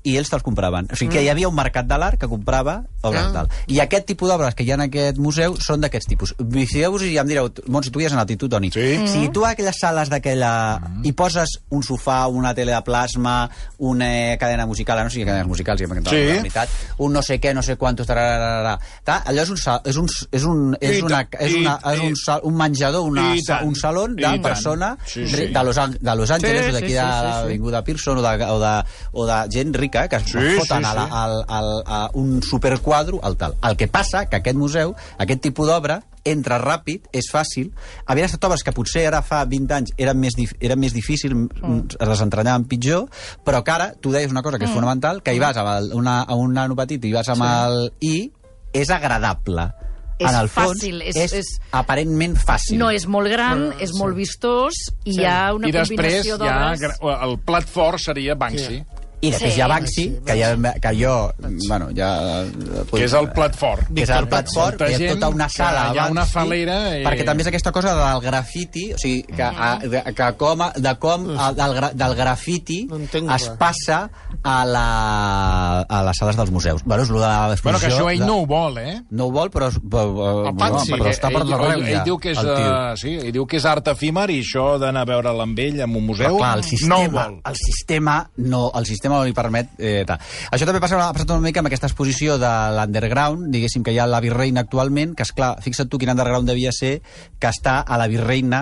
i 0.05 0.15
ells 0.17 0.29
te'ls 0.29 0.43
compraven. 0.45 0.87
O 0.93 0.95
sigui 0.95 1.11
que 1.17 1.23
hi 1.25 1.29
havia 1.29 1.49
un 1.49 1.55
mercat 1.57 1.87
de 1.89 1.97
l'art 1.97 2.19
que 2.21 2.27
comprava 2.29 2.83
obres 3.01 3.23
Ah. 3.25 3.31
d'art. 3.33 3.51
I 3.67 3.79
aquest 3.81 4.05
tipus 4.07 4.29
d'obres 4.29 4.55
que 4.55 4.63
hi 4.63 4.71
ha 4.71 4.75
en 4.79 4.85
aquest 4.87 5.17
museu 5.17 5.55
són 5.59 5.81
d'aquests 5.81 6.07
tipus. 6.07 6.35
Fixeu-vos 6.37 7.03
i 7.03 7.13
ja 7.15 7.21
em 7.21 7.27
direu, 7.27 7.49
Montse, 7.67 7.91
tu 7.91 7.99
hi 7.99 8.05
has 8.05 8.13
anat 8.13 8.31
i 8.31 8.37
tu, 8.37 8.47
Toni. 8.49 8.71
Sí. 8.71 9.07
Si 9.07 9.29
tu 9.29 9.45
a 9.45 9.51
aquelles 9.51 9.75
sales 9.79 10.09
d'aquella... 10.09 10.79
i 11.03 11.11
poses 11.13 11.49
un 11.69 11.83
sofà, 11.83 12.27
una 12.27 12.53
tele 12.55 12.71
de 12.73 12.81
plasma, 12.81 13.49
una 13.79 14.37
cadena 14.39 14.65
musical, 14.65 15.03
no 15.03 15.09
sé 15.09 15.19
si 15.19 15.25
cadenes 15.25 15.47
musicals, 15.47 15.81
ja 15.81 15.87
Sí. 15.87 15.91
la 16.15 16.35
veritat, 16.41 16.69
un 16.97 17.13
no 17.13 17.21
sé 17.21 17.39
què, 17.41 17.53
no 17.53 17.61
sé 17.61 17.75
quantos, 17.77 18.07
tararara, 18.07 18.79
ta, 19.03 19.23
allò 19.25 19.41
és 19.43 19.49
un, 19.49 19.57
sa- 19.57 19.81
és 19.85 19.95
un, 19.97 20.07
és 20.31 20.43
un, 20.43 20.77
és 20.81 21.01
una, 21.03 21.21
és 21.39 21.53
una, 21.55 21.79
és 21.93 21.99
un, 21.99 22.15
sa- 22.15 22.39
un 22.43 22.55
menjador, 22.55 23.01
una, 23.09 23.33
un 23.63 23.75
saló 23.75 24.07
de 24.07 24.39
persona 24.39 24.97
Sí, 25.05 25.27
sí. 25.27 25.47
de 25.47 25.63
Los, 25.63 25.75
de 25.75 26.15
Los 26.15 26.31
Angeles 26.31 26.63
Sí, 26.65 26.69
o 26.69 26.73
d'aquí 26.73 26.87
sí, 26.87 26.93
de 26.93 26.99
sí, 27.01 27.05
sí, 27.05 27.21
sí. 27.21 27.41
l'Avinguda 27.41 27.83
Pearson 27.83 28.17
o 28.17 28.21
de, 28.21 28.43
o, 28.45 28.59
de, 28.59 28.83
o 29.13 29.25
de 29.25 29.37
gent 29.51 29.73
rica 29.75 29.94
que 30.09 30.17
es 30.19 30.23
Sí, 30.29 30.37
foten 30.59 30.83
sí, 30.83 30.89
a, 30.89 30.93
la, 30.93 31.05
sí. 31.05 31.11
al, 31.21 31.35
al, 31.47 31.69
a 31.85 31.99
un 32.13 32.41
superquadro 32.43 33.19
al 33.23 33.37
tal. 33.37 33.55
El 33.63 33.77
que 33.77 33.87
passa 33.87 34.25
que 34.29 34.37
aquest 34.41 34.57
museu, 34.59 34.95
aquest 35.17 35.41
tipus 35.41 35.67
d'obra, 35.71 36.01
entra 36.25 36.57
ràpid, 36.57 37.03
és 37.13 37.27
fàcil. 37.31 37.71
Havien 38.09 38.25
estat 38.25 38.43
obres 38.47 38.63
que 38.65 38.73
potser 38.73 39.03
ara 39.07 39.21
fa 39.21 39.43
20 39.45 39.75
anys 39.77 39.93
eren 40.01 40.17
més, 40.19 40.33
dif 40.35 40.55
eren 40.59 40.79
més 40.81 40.93
difícil, 40.95 41.35
mm. 41.37 41.95
es 41.99 42.07
desentranyaven 42.09 42.65
pitjor, 42.69 43.07
però 43.45 43.63
que 43.63 43.71
ara 43.75 43.91
tu 44.01 44.11
deies 44.11 44.31
una 44.33 44.41
cosa 44.41 44.57
que 44.57 44.65
és 44.65 44.73
fonamental, 44.73 45.21
que 45.21 45.33
hi 45.35 45.39
vas 45.43 45.57
amb 45.61 45.69
el, 45.77 45.91
una, 45.93 46.21
a 46.23 46.35
un 46.35 46.53
nano 46.57 46.75
petit 46.75 47.03
i 47.05 47.13
vas 47.13 47.29
amb 47.29 47.45
el 47.45 47.91
i, 48.01 48.31
és 48.73 48.89
agradable. 48.89 49.69
És 50.17 50.29
en 50.31 50.35
el 50.39 50.47
fons, 50.47 50.79
fàcil, 50.79 51.01
és- 51.03 51.15
és, 51.19 51.33
és- 51.43 51.59
aparentment 51.75 52.37
fàcil. 52.39 52.77
No 52.79 52.87
és 52.89 53.03
molt 53.05 53.27
gran, 53.29 53.65
és 53.83 53.91
molt 53.99 54.15
vistós 54.15 54.77
i 55.03 55.17
hi 55.19 55.25
ha 55.27 55.53
una 55.53 55.67
I 55.67 55.73
després 55.75 55.99
combinació 55.99 56.37
ja 56.39 56.53
d'obres... 56.71 56.79
gra- 56.79 57.17
el 57.27 57.37
plat 57.43 57.67
fort 57.67 57.99
seria 57.99 58.33
Banksy, 58.39 58.79
I 59.21 59.31
després 59.31 59.53
Sí. 59.53 59.57
hi 59.59 59.61
ha 59.63 59.67
Banksy, 59.67 60.03
que, 60.25 60.35
ja, 60.37 60.49
que 60.81 60.91
jo, 61.03 61.31
bueno, 61.67 61.87
ja... 61.95 62.43
que 62.91 63.03
és 63.05 63.13
el 63.13 63.29
plat 63.31 63.55
fort. 63.55 63.87
que 63.95 64.03
és 64.03 64.09
el 64.09 64.27
plat 64.27 64.47
fort, 64.53 64.81
hi 64.89 64.93
ha 65.07 65.13
tota 65.15 65.29
una 65.29 65.47
sala 65.49 65.85
hi 65.93 65.97
ha 65.97 66.07
una 66.11 66.25
falera 66.25 66.75
i- 66.99 67.03
perquè 67.05 67.25
també 67.25 67.41
és 67.45 67.47
aquesta 67.47 67.71
cosa 67.71 67.93
del 67.95 68.21
grafiti, 68.21 68.91
o 68.93 68.97
sigui, 68.97 69.23
que, 69.23 69.41
a, 69.43 69.79
de, 69.81 70.03
que 70.13 70.27
com, 70.37 70.59
de 70.75 70.95
com 70.99 71.29
a, 71.37 71.51
del, 71.53 71.73
gra, 71.79 71.89
del 71.93 72.15
grafiti 72.15 72.87
No 72.89 72.99
es 73.35 73.47
passa 73.57 74.09
a, 74.43 74.65
la, 74.65 75.81
a 75.81 76.03
les 76.05 76.17
sales 76.17 76.35
dels 76.37 76.51
museus. 76.51 76.83
Bueno, 76.83 77.03
és 77.03 77.09
lo 77.09 77.19
de 77.21 77.31
Bueno, 77.63 77.79
que 77.79 77.87
això 77.87 78.09
ell 78.11 78.19
de- 78.19 78.25
no 78.25 78.41
ho 78.41 78.45
vol, 78.45 78.77
eh? 78.77 79.01
no 79.09 79.25
ho 79.25 79.31
vol, 79.31 79.49
però, 79.49 79.69
però, 79.71 80.47
El 80.49 80.53
Banksy, 80.55 80.91
però 80.93 81.09
està 81.11 81.31
per 81.33 81.45
l'arreu 81.45 81.79
ell, 81.79 81.85
ja, 81.87 81.97
ell 81.99 82.03
diu 82.05 82.17
que 82.21 82.31
és, 82.31 82.37
el 82.37 82.49
uh, 82.51 82.95
sí, 82.99 83.13
ell 83.15 83.31
diu 83.33 83.45
que 83.47 83.57
és 83.57 83.65
art 83.65 83.87
efímer 83.87 84.27
i 84.33 84.41
això 84.43 84.77
d'anar 84.81 85.01
a 85.05 85.09
veure'l 85.09 85.41
amb 85.45 85.59
ell 85.59 85.79
en 85.85 85.95
un 85.95 86.05
museu 86.05 86.35
Però, 86.35 86.37
clar, 86.37 86.53
el 86.57 86.61
no 86.61 86.65
ho 86.65 86.69
sistema, 86.69 87.25
vol. 87.27 87.39
el 87.45 87.55
sistema 87.55 88.15
no, 88.37 88.71
el 88.75 88.85
sistema 88.85 89.04
no 89.11 89.23
li 89.25 89.33
permet... 89.37 89.67
Eh, 89.79 90.03
tal. 90.07 90.19
Això 90.55 90.65
també 90.67 90.81
passa, 90.83 90.99
ha 91.01 91.15
passat 91.15 91.31
una 91.35 91.45
mica 91.45 91.59
amb 91.61 91.69
aquesta 91.69 91.89
exposició 91.89 92.29
de 92.41 92.51
l'underground, 92.77 93.39
diguéssim 93.53 93.81
que 93.85 93.93
hi 93.95 93.99
ha 94.01 94.09
la 94.09 94.23
Virreina 94.23 94.59
actualment, 94.65 95.11
que 95.15 95.23
és 95.27 95.33
clar, 95.35 95.51
fixa't 95.63 95.89
tu 95.91 95.97
quin 96.01 96.13
underground 96.13 96.45
devia 96.49 96.71
ser 96.75 96.93
que 97.39 97.49
està 97.51 97.75
a 97.81 97.95
la 98.01 98.07
Virreina 98.11 98.61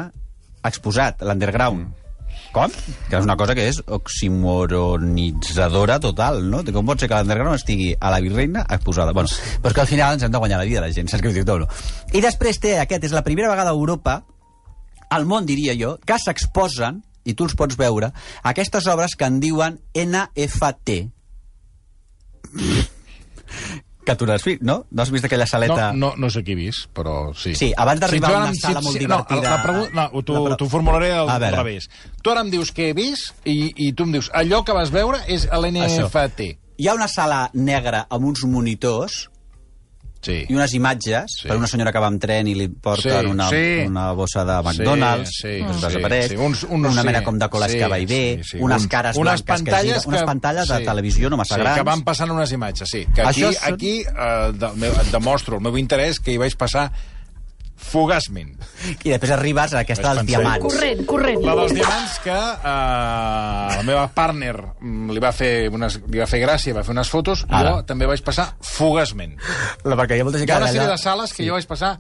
exposat, 0.63 1.13
l'underground. 1.25 1.82
Com? 2.53 2.69
Que 3.10 3.17
és 3.17 3.25
una 3.25 3.36
cosa 3.38 3.56
que 3.58 3.65
és 3.65 3.79
oximoronitzadora 3.82 5.97
total, 6.01 6.43
no? 6.51 6.62
Com 6.69 6.86
pot 6.86 6.99
ser 7.01 7.10
que 7.10 7.17
l'underground 7.17 7.58
estigui 7.58 7.95
a 7.97 8.12
la 8.13 8.21
Virreina 8.21 8.62
exposada? 8.69 9.13
Bueno, 9.15 9.29
però 9.63 9.71
és 9.71 9.75
que 9.79 9.82
al 9.82 9.89
final 9.89 10.13
ens 10.17 10.23
hem 10.27 10.34
de 10.34 10.41
guanyar 10.43 10.60
la 10.62 10.69
vida, 10.69 10.84
la 10.84 10.93
gent, 10.93 11.10
saps 11.10 11.23
què 11.25 11.34
dic? 11.34 11.47
No, 11.49 11.56
no. 11.63 11.67
I 12.13 12.21
després 12.21 12.62
té 12.62 12.71
aquest, 12.82 13.03
és 13.10 13.15
la 13.15 13.25
primera 13.25 13.49
vegada 13.49 13.69
a 13.73 13.77
Europa 13.77 14.13
al 15.13 15.25
món, 15.29 15.45
diria 15.49 15.73
jo, 15.77 15.97
que 16.06 16.17
s'exposen, 16.21 17.01
i 17.25 17.33
tu 17.33 17.45
els 17.47 17.55
pots 17.55 17.77
veure, 17.79 18.12
aquestes 18.43 18.88
obres 18.91 19.15
que 19.15 19.25
en 19.29 19.39
diuen 19.43 19.79
NFT. 19.95 20.97
Que 24.03 24.17
tu 24.19 24.25
n'has 24.27 24.43
vist, 24.43 24.62
no? 24.67 24.81
No 24.91 25.01
has 25.01 25.12
vist 25.13 25.23
aquella 25.23 25.45
No, 25.45 25.49
saleta... 25.49 25.86
no, 25.95 26.09
no 26.19 26.29
sé 26.29 26.41
qui 26.43 26.51
he 26.51 26.59
vist, 26.59 26.89
però 26.91 27.31
sí. 27.39 27.53
Sí, 27.55 27.69
abans 27.79 28.01
d'arribar 28.01 28.31
tu 28.33 28.36
a 28.36 28.41
una 28.43 28.55
sala 28.59 28.81
molt 28.83 28.97
no, 28.97 28.99
divertida- 28.99 29.43
la, 29.49 29.55
la 29.55 29.63
pregunta, 29.63 29.93
no, 30.12 30.21
t'ho 30.27 30.41
pre- 30.43 30.57
t'ho 30.59 30.67
formularé 30.67 31.13
al, 31.15 31.29
revés. 31.55 31.88
Tu 32.21 32.29
ara 32.33 32.43
em 32.43 32.51
dius 32.51 32.73
què 32.75 32.89
he 32.91 32.97
vist 32.97 33.31
i, 33.47 33.71
i 33.88 33.93
tu 33.95 34.03
em 34.03 34.12
dius 34.17 34.27
allò 34.36 34.59
que 34.67 34.75
vas 34.75 34.91
veure 34.91 35.21
és 35.31 35.47
l'NFT. 35.47 36.49
Hi 36.83 36.89
ha 36.89 36.97
una 36.97 37.07
sala 37.07 37.45
negra 37.53 38.03
amb 38.09 38.25
uns 38.27 38.43
monitors 38.43 39.29
Sí. 40.23 40.45
i 40.49 40.55
unes 40.55 40.73
imatges 40.73 41.25
Sí. 41.41 41.47
per 41.49 41.57
una 41.57 41.67
senyora 41.67 41.91
que 41.91 41.99
va 41.99 42.07
amb 42.07 42.19
tren 42.21 42.47
i 42.47 42.55
li 42.55 42.69
porten 42.69 43.21
Sí, 43.25 43.27
una, 43.27 43.49
sí. 43.49 43.83
una 43.86 44.12
bossa 44.13 44.45
de 44.47 44.55
McDonald's, 44.63 45.29
Sí, 45.29 45.41
sí, 45.41 45.65
que 45.67 45.73
sí, 45.73 45.81
desapareix, 45.86 46.27
sí, 46.31 46.36
uns- 46.38 46.63
uns 46.63 46.88
una 46.93 47.01
sí, 47.01 47.05
mena 47.07 47.23
com 47.23 47.38
de 47.38 47.49
coles 47.49 47.71
sí, 47.71 47.77
que 47.77 47.88
va 47.88 47.99
i 47.99 48.05
ve, 48.05 48.39
sí, 48.41 48.49
sí, 48.51 48.57
unes 48.63 48.81
uns- 48.83 48.88
cares 48.89 49.17
unes 49.17 49.43
blanques 49.43 49.63
que 49.73 49.81
giren, 49.88 50.01
unes 50.05 50.23
pantalles 50.23 50.67
de 50.69 50.79
televisió 50.79 51.29
no 51.29 51.38
massa 51.38 51.55
sí, 51.55 51.62
grans. 51.62 51.77
que 51.77 51.83
van 51.83 52.01
passant 52.03 52.31
unes 52.31 52.51
imatges, 52.51 52.89
sí. 52.89 53.05
Que 53.13 53.21
aquí, 53.21 53.43
Això 53.43 53.51
són- 53.53 53.73
aquí 53.73 53.99
eh, 54.01 54.71
meu, 54.75 54.91
et 54.93 55.12
demostro 55.12 55.57
el 55.57 55.62
meu 55.62 55.77
interès 55.77 56.19
que 56.19 56.31
hi 56.31 56.38
vaig 56.38 56.55
passar 56.55 56.91
fugaçment. 57.84 58.54
I 59.04 59.12
després 59.13 59.34
arribes 59.36 59.74
a 59.76 59.82
aquesta 59.84 60.13
dels 60.15 60.28
diamants. 60.30 60.63
Corrent, 60.65 61.04
corrent. 61.10 61.41
La 61.46 61.56
dels 61.60 61.74
diamants 61.76 62.15
que 62.24 62.38
eh, 62.38 63.76
la 63.78 63.84
meva 63.88 64.06
partner 64.15 64.54
li 65.13 65.22
va, 65.24 65.32
fer 65.36 65.52
unes, 65.74 66.00
li 66.08 66.22
va 66.24 66.28
fer 66.30 66.41
gràcia, 66.43 66.76
va 66.78 66.84
fer 66.88 66.96
unes 66.96 67.12
fotos, 67.12 67.46
Ara. 67.50 67.76
jo 67.78 67.84
també 67.89 68.08
vaig 68.10 68.24
passar 68.26 68.50
fugaçment. 68.63 69.36
No, 69.84 69.96
perquè 70.00 70.17
hi 70.17 70.24
ha 70.24 70.28
molta 70.30 70.41
gent 70.41 70.50
Hi 70.50 70.56
ha 70.56 70.63
una 70.63 70.72
sèrie 70.74 70.89
de 70.96 70.98
sales 71.02 71.34
que 71.36 71.46
jo 71.48 71.54
vaig 71.60 71.67
passar 71.69 71.93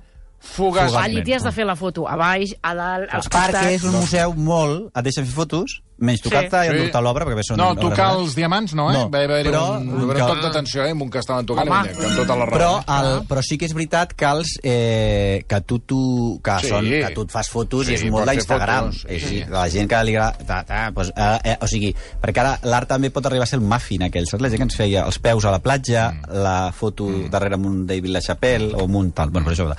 Fugaçment. 0.43 0.89
fugaçment. 0.91 1.03
Allí 1.05 1.21
t'hi 1.23 1.33
has 1.37 1.43
de 1.47 1.51
fer 1.55 1.63
la 1.63 1.75
foto, 1.79 2.03
a 2.03 2.17
baix, 2.19 2.51
a 2.61 2.73
dalt, 2.75 3.07
als 3.15 3.29
Perquè 3.31 3.45
costats... 3.53 3.69
és 3.77 3.83
un 3.87 3.93
museu 3.95 4.33
molt... 4.35 4.89
Et 4.91 5.05
deixen 5.07 5.23
fer 5.23 5.35
fotos, 5.37 5.77
menys 5.97 6.21
tocar-te 6.21 6.61
Sí. 6.63 6.67
i 6.67 6.69
endur-te 6.73 7.01
l'obra, 7.01 7.25
perquè 7.25 7.35
bé, 7.35 7.43
són 7.43 7.57
No, 7.57 7.69
obres 7.71 7.83
tocar 7.85 8.09
grans. 8.09 8.21
els 8.21 8.35
diamants 8.35 8.73
no, 8.73 8.89
eh? 8.91 8.93
No, 8.93 9.09
va 9.09 9.19
haver-hi 9.19 9.49
però- 9.49 9.77
un, 9.79 9.89
haver 10.01 10.21
un 10.21 10.27
toc 10.27 10.41
d'atenció, 10.41 10.85
eh? 10.85 10.91
Amb 10.91 11.01
un 11.03 11.09
que 11.09 11.19
estaven 11.19 11.45
tocant, 11.45 11.69
Home. 11.69 11.91
i 11.91 12.05
amb 12.05 12.15
tota 12.17 12.35
la 12.35 12.45
raó. 12.45 12.57
Però, 12.57 12.71
el, 12.99 13.27
però 13.27 13.41
sí 13.43 13.57
que 13.57 13.65
és 13.65 13.73
veritat 13.73 14.13
que 14.13 14.25
els 14.25 14.59
eh, 14.63 15.43
que 15.47 15.61
tu, 15.61 15.79
tu 15.79 16.39
que, 16.43 16.57
Sí. 16.61 16.67
són, 16.69 16.85
que 16.85 17.11
tu 17.13 17.21
et 17.23 17.31
fas 17.31 17.49
fotos 17.49 17.85
Sí, 17.85 17.91
i 17.93 17.95
és 17.95 18.03
molt 18.11 18.29
d'Instagram. 18.29 18.91
Sí. 18.91 19.19
sí. 19.19 19.43
La 19.49 19.69
gent 19.69 19.89
que 19.89 20.03
li 20.03 20.15
agrada... 20.15 20.37
Ta, 20.45 20.63
ta, 20.63 20.91
pues, 20.93 21.11
eh, 21.15 21.39
eh, 21.43 21.57
o 21.61 21.67
sigui, 21.67 21.93
perquè 22.21 22.39
ara 22.39 22.59
l'art 22.63 22.87
també 22.89 23.09
pot 23.11 23.25
arribar 23.25 23.43
a 23.43 23.47
ser 23.47 23.59
el 23.59 23.65
muffin 23.65 24.03
aquell, 24.03 24.27
saps? 24.27 24.41
La 24.41 24.49
gent 24.49 24.57
que 24.59 24.63
ens 24.63 24.75
feia 24.75 25.05
els 25.05 25.19
peus 25.19 25.45
a 25.45 25.51
la 25.51 25.59
platja, 25.59 26.11
mm. 26.11 26.33
la 26.43 26.71
foto 26.75 27.07
mm. 27.07 27.29
darrere 27.29 27.55
amb 27.55 27.65
un 27.65 27.85
David 27.87 28.11
LaChapelle 28.17 28.73
o 28.75 28.83
amb 28.85 28.95
un 28.95 29.11
tal. 29.11 29.29
Bueno, 29.29 29.45
per 29.47 29.53
això... 29.55 29.69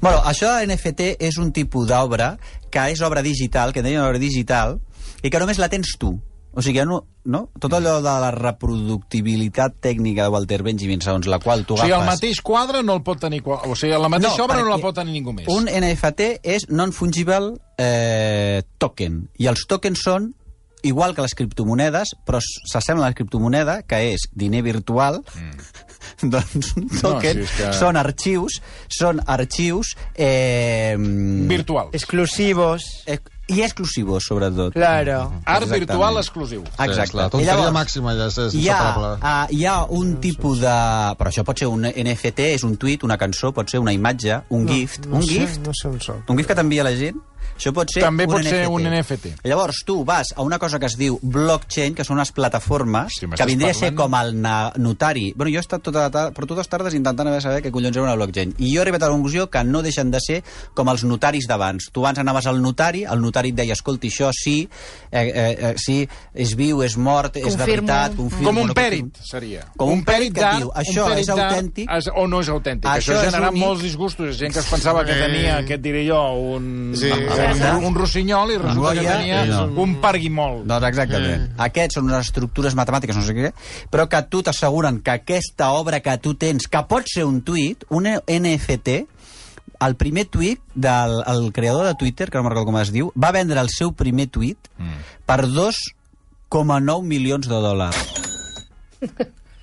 Bueno, 0.00 0.22
això 0.24 0.52
de 0.58 0.66
NFT 0.66 1.14
és 1.20 1.38
un 1.38 1.52
tipus 1.52 1.88
d'obra 1.88 2.36
que 2.70 2.84
és 2.92 3.00
obra 3.02 3.22
digital, 3.22 3.72
que 3.72 3.80
en 3.80 3.84
deien 3.88 4.02
obra 4.02 4.18
digital, 4.18 4.78
i 5.22 5.30
que 5.30 5.40
només 5.42 5.58
la 5.58 5.68
tens 5.72 5.96
tu. 6.00 6.14
O 6.50 6.62
sigui, 6.66 6.82
no, 6.82 7.04
no? 7.30 7.44
tot 7.62 7.76
allò 7.76 8.00
de 8.02 8.14
la 8.22 8.30
reproductibilitat 8.34 9.76
tècnica 9.84 10.24
de 10.26 10.32
Walter 10.34 10.64
Benjamin, 10.66 10.98
segons 11.04 11.28
la 11.30 11.38
qual 11.38 11.62
tu 11.62 11.76
O 11.76 11.78
sigui, 11.78 11.92
el 11.92 12.00
agafes... 12.00 12.16
mateix 12.16 12.40
quadre 12.42 12.82
no 12.82 12.96
el 12.98 13.04
pot 13.06 13.20
tenir... 13.22 13.38
O 13.46 13.76
sigui, 13.78 13.94
la 13.94 14.10
mateixa 14.10 14.42
obra 14.44 14.58
no 14.58 14.72
la 14.72 14.80
pot 14.82 14.98
tenir 14.98 15.14
ningú 15.14 15.34
més. 15.36 15.46
Un 15.46 15.70
NFT 15.70 16.32
és 16.42 16.66
non-fungible 16.74 17.54
eh, 17.78 18.64
token. 18.82 19.22
I 19.38 19.46
els 19.52 19.62
tokens 19.70 20.02
són 20.02 20.32
igual 20.82 21.14
que 21.14 21.22
les 21.22 21.36
criptomonedes, 21.38 22.16
però 22.26 22.40
s'assembla 22.42 23.06
a 23.06 23.12
la 23.12 23.14
criptomoneda, 23.14 23.82
que 23.86 24.00
és 24.14 24.26
diner 24.32 24.62
virtual, 24.66 25.20
mm. 25.22 26.30
doncs 26.34 26.74
un 26.80 26.88
token 26.96 27.44
si 27.44 27.46
és 27.46 27.56
que- 27.58 27.74
són 27.78 28.00
arxius, 28.00 28.58
són 28.90 29.22
arxius... 29.22 29.94
Eh, 30.16 30.96
Virtual. 30.98 31.92
Exclusivos. 31.94 33.04
eh, 33.06 33.20
I 33.50 33.62
exclusivos, 33.66 34.24
sobretot. 34.30 34.72
Claro. 34.74 35.18
Art 35.44 35.64
Exactament. 35.64 35.88
virtual 35.88 36.18
exclusiu. 36.22 36.62
Exacte. 36.78 37.16
La 37.18 37.28
tonteria 37.28 37.54
llavors, 37.56 37.72
màxima 37.74 38.14
ja 38.16 38.26
és 38.30 38.38
és 38.38 38.54
hi 38.54 38.68
ha, 38.68 38.76
inseparable. 38.78 39.12
uh, 39.22 39.56
hi 39.58 39.64
ha 39.66 39.76
un 40.00 40.14
tipus 40.22 40.60
de... 40.62 40.74
Però 41.18 41.32
això 41.32 41.44
pot 41.44 41.58
ser 41.58 41.66
un 41.68 41.82
NFT, 41.90 42.46
és 42.54 42.62
un 42.64 42.76
tuit, 42.80 43.02
una 43.02 43.18
cançó, 43.18 43.52
pot 43.56 43.68
ser 43.70 43.80
una 43.82 43.92
imatge, 43.96 44.40
un 44.50 44.66
gift. 44.68 45.06
No 45.10 45.16
un 45.16 45.22
sé, 45.26 45.40
gift? 45.40 45.66
No 45.66 45.74
sé 45.74 45.88
on 45.88 46.00
soc. 46.00 46.22
Un 46.30 46.38
GIF 46.38 46.46
que 46.46 46.54
t'envia 46.54 46.84
la 46.86 46.94
gent? 46.96 47.18
Això 47.60 47.74
pot 47.76 47.90
ser 47.92 48.00
També 48.00 48.24
un 48.24 48.30
pot 48.32 48.40
NFT. 48.40 48.50
ser 48.56 48.68
un 48.72 48.82
NFT. 48.88 49.26
Llavors, 49.44 49.82
tu 49.84 49.98
vas 50.08 50.30
a 50.34 50.40
una 50.42 50.58
cosa 50.58 50.78
que 50.80 50.86
es 50.88 50.96
diu 50.96 51.18
blockchain, 51.22 51.94
que 51.94 52.04
són 52.08 52.16
unes 52.16 52.32
plataformes, 52.32 53.12
Sí, 53.20 53.26
m'estàs 53.28 53.44
que 53.44 53.50
vindria 53.50 53.70
a 53.72 53.74
ser 53.76 53.92
parlant? 53.94 54.00
com 54.00 54.14
el 54.78 54.82
notari. 54.82 55.32
Bueno, 55.36 55.50
jo 55.52 55.58
he 55.58 55.60
estat 55.60 55.82
tota 55.84 56.06
la 56.06 56.10
tarda, 56.10 56.32
per 56.32 56.46
totes 56.48 56.68
tardes 56.72 56.94
intentant 56.96 57.28
haver 57.28 57.42
saber 57.42 57.60
què 57.62 57.70
collons 57.70 57.94
era 57.96 58.04
una 58.06 58.14
blockchain. 58.16 58.54
I 58.58 58.70
jo 58.72 58.80
he 58.80 58.82
arribat 58.82 59.02
a 59.02 59.10
la 59.10 59.12
conclusió 59.12 59.50
que 59.50 59.62
no 59.64 59.82
deixen 59.82 60.10
de 60.10 60.20
ser 60.24 60.42
com 60.74 60.88
els 60.88 61.04
notaris 61.04 61.46
d'abans. 61.46 61.90
Tu 61.92 62.00
abans 62.00 62.18
anaves 62.18 62.46
al 62.46 62.62
notari, 62.62 63.04
el 63.04 63.20
notari 63.20 63.50
et 63.50 63.56
deia, 63.60 63.72
escolti, 63.76 64.08
això 64.08 64.30
sí, 64.32 64.68
eh, 65.10 65.20
eh, 65.20 65.56
eh, 65.70 65.74
sí, 65.76 66.08
és 66.34 66.54
viu, 66.56 66.82
és 66.82 66.96
mort, 66.96 67.36
és 67.36 67.44
de 67.44 67.50
Confirmo. 67.50 67.86
veritat, 67.86 68.16
confirmo... 68.16 68.46
Com 68.48 68.56
un 68.62 68.66
no 68.68 68.74
pèrit, 68.74 69.00
confirmo. 69.02 69.26
seria. 69.30 69.66
Com 69.76 69.90
un 69.90 70.02
pèrit 70.04 70.32
que 70.32 70.50
diu, 70.56 70.68
un 70.72 70.80
això 70.80 71.10
és 71.18 71.28
autèntic? 71.28 71.88
és- 71.90 72.08
O 72.16 72.26
no 72.26 72.40
és 72.40 72.48
autèntic. 72.48 72.88
Això 72.90 73.12
Això, 73.12 73.20
és 73.20 73.28
ha 73.28 73.30
generat 73.30 73.52
únic. 73.52 73.64
molts 73.66 73.82
disgustos. 73.82 74.38
Gent 74.38 74.52
que 74.54 74.60
es 74.60 74.66
pensava 74.66 75.04
que 75.04 75.12
tenia, 75.12 75.60
què 75.66 75.74
et 75.74 75.82
diré 75.82 76.06
jo, 76.08 76.20
un, 76.32 76.92
Sí. 76.96 77.10
Un, 77.52 77.84
un 77.90 77.96
rossinyol 77.96 78.54
i 78.54 78.58
resulta 78.60 78.94
que 78.98 79.04
tenia 79.06 79.44
no. 79.50 79.62
un 79.82 79.96
parguimol. 80.02 80.60
Doncs 80.68 80.88
exactament. 80.90 81.46
Mm. 81.48 81.62
Aquests 81.66 81.98
són 81.98 82.08
unes 82.08 82.28
estructures 82.28 82.76
matemàtiques, 82.78 83.18
no 83.18 83.24
sé 83.26 83.36
què, 83.36 83.52
però 83.92 84.06
que 84.10 84.20
a 84.20 84.26
tu 84.30 84.42
t'asseguren 84.46 85.00
que 85.04 85.14
aquesta 85.18 85.70
obra 85.76 86.02
que 86.04 86.16
tu 86.22 86.34
tens, 86.38 86.68
que 86.70 86.84
pot 86.90 87.08
ser 87.10 87.26
un 87.28 87.40
tuit, 87.46 87.84
un 87.90 88.08
NFT, 88.08 89.00
el 89.80 89.96
primer 89.96 90.26
tuit 90.28 90.60
del 90.74 91.20
el 91.26 91.50
creador 91.56 91.88
de 91.88 91.94
Twitter, 92.00 92.28
que 92.30 92.38
no 92.38 92.44
me'n 92.44 92.54
recordo 92.54 92.72
com 92.72 92.80
es 92.82 92.92
diu, 92.94 93.12
va 93.16 93.32
vendre 93.36 93.60
el 93.60 93.72
seu 93.72 93.94
primer 93.96 94.28
tuit 94.32 94.70
mm. 94.76 94.98
per 95.28 95.42
2,9 95.48 97.00
milions 97.06 97.48
de 97.48 97.62
dòlars. 97.68 98.02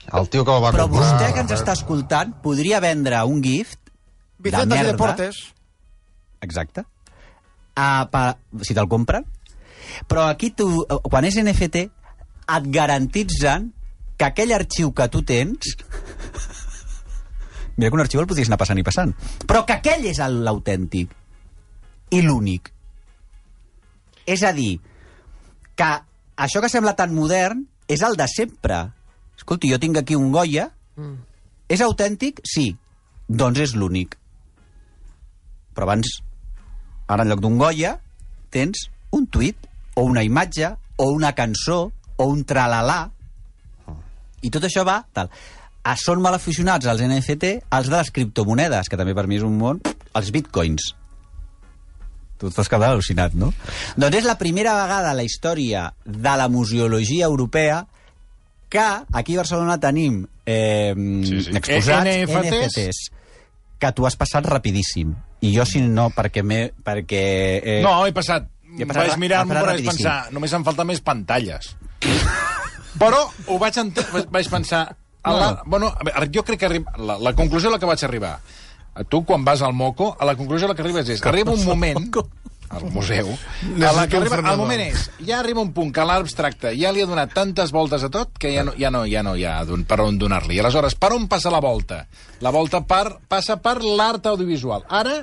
El 0.08 0.30
tio 0.32 0.46
que 0.48 0.54
el 0.56 0.64
va 0.64 0.72
Però 0.72 0.88
comprar... 0.88 1.04
vostè 1.04 1.34
que 1.36 1.44
ens 1.44 1.54
està 1.58 1.74
escoltant 1.76 2.32
podria 2.44 2.80
vendre 2.84 3.20
un 3.28 3.42
gift 3.44 3.80
de 3.90 4.50
Vicentas 4.50 4.66
i 4.66 4.80
merda... 4.80 4.94
Deportes. 4.94 5.42
Exacte. 6.46 6.86
A, 7.78 8.08
pa, 8.10 8.24
si 8.66 8.74
te'l 8.74 8.90
compren. 8.90 9.28
Però 10.10 10.26
aquí 10.28 10.50
tu, 10.58 10.68
quan 11.06 11.28
és 11.28 11.38
NFT, 11.40 11.84
et 12.58 12.70
garantitzen 12.74 13.72
que 14.18 14.26
aquell 14.28 14.56
arxiu 14.56 14.92
que 14.98 15.08
tu 15.14 15.24
tens... 15.28 15.76
Mira 17.78 17.92
que 17.92 17.98
un 18.00 18.02
arxiu 18.02 18.24
el 18.24 18.26
podries 18.26 18.50
anar 18.50 18.58
passant 18.58 18.80
i 18.82 18.86
passant. 18.86 19.14
Però 19.46 19.62
que 19.68 19.76
aquell 19.78 20.08
és 20.10 20.18
l'autèntic 20.18 21.12
i 22.18 22.24
l'únic. 22.26 22.72
És 24.26 24.42
a 24.44 24.52
dir, 24.56 24.80
que 25.78 25.90
això 26.42 26.64
que 26.64 26.72
sembla 26.74 26.96
tan 26.98 27.14
modern 27.14 27.62
és 27.88 28.02
el 28.02 28.18
de 28.18 28.26
sempre. 28.32 28.82
Escolti, 29.38 29.70
jo 29.70 29.78
tinc 29.80 30.02
aquí 30.02 30.18
un 30.18 30.32
Goya. 30.34 30.72
Mm. 30.98 31.20
És 31.70 31.84
autèntic? 31.86 32.42
Sí. 32.48 32.72
Doncs 33.28 33.62
és 33.62 33.76
l'únic. 33.78 34.18
Però 35.78 35.86
abans, 35.86 36.10
ara 37.08 37.24
en 37.24 37.30
lloc 37.32 37.42
d'un 37.44 37.58
Goya, 37.60 37.98
tens 38.54 38.88
un 39.16 39.28
tuit, 39.32 39.58
o 39.96 40.04
una 40.06 40.24
imatge, 40.24 40.74
o 40.98 41.10
una 41.14 41.34
cançó, 41.36 41.92
o 42.18 42.26
un 42.28 42.44
tralalà. 42.46 43.08
I 44.42 44.52
tot 44.54 44.64
això 44.68 44.84
va 44.86 45.00
tal. 45.14 45.30
Ah, 45.88 45.96
són 45.98 46.20
mal 46.22 46.36
aficionats 46.36 46.86
als 46.92 47.02
NFT, 47.02 47.52
els 47.72 47.88
de 47.90 47.96
les 47.96 48.12
criptomonedes, 48.12 48.90
que 48.92 48.98
també 49.00 49.16
per 49.16 49.26
mi 49.28 49.38
és 49.40 49.46
un 49.48 49.56
món, 49.58 49.80
els 50.20 50.32
bitcoins. 50.36 50.92
Tu 52.38 52.50
et 52.52 52.54
fas 52.54 52.68
quedar 52.70 52.92
al·lucinat, 52.94 53.34
no? 53.34 53.54
Doncs 53.98 54.20
és 54.20 54.28
la 54.28 54.36
primera 54.38 54.76
vegada 54.78 55.10
a 55.10 55.18
la 55.18 55.24
història 55.26 55.88
de 56.06 56.34
la 56.38 56.50
museologia 56.54 57.26
europea 57.26 57.86
que 58.70 58.84
aquí 59.16 59.34
a 59.38 59.42
Barcelona 59.42 59.80
tenim 59.80 60.26
eh, 60.46 60.92
Sí, 61.26 61.40
sí. 61.48 61.56
exposats 61.56 62.04
NFTs. 62.04 62.52
NFTs 62.52 63.00
que 63.80 63.92
tu 63.96 64.06
has 64.08 64.18
passat 64.20 64.46
rapidíssim. 64.46 65.16
I 65.42 65.54
jo, 65.54 65.66
si 65.70 65.82
no, 65.82 66.10
perquè... 66.16 66.44
Me, 66.44 66.62
perquè 66.84 67.24
eh, 67.62 67.80
No, 67.86 68.00
he 68.06 68.14
passat. 68.16 68.50
He 68.78 68.86
passat 68.86 69.14
vaig 69.16 69.18
passat 69.18 69.50
però 69.50 69.66
vaig 69.66 69.84
pensar, 69.88 70.16
només 70.36 70.54
em 70.54 70.66
falten 70.66 70.90
més 70.90 71.02
pantalles. 71.02 71.74
però 73.02 73.26
ho 73.48 73.60
vaig, 73.62 73.78
vaig 74.34 74.50
pensar... 74.52 74.88
A 75.28 75.34
la... 75.34 75.48
Bueno, 75.66 75.90
a 75.92 76.06
veure, 76.08 76.30
jo 76.34 76.44
crec 76.48 76.62
que 76.62 76.68
arri... 76.70 76.82
la, 77.04 77.18
la 77.20 77.34
conclusió 77.36 77.70
a 77.70 77.76
la 77.76 77.80
que 77.82 77.90
vaig 77.90 78.04
arribar, 78.06 78.38
tu 79.10 79.24
quan 79.26 79.44
vas 79.46 79.62
al 79.62 79.74
Moco, 79.74 80.16
a 80.20 80.26
la 80.26 80.36
conclusió 80.36 80.68
a 80.68 80.72
la 80.72 80.76
que 80.76 80.86
arribes 80.86 81.10
és, 81.10 81.24
arriba 81.26 81.52
un 81.52 81.66
moment 81.66 82.08
al 82.70 82.90
museu, 82.92 83.30
a 83.32 83.92
la 83.96 84.08
que 84.08 84.18
arriba, 84.20 84.40
el 84.42 84.58
moment 84.60 84.82
és, 84.84 85.06
ja 85.26 85.40
arriba 85.40 85.62
un 85.64 85.72
punt 85.76 85.94
que 85.96 86.04
l'art 86.06 86.26
abstracte 86.26 86.74
ja 86.76 86.92
li 86.92 87.02
ha 87.02 87.08
donat 87.10 87.32
tantes 87.34 87.72
voltes 87.72 88.04
a 88.04 88.10
tot 88.14 88.34
que 88.38 88.52
ja 88.54 88.66
no, 88.68 88.74
ja 88.78 88.92
no, 88.92 89.06
ja 89.08 89.24
no 89.24 89.36
hi 89.40 89.46
ha 89.48 89.64
don- 89.66 89.86
per 89.88 90.02
on 90.04 90.18
donar-li. 90.20 90.60
Aleshores, 90.60 90.96
per 91.00 91.14
on 91.16 91.28
passa 91.32 91.50
la 91.54 91.62
volta? 91.64 92.06
La 92.44 92.52
volta 92.52 92.82
per, 92.84 93.20
passa 93.28 93.58
per 93.58 93.80
l'art 93.84 94.28
audiovisual. 94.28 94.84
Ara 94.90 95.22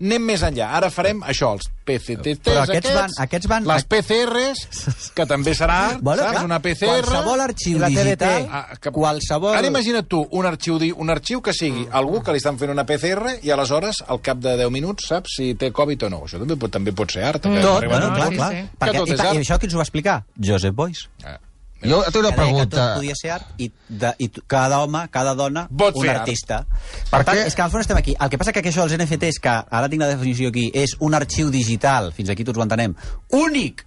anem 0.00 0.22
més 0.26 0.42
enllà. 0.42 0.70
Ara 0.78 0.90
farem 0.90 1.20
això, 1.22 1.52
els 1.54 1.68
PCTs, 1.84 2.40
Però 2.44 2.62
aquests 2.64 2.92
van- 2.94 3.12
aquests 3.24 3.46
van- 3.48 3.66
les 3.68 3.84
PCRs, 3.84 5.12
que 5.14 5.26
també 5.26 5.54
serà 5.54 5.96
Bueno, 6.00 6.22
saps? 6.22 6.32
clar, 6.32 6.44
Una 6.44 6.58
PCR... 6.60 6.88
qualsevol 7.04 7.40
arxiu 7.44 7.78
la 7.78 7.88
TDT, 7.88 8.02
digital, 8.04 8.48
Ah, 8.50 8.64
que... 8.80 8.90
qualsevol... 8.90 9.54
Ara 9.54 9.66
imagina't 9.70 10.08
tu 10.08 10.22
un 10.30 10.46
arxiu, 10.46 10.78
un 10.96 11.10
arxiu 11.10 11.40
que 11.42 11.52
sigui 11.56 11.86
algú 11.92 12.22
que 12.22 12.32
li 12.32 12.42
estan 12.42 12.58
fent 12.58 12.72
una 12.72 12.84
PCR 12.88 13.38
i 13.42 13.50
aleshores, 13.54 14.02
al 14.08 14.20
cap 14.24 14.38
de 14.38 14.56
10 14.56 14.70
minuts, 14.74 15.08
saps 15.08 15.36
si 15.38 15.52
té 15.54 15.70
Covid 15.72 16.04
o 16.08 16.10
no. 16.10 16.22
Això 16.28 16.38
també 16.42 16.56
pot, 16.56 16.70
també 16.72 16.92
pot 16.92 17.10
ser 17.10 17.24
art. 17.24 17.42
que 17.42 17.60
Tot, 17.62 17.84
bueno, 17.86 18.12
clar, 18.14 18.28
sí, 18.30 18.36
clar. 18.36 18.50
sí. 18.52 18.62
Que 18.68 18.78
Perquè, 18.86 18.98
tot 18.98 19.08
i, 19.08 19.12
és 19.12 19.18
pa- 19.20 19.28
art. 19.30 19.34
I 19.34 19.42
això 19.44 19.58
qui 19.58 19.66
ens 19.70 19.74
ho 19.74 19.78
va 19.78 19.84
explicar? 19.88 20.16
Joseph 20.40 20.74
Boyce. 20.74 21.08
Ah. 21.24 21.38
Jo 21.84 22.02
tinc 22.04 22.16
una 22.16 22.30
Que 22.30 22.36
deia 22.36 22.36
que 22.36 22.36
pregunta. 22.42 22.76
tot 22.76 22.96
podia 22.98 23.14
ser 23.18 23.30
art 23.36 23.46
i, 23.60 23.70
de, 23.88 24.14
i 24.18 24.28
cada 24.46 24.80
home, 24.82 25.06
cada 25.10 25.34
dona, 25.34 25.66
Pot 25.68 25.96
un 26.00 26.08
artista. 26.08 26.64
Per 27.10 27.18
Per 27.18 27.24
tant, 27.24 27.36
què? 27.38 27.46
és 27.46 27.54
que 27.54 27.62
al 27.62 27.70
fons 27.70 27.84
estem 27.84 27.96
aquí. 28.00 28.16
El 28.18 28.30
que 28.30 28.38
passa 28.38 28.52
que 28.52 28.62
això 28.64 28.86
dels 28.86 28.96
NFTs, 28.98 29.38
que 29.40 29.54
ara 29.70 29.88
tinc 29.92 30.02
la 30.02 30.08
definició 30.08 30.48
aquí, 30.48 30.70
és 30.74 30.96
un 31.00 31.14
arxiu 31.14 31.50
digital, 31.50 32.12
fins 32.12 32.30
aquí 32.30 32.44
tots 32.44 32.58
ho 32.58 32.62
entenem, 32.62 32.94
únic, 33.32 33.86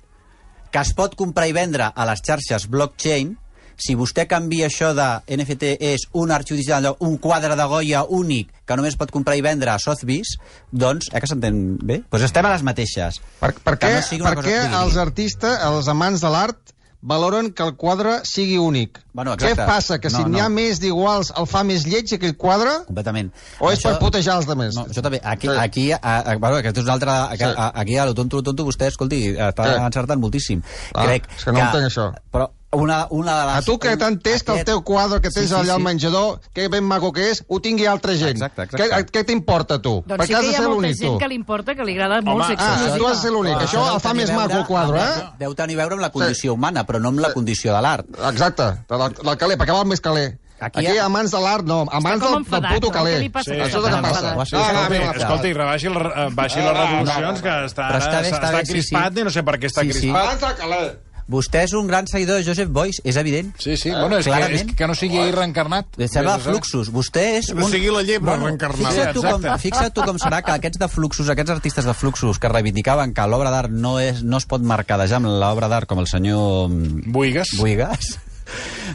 que 0.72 0.80
es 0.80 0.94
pot 0.94 1.16
comprar 1.16 1.48
i 1.48 1.54
vendre 1.56 1.92
a 1.96 2.06
les 2.06 2.22
xarxes 2.22 2.68
blockchain, 2.70 3.38
si 3.78 3.94
vostè 3.94 4.26
canvia 4.26 4.66
això 4.72 4.90
de 4.98 5.06
NFT 5.38 5.76
és 5.86 6.08
un 6.18 6.32
arxiu 6.34 6.58
digital, 6.58 6.96
un 7.00 7.18
quadre 7.22 7.56
de 7.56 7.64
Goya 7.70 8.04
únic 8.10 8.50
que 8.66 8.76
només 8.76 8.96
pot 8.98 9.12
comprar 9.14 9.36
i 9.38 9.44
vendre 9.46 9.70
a 9.70 9.78
Sotheby's, 9.78 10.32
doncs, 10.72 11.12
eh 11.14 11.22
que 11.22 11.28
s'entén 11.30 11.78
bé? 11.78 12.02
Doncs 12.10 12.26
estem 12.26 12.46
a 12.46 12.54
les 12.56 12.64
mateixes. 12.66 13.22
Per, 13.40 13.54
per 13.54 13.76
què, 13.78 13.92
no 14.18 14.26
per 14.26 14.44
què 14.44 14.58
els 14.82 14.98
artistes, 14.98 15.60
els 15.64 15.88
amants 15.94 16.22
de 16.26 16.30
l'art, 16.34 16.58
valoren 17.02 17.52
que 17.54 17.64
el 17.64 17.76
quadre 17.76 18.22
sigui 18.26 18.58
únic? 18.58 19.00
Bueno, 19.14 19.36
què 19.38 19.56
passa? 19.56 20.00
Que 20.00 20.10
si 20.10 20.22
No, 20.22 20.28
n'hi 20.30 20.40
ha 20.40 20.50
no. 20.50 20.56
més 20.56 20.80
d'iguals 20.80 21.32
el 21.38 21.46
fa 21.48 21.64
més 21.64 21.86
lleig 21.86 22.12
aquell 22.14 22.36
quadre? 22.38 22.70
Completament. 22.88 23.32
O 23.60 23.72
és 23.72 23.82
per 23.82 23.98
putejar 24.00 24.38
els 24.38 24.48
altres? 24.50 24.76
No, 24.76 24.86
això 24.86 25.02
també. 25.02 25.20
Aquí, 25.24 25.48
Sí. 25.48 25.58
aquí, 25.58 25.92
a, 25.92 26.00
a, 26.02 26.36
bueno, 26.38 26.58
aquest 26.58 26.78
és 26.78 26.84
un 26.84 26.90
altre... 26.90 27.10
A, 27.10 27.36
Sí. 27.38 27.44
a, 27.44 27.72
aquí 27.76 27.98
a 27.98 28.06
lo 28.06 28.14
tonto, 28.14 28.38
lo 28.38 28.44
tonto, 28.44 28.66
vostè, 28.66 28.88
escolti, 28.88 29.36
està 29.36 29.64
Sí. 29.76 29.82
encertant 29.86 30.20
moltíssim. 30.20 30.62
Ah, 30.94 31.06
Crec 31.06 31.28
és 31.38 31.44
que 31.46 31.52
no 31.52 31.60
entenc 31.60 31.86
això. 31.92 32.12
Però 32.32 32.50
una, 32.78 32.98
una 33.10 33.34
de 33.40 33.46
les... 33.48 33.56
A 33.58 33.62
tu 33.66 33.76
que 33.82 33.96
t'han 33.98 34.20
test 34.24 34.46
que 34.48 34.56
el 34.60 34.66
teu 34.68 34.84
quadre 34.86 35.18
que 35.24 35.32
tens 35.32 35.48
Sí, 35.48 35.54
sí, 35.54 35.56
allà 35.58 35.74
al 35.76 35.82
sí. 35.82 35.88
menjador, 35.88 36.40
que 36.54 36.68
ben 36.74 36.84
maco 36.86 37.12
que 37.16 37.30
és, 37.32 37.44
ho 37.48 37.60
tingui 37.64 37.86
altra 37.90 38.14
gent. 38.20 38.38
Exacte, 38.38 38.68
exacte. 38.68 38.88
Què, 38.92 39.06
què 39.18 39.26
t'importa 39.32 39.80
a 39.80 39.82
tu? 39.82 39.96
Doncs 40.06 40.28
sí 40.30 40.34
has 40.38 40.42
que 40.42 40.48
de 40.48 40.54
hi 40.54 40.56
ha 40.56 40.68
molta 40.70 40.94
gent 40.94 41.14
tu. 41.14 41.18
que 41.24 41.28
li 41.32 41.36
importa, 41.42 41.76
que 41.76 41.86
li 41.88 41.98
agrada 41.98 42.22
molt 42.22 42.44
Home, 42.46 42.56
Ah, 42.58 42.72
exclusiva. 42.72 42.98
tu 42.98 43.08
has 43.12 43.18
de 43.18 43.22
ser 43.28 43.32
l'únic. 43.36 43.58
Això 43.68 43.86
el 43.94 44.00
fa 44.04 44.14
més 44.14 44.32
maco 44.34 44.58
el 44.62 44.66
quadre, 44.70 45.02
eh? 45.04 45.24
Deu 45.40 45.56
tenir 45.56 45.76
a 45.80 45.84
veure 45.84 45.98
amb 46.00 46.06
la 46.08 46.12
condició 46.12 46.54
humana, 46.54 46.86
però 46.86 47.00
no 47.02 47.10
amb 47.10 47.20
la 47.26 47.34
condició 47.34 47.74
de 47.76 47.82
l'art. 47.82 48.06
Exacte, 48.32 48.72
de 48.90 48.98
la, 49.04 49.12
la 49.24 49.36
caler, 49.38 49.58
perquè 49.58 49.74
val 49.74 49.86
més 49.90 50.02
caler. 50.02 50.38
Aquí 50.60 50.80
Aquí, 50.82 50.88
hi 50.90 50.98
ha- 50.98 51.06
amants 51.06 51.30
de 51.30 51.38
l'art, 51.40 51.64
no, 51.70 51.84
amants 51.92 52.18
com 52.24 52.32
del, 52.34 52.34
del 52.34 52.42
enfadat, 52.48 52.74
puto 52.74 52.88
no? 52.88 52.94
caler. 52.94 53.18
Sí, 53.22 53.30
Això 53.30 53.54
és 53.68 53.76
el 53.78 53.84
que 53.94 54.02
passa. 54.02 54.22
No, 54.24 54.34
no, 54.34 54.42
a 54.42 54.44
Escolti, 54.44 54.98
m'agrada. 54.98 55.18
escolti, 55.22 55.52
rebaixi, 55.54 55.88
eh, 55.88 56.30
baixi 56.34 56.60
les 56.64 56.74
revolucions, 56.78 57.42
que 57.46 57.50
està, 57.68 57.90
està 58.00 58.22
està, 58.24 58.38
està 58.40 58.52
bé, 58.56 58.64
sí, 58.66 58.74
crispat 58.74 59.14
sí. 59.14 59.20
i 59.22 59.24
no 59.24 59.30
sé 59.36 59.44
per 59.44 59.56
què 59.62 59.70
està 59.70 59.82
Sí, 59.86 59.94
sí. 59.94 60.00
crispat. 60.00 60.24
Amants 60.24 60.42
del 60.42 60.56
caler. 60.56 61.00
Vostè 61.28 61.66
és 61.68 61.74
un 61.76 61.88
gran 61.90 62.08
seguidor 62.08 62.40
de 62.40 62.46
Joseph 62.48 62.70
Boyce, 62.72 63.02
és 63.04 63.18
evident. 63.20 63.50
Sí, 63.60 63.76
sí, 63.76 63.92
bueno, 63.92 64.18
és 64.18 64.26
que, 64.26 64.32
Clarament. 64.32 64.70
és 64.72 64.78
que 64.80 64.88
no 64.88 64.96
sigui 64.96 65.18
ahir 65.20 65.36
reencarnat. 65.36 65.98
Li 66.00 66.08
sembla 66.08 66.38
fluxus. 66.40 66.88
Vostè 66.94 67.26
és 67.42 67.50
No 67.54 67.68
sigui 67.68 67.92
la 67.92 68.04
llebre 68.08 68.38
reencarnada. 68.38 68.94
Fixa't 68.94 69.14
tu, 69.14 69.22
com, 69.26 69.42
Exacte. 69.42 69.62
fixa't 69.66 69.94
tu 69.98 70.06
com 70.08 70.22
serà 70.24 70.42
que 70.42 70.56
aquests 70.56 70.80
de 70.80 70.88
fluxus, 70.88 71.30
aquests 71.30 71.52
artistes 71.58 71.86
de 71.86 71.94
fluxus 71.94 72.40
que 72.40 72.48
reivindicaven 72.52 73.14
que 73.14 73.28
l'obra 73.28 73.52
d'art 73.52 73.72
no, 73.72 73.98
és, 74.00 74.24
no 74.24 74.40
es 74.40 74.48
pot 74.48 74.64
mercadejar 74.64 75.20
amb 75.20 75.28
l'obra 75.42 75.68
d'art 75.68 75.88
com 75.90 76.00
el 76.00 76.08
senyor 76.08 76.70
mm, 76.70 77.12
Buigas. 77.12 77.52
Buigas, 77.60 78.16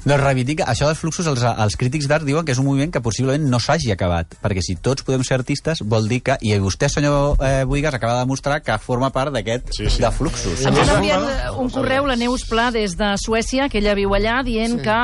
doncs 0.05 0.23
reivindica, 0.23 0.67
això 0.71 0.89
dels 0.89 1.01
fluxus, 1.01 1.27
els, 1.31 1.43
els 1.43 1.77
crítics 1.81 2.09
d'art 2.11 2.27
diuen 2.27 2.47
que 2.47 2.55
és 2.55 2.61
un 2.63 2.67
moviment 2.69 2.93
que 2.93 3.03
possiblement 3.05 3.45
no 3.51 3.61
s'hagi 3.63 3.93
acabat, 3.95 4.37
perquè 4.43 4.65
si 4.65 4.77
tots 4.77 5.05
podem 5.07 5.25
ser 5.27 5.39
artistes 5.41 5.83
vol 5.85 6.09
dir 6.11 6.23
que, 6.27 6.39
i 6.41 6.55
vostè, 6.63 6.89
senyor 6.93 7.37
eh, 7.43 7.65
Buigas, 7.69 7.95
acaba 7.95 8.19
de 8.21 8.25
demostrar 8.27 8.61
que 8.63 8.79
forma 8.83 9.11
part 9.15 9.33
d'aquest 9.35 9.73
Sí, 9.77 9.89
sí. 9.91 10.03
de 10.03 10.11
fluxus. 10.15 10.65
Ens 10.67 10.79
han 10.83 10.97
enviat 10.99 11.59
un 11.59 11.71
correu, 11.73 12.07
la 12.07 12.17
Neus 12.17 12.47
Pla, 12.49 12.71
des 12.75 12.97
de 12.99 13.15
Suècia, 13.21 13.69
que 13.69 13.79
ella 13.83 13.95
viu 13.99 14.15
allà, 14.17 14.41
dient 14.47 14.81
que 14.83 14.99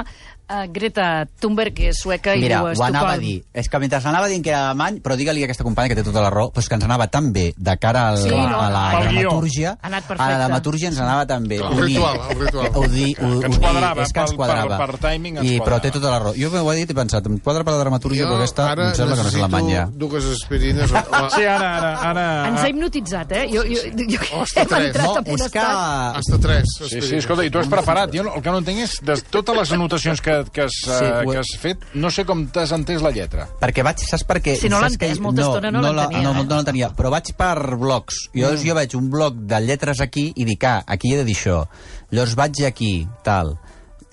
uh, 0.50 0.66
Greta 0.72 1.26
Thunberg, 1.40 1.74
que 1.74 1.88
és 1.92 2.00
sueca, 2.02 2.34
i 2.34 2.40
Mira, 2.40 2.58
diu 2.62 2.66
ho 2.66 2.84
anava 2.84 3.12
a 3.12 3.16
Estocolm. 3.16 3.20
dir. 3.24 3.44
És 3.52 3.68
que 3.68 3.78
mentre 3.78 3.98
anava 4.08 4.28
dient 4.28 4.42
que 4.44 4.50
era 4.50 4.66
alemany, 4.70 5.00
però 5.04 5.16
digue-li 5.16 5.42
a 5.42 5.46
aquesta 5.48 5.64
companya 5.64 5.88
que 5.88 5.96
té 5.96 6.02
tota 6.06 6.22
la 6.22 6.30
raó, 6.30 6.50
però 6.52 6.61
és 6.64 6.68
que 6.68 6.74
ens 6.74 6.84
anava 6.84 7.06
tan 7.08 7.32
bé 7.32 7.52
de 7.56 7.76
cara 7.78 8.08
al, 8.11 8.18
Sí, 8.22 8.28
no, 8.30 8.61
a 8.61 8.70
la 8.70 8.84
dramatúrgia, 9.02 9.76
a 9.82 9.88
la 9.90 10.38
dramatúrgia 10.38 10.88
ens 10.88 10.98
anava 11.00 11.26
tan 11.26 11.46
bé. 11.48 11.56
El 11.56 11.62
Ho 11.64 11.80
ritual, 11.80 12.20
el 12.30 12.40
ritual. 12.40 12.70
Ho 12.74 12.80
ho, 12.80 13.40
Que 13.40 13.46
ens 13.46 13.56
ho 13.56 13.61
quadrava, 13.61 14.02
és 14.02 14.12
que 14.12 14.20
ens 14.20 14.30
per- 14.30 14.37
quadrava. 14.37 14.78
per- 14.78 14.87
per 14.98 14.98
timing 15.11 15.38
ens 15.38 15.50
I, 15.50 15.61
però 15.61 15.80
té 15.80 15.90
tota 15.90 16.11
la 16.11 16.18
raó. 16.18 16.32
Jo 16.37 16.50
ho 16.50 16.72
he 16.72 16.76
dit 16.76 16.88
i 16.90 16.92
he 16.92 16.94
pensat, 16.96 17.26
em 17.26 17.38
quadra 17.38 17.64
per 17.64 17.72
la 17.74 17.78
dramatúrgia, 17.80 18.24
però 18.26 18.37
aquesta 18.38 18.72
em 18.72 18.94
sembla 18.94 19.16
que 19.16 19.22
no 19.22 19.28
és 19.28 19.34
alemanya. 19.34 19.88
dues 19.92 20.24
aspirines. 20.24 20.90
La... 20.90 21.04
Sí, 21.30 21.44
ara, 21.44 21.76
ara, 21.76 21.92
ara... 22.11 22.48
Ens 22.48 22.61
ha 22.62 22.68
hipnotitzat, 22.68 23.32
eh? 23.32 23.46
Jo, 23.52 23.62
jo, 23.66 23.82
jo, 24.08 24.18
Ostres, 24.40 24.72
hem 24.72 24.87
entrat 24.88 25.04
No, 25.06 25.16
en 25.18 25.32
un 25.32 25.40
és 25.40 25.52
que... 25.52 25.58
Hasta 25.58 26.38
tres. 26.38 26.64
Sí, 26.88 27.00
sí, 27.02 27.16
escolta, 27.16 27.44
i 27.44 27.50
tu 27.50 27.58
has 27.58 27.68
preparat. 27.68 28.11
Jo 28.14 28.22
no, 28.24 28.34
el 28.37 28.42
que 28.42 28.50
no 28.50 28.58
entenc 28.62 28.78
és, 28.84 28.96
de 29.02 29.16
totes 29.30 29.56
les 29.56 29.72
anotacions 29.72 30.20
que, 30.20 30.38
que, 30.53 30.62
has, 30.62 30.72
Sí, 30.85 30.90
he- 31.05 31.24
que 31.31 31.38
has 31.38 31.53
fet, 31.61 31.85
no 31.94 32.11
sé 32.11 32.24
com 32.24 32.46
t'has 32.48 32.72
entès 32.72 33.03
la 33.03 33.11
lletra. 33.11 33.48
Perquè 33.61 33.83
vaig, 33.85 33.98
saps 33.98 34.24
per 34.24 34.40
què? 34.42 34.57
Si 34.57 34.68
no 34.68 34.81
l'ha 34.81 34.88
entès 34.88 35.20
molta 35.20 35.42
estona, 35.42 35.70
no 35.70 35.81
la- 35.83 35.92
l'entenia, 35.92 36.22
No, 36.22 36.40
eh? 36.40 36.44
no 36.44 36.55
l'entenia, 36.57 36.90
però 36.94 37.11
vaig 37.11 37.33
per 37.37 37.77
blocs. 37.77 38.29
Jo, 38.35 38.55
jo 38.57 38.74
veig 38.74 38.94
un 38.96 39.11
bloc 39.11 39.35
de 39.35 39.61
lletres 39.61 40.01
aquí 40.01 40.33
i 40.37 40.44
dic, 40.44 40.64
ah, 40.64 40.83
aquí 40.87 41.12
he 41.12 41.16
de 41.16 41.24
dir 41.24 41.35
això. 41.37 41.66
Llavors 42.11 42.35
vaig 42.35 42.64
aquí, 42.64 43.07
tal 43.25 43.58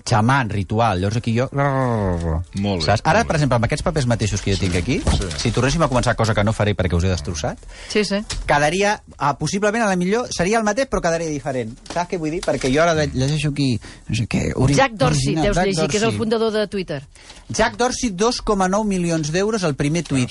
xaman, 0.06 0.48
ritual, 0.50 1.00
llavors 1.02 1.16
aquí 1.18 1.32
jo... 1.36 1.48
Molt 1.52 2.80
bé, 2.80 2.86
Saps? 2.86 3.02
Ara, 3.04 3.20
molt 3.20 3.24
bé. 3.24 3.28
per 3.28 3.36
exemple, 3.36 3.56
amb 3.58 3.66
aquests 3.66 3.82
papers 3.86 4.06
mateixos 4.06 4.42
que 4.44 4.54
jo 4.54 4.60
tinc 4.60 4.76
aquí, 4.78 5.00
sí. 5.02 5.28
si 5.42 5.50
tornéssim 5.54 5.82
a 5.82 5.88
començar 5.90 6.14
cosa 6.18 6.34
que 6.36 6.44
no 6.46 6.54
faré 6.56 6.76
perquè 6.78 6.94
us 6.96 7.04
he 7.04 7.10
destrossat, 7.10 7.58
Sí, 7.90 8.04
sí. 8.06 8.20
quedaria, 8.46 9.00
ah, 9.18 9.34
possiblement 9.38 9.82
a 9.84 9.88
la 9.90 9.96
millor, 9.98 10.28
seria 10.30 10.58
el 10.60 10.64
mateix, 10.68 10.88
però 10.92 11.02
quedaria 11.02 11.28
diferent. 11.32 11.74
Saps 11.92 12.10
què 12.12 12.20
vull 12.22 12.30
dir? 12.36 12.40
Perquè 12.46 12.70
jo 12.72 12.82
ara 12.84 12.94
llegeixo 13.06 13.50
aquí, 13.50 13.72
no 14.08 14.14
sé 14.20 14.28
què... 14.30 14.44
Ori 14.54 14.78
Jack 14.78 14.94
Dorsey, 14.94 15.34
original, 15.34 15.44
deus 15.50 15.56
Jack 15.56 15.66
llegir, 15.72 15.88
que 15.90 15.96
és 15.96 16.02
el 16.02 16.08
Dorsey. 16.12 16.18
fundador 16.22 16.52
de 16.54 16.66
Twitter. 16.70 17.02
Jack 17.50 17.76
Dorsey, 17.76 18.12
2,9 18.14 18.84
milions 18.86 19.32
d'euros 19.34 19.62
el 19.66 19.74
primer 19.74 20.04
tuit 20.06 20.30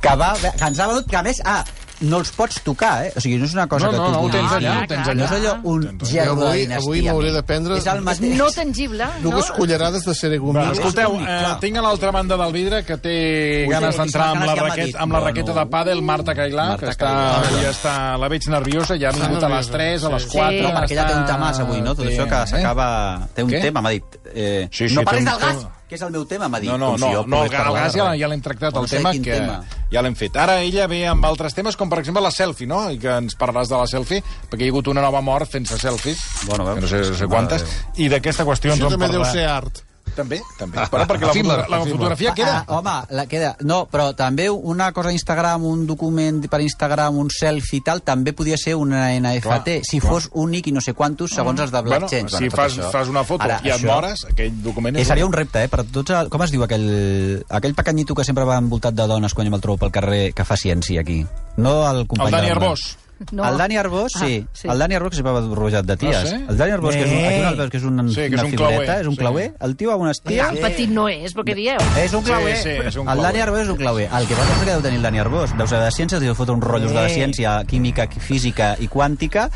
que, 0.00 0.14
va, 0.20 0.34
que 0.38 0.52
ens 0.68 0.78
ha 0.78 0.86
venut, 0.92 1.08
que 1.10 1.16
a 1.16 1.22
més, 1.26 1.40
ah, 1.44 1.64
no 2.00 2.18
els 2.18 2.30
pots 2.30 2.60
tocar, 2.62 3.06
eh? 3.06 3.12
O 3.16 3.20
sigui, 3.20 3.36
no 3.38 3.44
és 3.46 3.54
una 3.54 3.66
cosa 3.66 3.86
No, 3.86 3.92
que 3.92 3.98
no, 3.98 4.04
tu 4.06 4.12
no, 4.12 4.18
ho 4.18 4.22
vulguis 4.22 4.40
tens 4.40 4.52
allà, 4.52 4.72
dir. 4.74 4.82
ho 4.84 4.86
tens 4.86 5.02
clar, 5.04 5.16
No 5.16 5.24
allà. 5.24 5.28
és 5.28 5.40
allò 5.40 5.54
un 5.64 5.82
gel 5.82 6.36
de 6.38 6.52
dinastia. 6.52 6.76
avui 6.78 7.02
m'hauré 7.02 7.32
de 7.32 7.42
prendre 7.42 7.76
És 7.78 7.86
el 7.86 8.00
mateix. 8.02 8.36
No 8.38 8.50
tangible, 8.50 9.04
no? 9.22 9.30
Dues 9.30 9.50
cullerades 9.52 10.04
de 10.04 10.10
Va, 10.10 10.14
ceregumil. 10.14 10.70
escolteu, 10.72 11.16
eh, 11.20 11.56
tinc 11.60 11.76
a 11.76 11.82
l'altra 11.82 12.10
banda 12.10 12.36
del 12.36 12.52
vidre 12.52 12.84
que 12.84 12.96
té 12.98 13.64
Ui, 13.66 13.72
ganes 13.72 13.96
d'entrar 13.96 14.28
amb, 14.36 14.44
la 14.44 14.54
ja 14.54 14.62
raqueta, 14.68 14.98
amb 15.00 15.12
la 15.12 15.18
No, 15.18 15.24
raqueta 15.26 15.52
no. 15.54 15.58
de 15.60 15.66
pàdel, 15.70 16.02
Marta 16.02 16.34
Cailà, 16.34 16.68
Marta 16.68 16.86
que 16.86 16.92
està, 16.92 17.08
Cailà. 17.08 17.62
ja 17.62 17.70
està, 17.70 18.18
la 18.18 18.28
veig 18.28 18.46
nerviosa, 18.48 18.96
ja 18.98 19.08
ha 19.08 19.12
vingut 19.12 19.42
a 19.42 19.48
les 19.48 19.68
3, 19.70 20.04
a 20.04 20.08
les 20.10 20.26
4... 20.26 20.50
Sí. 20.56 20.62
No, 20.62 20.68
perquè 20.70 20.92
ella 20.92 21.06
té 21.06 21.14
un 21.16 21.26
temàs 21.26 21.60
avui, 21.60 21.80
no? 21.80 21.94
Tot 21.94 22.06
això 22.06 22.28
que 22.28 22.46
s'acaba... 22.46 23.28
Té 23.34 23.42
un 23.42 23.50
tema, 23.50 23.80
m'ha 23.80 23.90
dit. 23.90 24.04
Eh, 24.34 24.68
Sí, 24.70 24.88
sí, 24.88 24.94
no 24.94 25.02
parlis 25.02 25.24
del 25.24 25.38
gas. 25.38 25.66
Que 25.88 25.96
és 25.96 26.02
el 26.04 26.10
meu 26.12 26.26
tema, 26.28 26.48
m'ha 26.52 26.60
dit. 26.60 26.68
No, 26.70 26.76
no, 26.76 26.90
Com 26.92 26.98
si 26.98 27.04
no, 27.06 27.10
jo 27.14 27.22
no 27.26 27.42
el, 27.44 27.50
el 27.52 27.74
gas 27.78 27.94
ja, 27.96 28.06
ja 28.20 28.28
l'hem 28.28 28.42
tractat, 28.44 28.74
No 28.74 28.82
el 28.84 28.88
sé 28.88 28.98
tema, 28.98 29.12
que 29.12 29.32
tema. 29.40 29.58
ja 29.90 30.02
l'hem 30.04 30.14
fet. 30.14 30.36
Ara 30.36 30.60
ella 30.60 30.86
ve 30.86 31.00
amb 31.08 31.24
altres 31.24 31.54
temes, 31.56 31.76
com 31.80 31.88
per 31.88 31.98
exemple 32.02 32.20
la 32.22 32.30
selfie, 32.30 32.66
no? 32.68 32.90
I 32.92 32.98
que 33.00 33.08
ens 33.24 33.34
parlaràs 33.40 33.72
de 33.72 33.76
la 33.80 33.86
selfie, 33.88 34.22
perquè 34.50 34.66
hi 34.66 34.68
ha 34.68 34.74
hagut 34.76 34.88
una 34.92 35.00
nova 35.02 35.20
mort 35.24 35.50
fent-se 35.50 35.78
selfies, 35.80 36.18
Bueno, 36.46 36.68
que 36.74 36.80
no 36.82 36.86
sé, 36.86 36.98
no 37.08 37.16
sé 37.16 37.26
quantes, 37.26 37.64
de 37.96 38.04
i 38.04 38.08
d'aquesta 38.12 38.44
qüestió 38.44 38.72
ens 38.72 38.80
Això 38.82 38.92
en 38.92 38.98
també 38.98 39.08
deu 39.08 39.22
parlarà. 39.22 39.32
ser 39.32 39.46
art. 39.48 39.82
També, 40.18 40.40
també. 40.58 40.78
Però 40.90 41.04
perquè 41.06 41.26
la, 41.28 41.32
foto, 41.32 41.48
la 41.54 41.78
efímer. 41.78 41.92
fotografia 41.92 42.34
queda. 42.34 42.56
Ah, 42.66 42.78
home, 42.78 42.94
la 43.14 43.26
queda... 43.30 43.52
No, 43.62 43.84
però 43.90 44.10
també 44.18 44.48
una 44.50 44.90
cosa 44.92 45.12
d'Instagram, 45.14 45.64
un 45.64 45.86
document 45.86 46.42
per 46.50 46.60
Instagram, 46.64 47.16
un 47.22 47.30
selfie 47.30 47.78
i 47.78 47.84
tal, 47.86 48.02
també 48.02 48.32
podia 48.34 48.58
ser 48.58 48.74
una 48.74 49.06
NFT, 49.14 49.42
Clar, 49.46 49.84
si 49.86 50.00
clar. 50.00 50.12
fos 50.12 50.28
únic 50.34 50.66
i 50.66 50.72
no 50.74 50.80
sé 50.82 50.94
quantos 50.98 51.30
segons 51.36 51.60
els 51.60 51.70
de 51.70 51.80
Bueno, 51.82 52.00
blockchain. 52.08 52.28
si 52.28 52.48
tot 52.48 52.56
fas, 52.58 52.76
això. 52.78 52.90
fas 52.90 53.08
una 53.08 53.22
foto 53.24 53.44
Ara, 53.44 53.60
i 53.62 53.68
et 53.70 53.76
això- 53.76 53.86
mores, 53.94 54.24
aquell 54.28 54.62
document 54.62 54.96
Eh, 54.96 55.02
és... 55.02 55.08
seria 55.08 55.26
un 55.26 55.32
repte, 55.32 55.62
eh? 55.64 55.68
Per 55.68 55.84
tots 55.84 56.10
el, 56.10 56.28
com 56.28 56.42
es 56.42 56.50
diu 56.50 56.64
aquell, 56.66 57.44
aquell 57.48 57.74
pequenyito 57.74 58.14
que 58.18 58.24
sempre 58.24 58.44
va 58.44 58.58
envoltat 58.58 58.94
de 58.94 59.06
dones 59.06 59.34
quan 59.34 59.46
jo 59.46 59.52
me'l 59.54 59.60
trobo 59.62 59.78
pel 59.78 59.92
carrer 59.94 60.32
que 60.34 60.44
fa 60.44 60.56
ciència 60.56 61.00
aquí? 61.00 61.24
No 61.56 61.84
el 61.90 62.06
company 62.06 62.28
El 62.28 62.32
Dani 62.40 62.48
la- 62.48 62.54
Arbós. 62.58 62.96
No. 63.32 63.44
El 63.44 63.58
Dani 63.58 63.76
Arbós, 63.76 64.12
sí. 64.14 64.44
Ah, 64.46 64.50
sí. 64.54 64.68
El 64.68 64.78
Dani 64.78 64.94
Arbós 64.94 65.10
que 65.10 65.16
sempre 65.16 65.32
va 65.32 65.40
rojat 65.42 65.84
de 65.84 65.96
ties. 66.00 66.16
Ah, 66.16 66.26
sí? 66.26 66.36
El 66.48 66.56
Dani 66.56 66.72
Arbós, 66.72 66.94
que 66.94 67.02
és 67.04 67.10
un, 67.10 67.24
aquí 67.26 67.40
no 67.42 67.48
el 67.48 67.56
veus, 67.58 67.70
que 67.70 67.78
és 67.78 67.84
un, 67.84 67.98
Sí, 68.08 68.14
que 68.14 68.26
és 68.26 68.32
una 68.32 68.44
un 68.44 68.50
figureta, 68.50 68.78
clauer, 68.78 69.00
és 69.00 69.08
un 69.08 69.14
sí. 69.14 69.20
clauer. 69.20 69.46
El 69.66 69.74
tio 69.76 69.92
amb 69.92 70.04
unes 70.06 70.20
ties... 70.22 70.40
Tan 70.46 70.58
petit 70.62 70.92
no 70.94 71.08
és, 71.10 71.34
però 71.36 71.44
què 71.48 71.56
dieu? 71.58 71.82
És 72.00 72.14
un 72.16 72.24
clauer. 72.24 72.54
Sí, 72.56 72.62
sí, 72.62 72.86
és 72.88 72.96
un 72.96 73.04
el 73.04 73.10
clauer. 73.10 73.26
Dani 73.26 73.42
Arbós 73.44 73.64
és 73.64 73.72
un 73.74 73.80
clauer. 73.82 74.06
El 74.18 74.28
que 74.30 74.38
passa 74.38 74.54
és 74.54 74.62
que 74.62 74.70
deu 74.70 74.84
tenir 74.86 75.00
el 75.00 75.06
Dani 75.08 75.22
Arbós. 75.24 75.54
Deu 75.58 75.70
ser 75.70 75.82
de 75.82 75.90
ciències, 75.98 76.22
deu 76.24 76.36
fotre 76.38 76.56
uns 76.56 76.64
rotllos 76.64 76.94
de 76.94 77.04
ciència, 77.12 77.56
química, 77.68 78.08
física 78.28 78.70
i 78.78 78.88
quàntica, 78.92 79.48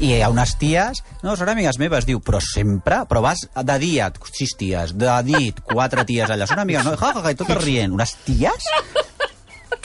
i 0.00 0.14
hi 0.16 0.22
ha 0.24 0.32
unes 0.32 0.56
ties... 0.60 1.04
No, 1.22 1.36
són 1.36 1.52
amigues 1.52 1.78
meves, 1.78 2.08
diu, 2.08 2.22
però 2.24 2.40
sempre, 2.42 3.04
però 3.10 3.22
vas 3.24 3.44
de 3.44 3.78
dia, 3.82 4.08
sis 4.32 4.56
ties, 4.56 4.96
de 4.96 5.12
nit, 5.28 5.60
quatre 5.68 6.06
ties 6.08 6.32
allà, 6.32 6.48
són 6.48 6.64
amigues, 6.64 6.86
no? 6.88 6.96
Ja, 6.96 7.12
ja, 7.14 7.26
ja, 7.28 7.36
i 7.36 7.40
totes 7.44 7.60
rient. 7.62 7.92
Unes 7.92 8.16
ties? 8.24 8.70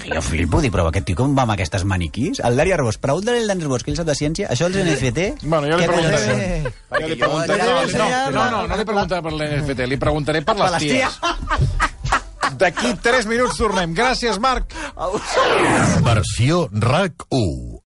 Que 0.06 0.14
jo 0.14 0.22
flipo, 0.22 0.60
dic, 0.62 0.70
però 0.70 0.84
aquest 0.91 1.08
tio 1.10 1.18
com 1.18 1.32
va 1.34 1.47
amb 1.47 1.56
aquestes 1.56 1.82
maniquís? 1.89 2.38
El 2.45 2.60
Dani 2.60 2.76
Arbós, 2.76 2.99
pregunta-li 3.01 3.41
al 3.41 3.49
Dani 3.49 3.66
Arbós, 3.66 3.82
que 3.82 3.89
ell 3.89 3.97
sap 3.97 4.06
de 4.06 4.14
ciència, 4.18 4.49
això 4.53 4.68
dels 4.70 4.86
NFT... 4.86 5.47
Bueno, 5.49 5.72
jo 5.72 5.80
li 5.80 5.88
preguntaré. 5.89 6.36
dir? 6.36 6.74
Jo 6.93 7.08
li 7.10 7.18
preguntaré. 7.24 7.66
No, 7.66 8.12
no, 8.36 8.43
no, 8.51 8.60
no 8.70 8.78
li 8.78 8.86
preguntaré 8.86 9.26
per 9.26 9.34
l'NFT, 9.34 9.88
li 9.89 9.97
preguntaré 10.03 10.43
per 10.45 10.56
les 10.62 10.78
ties. 10.86 11.18
D'aquí 12.62 12.93
3 13.03 13.26
minuts 13.28 13.58
tornem. 13.58 13.97
Gràcies, 13.97 14.38
Marc. 14.39 14.78
Versió 16.06 16.68
RAC 16.86 17.26
1. 17.34 17.82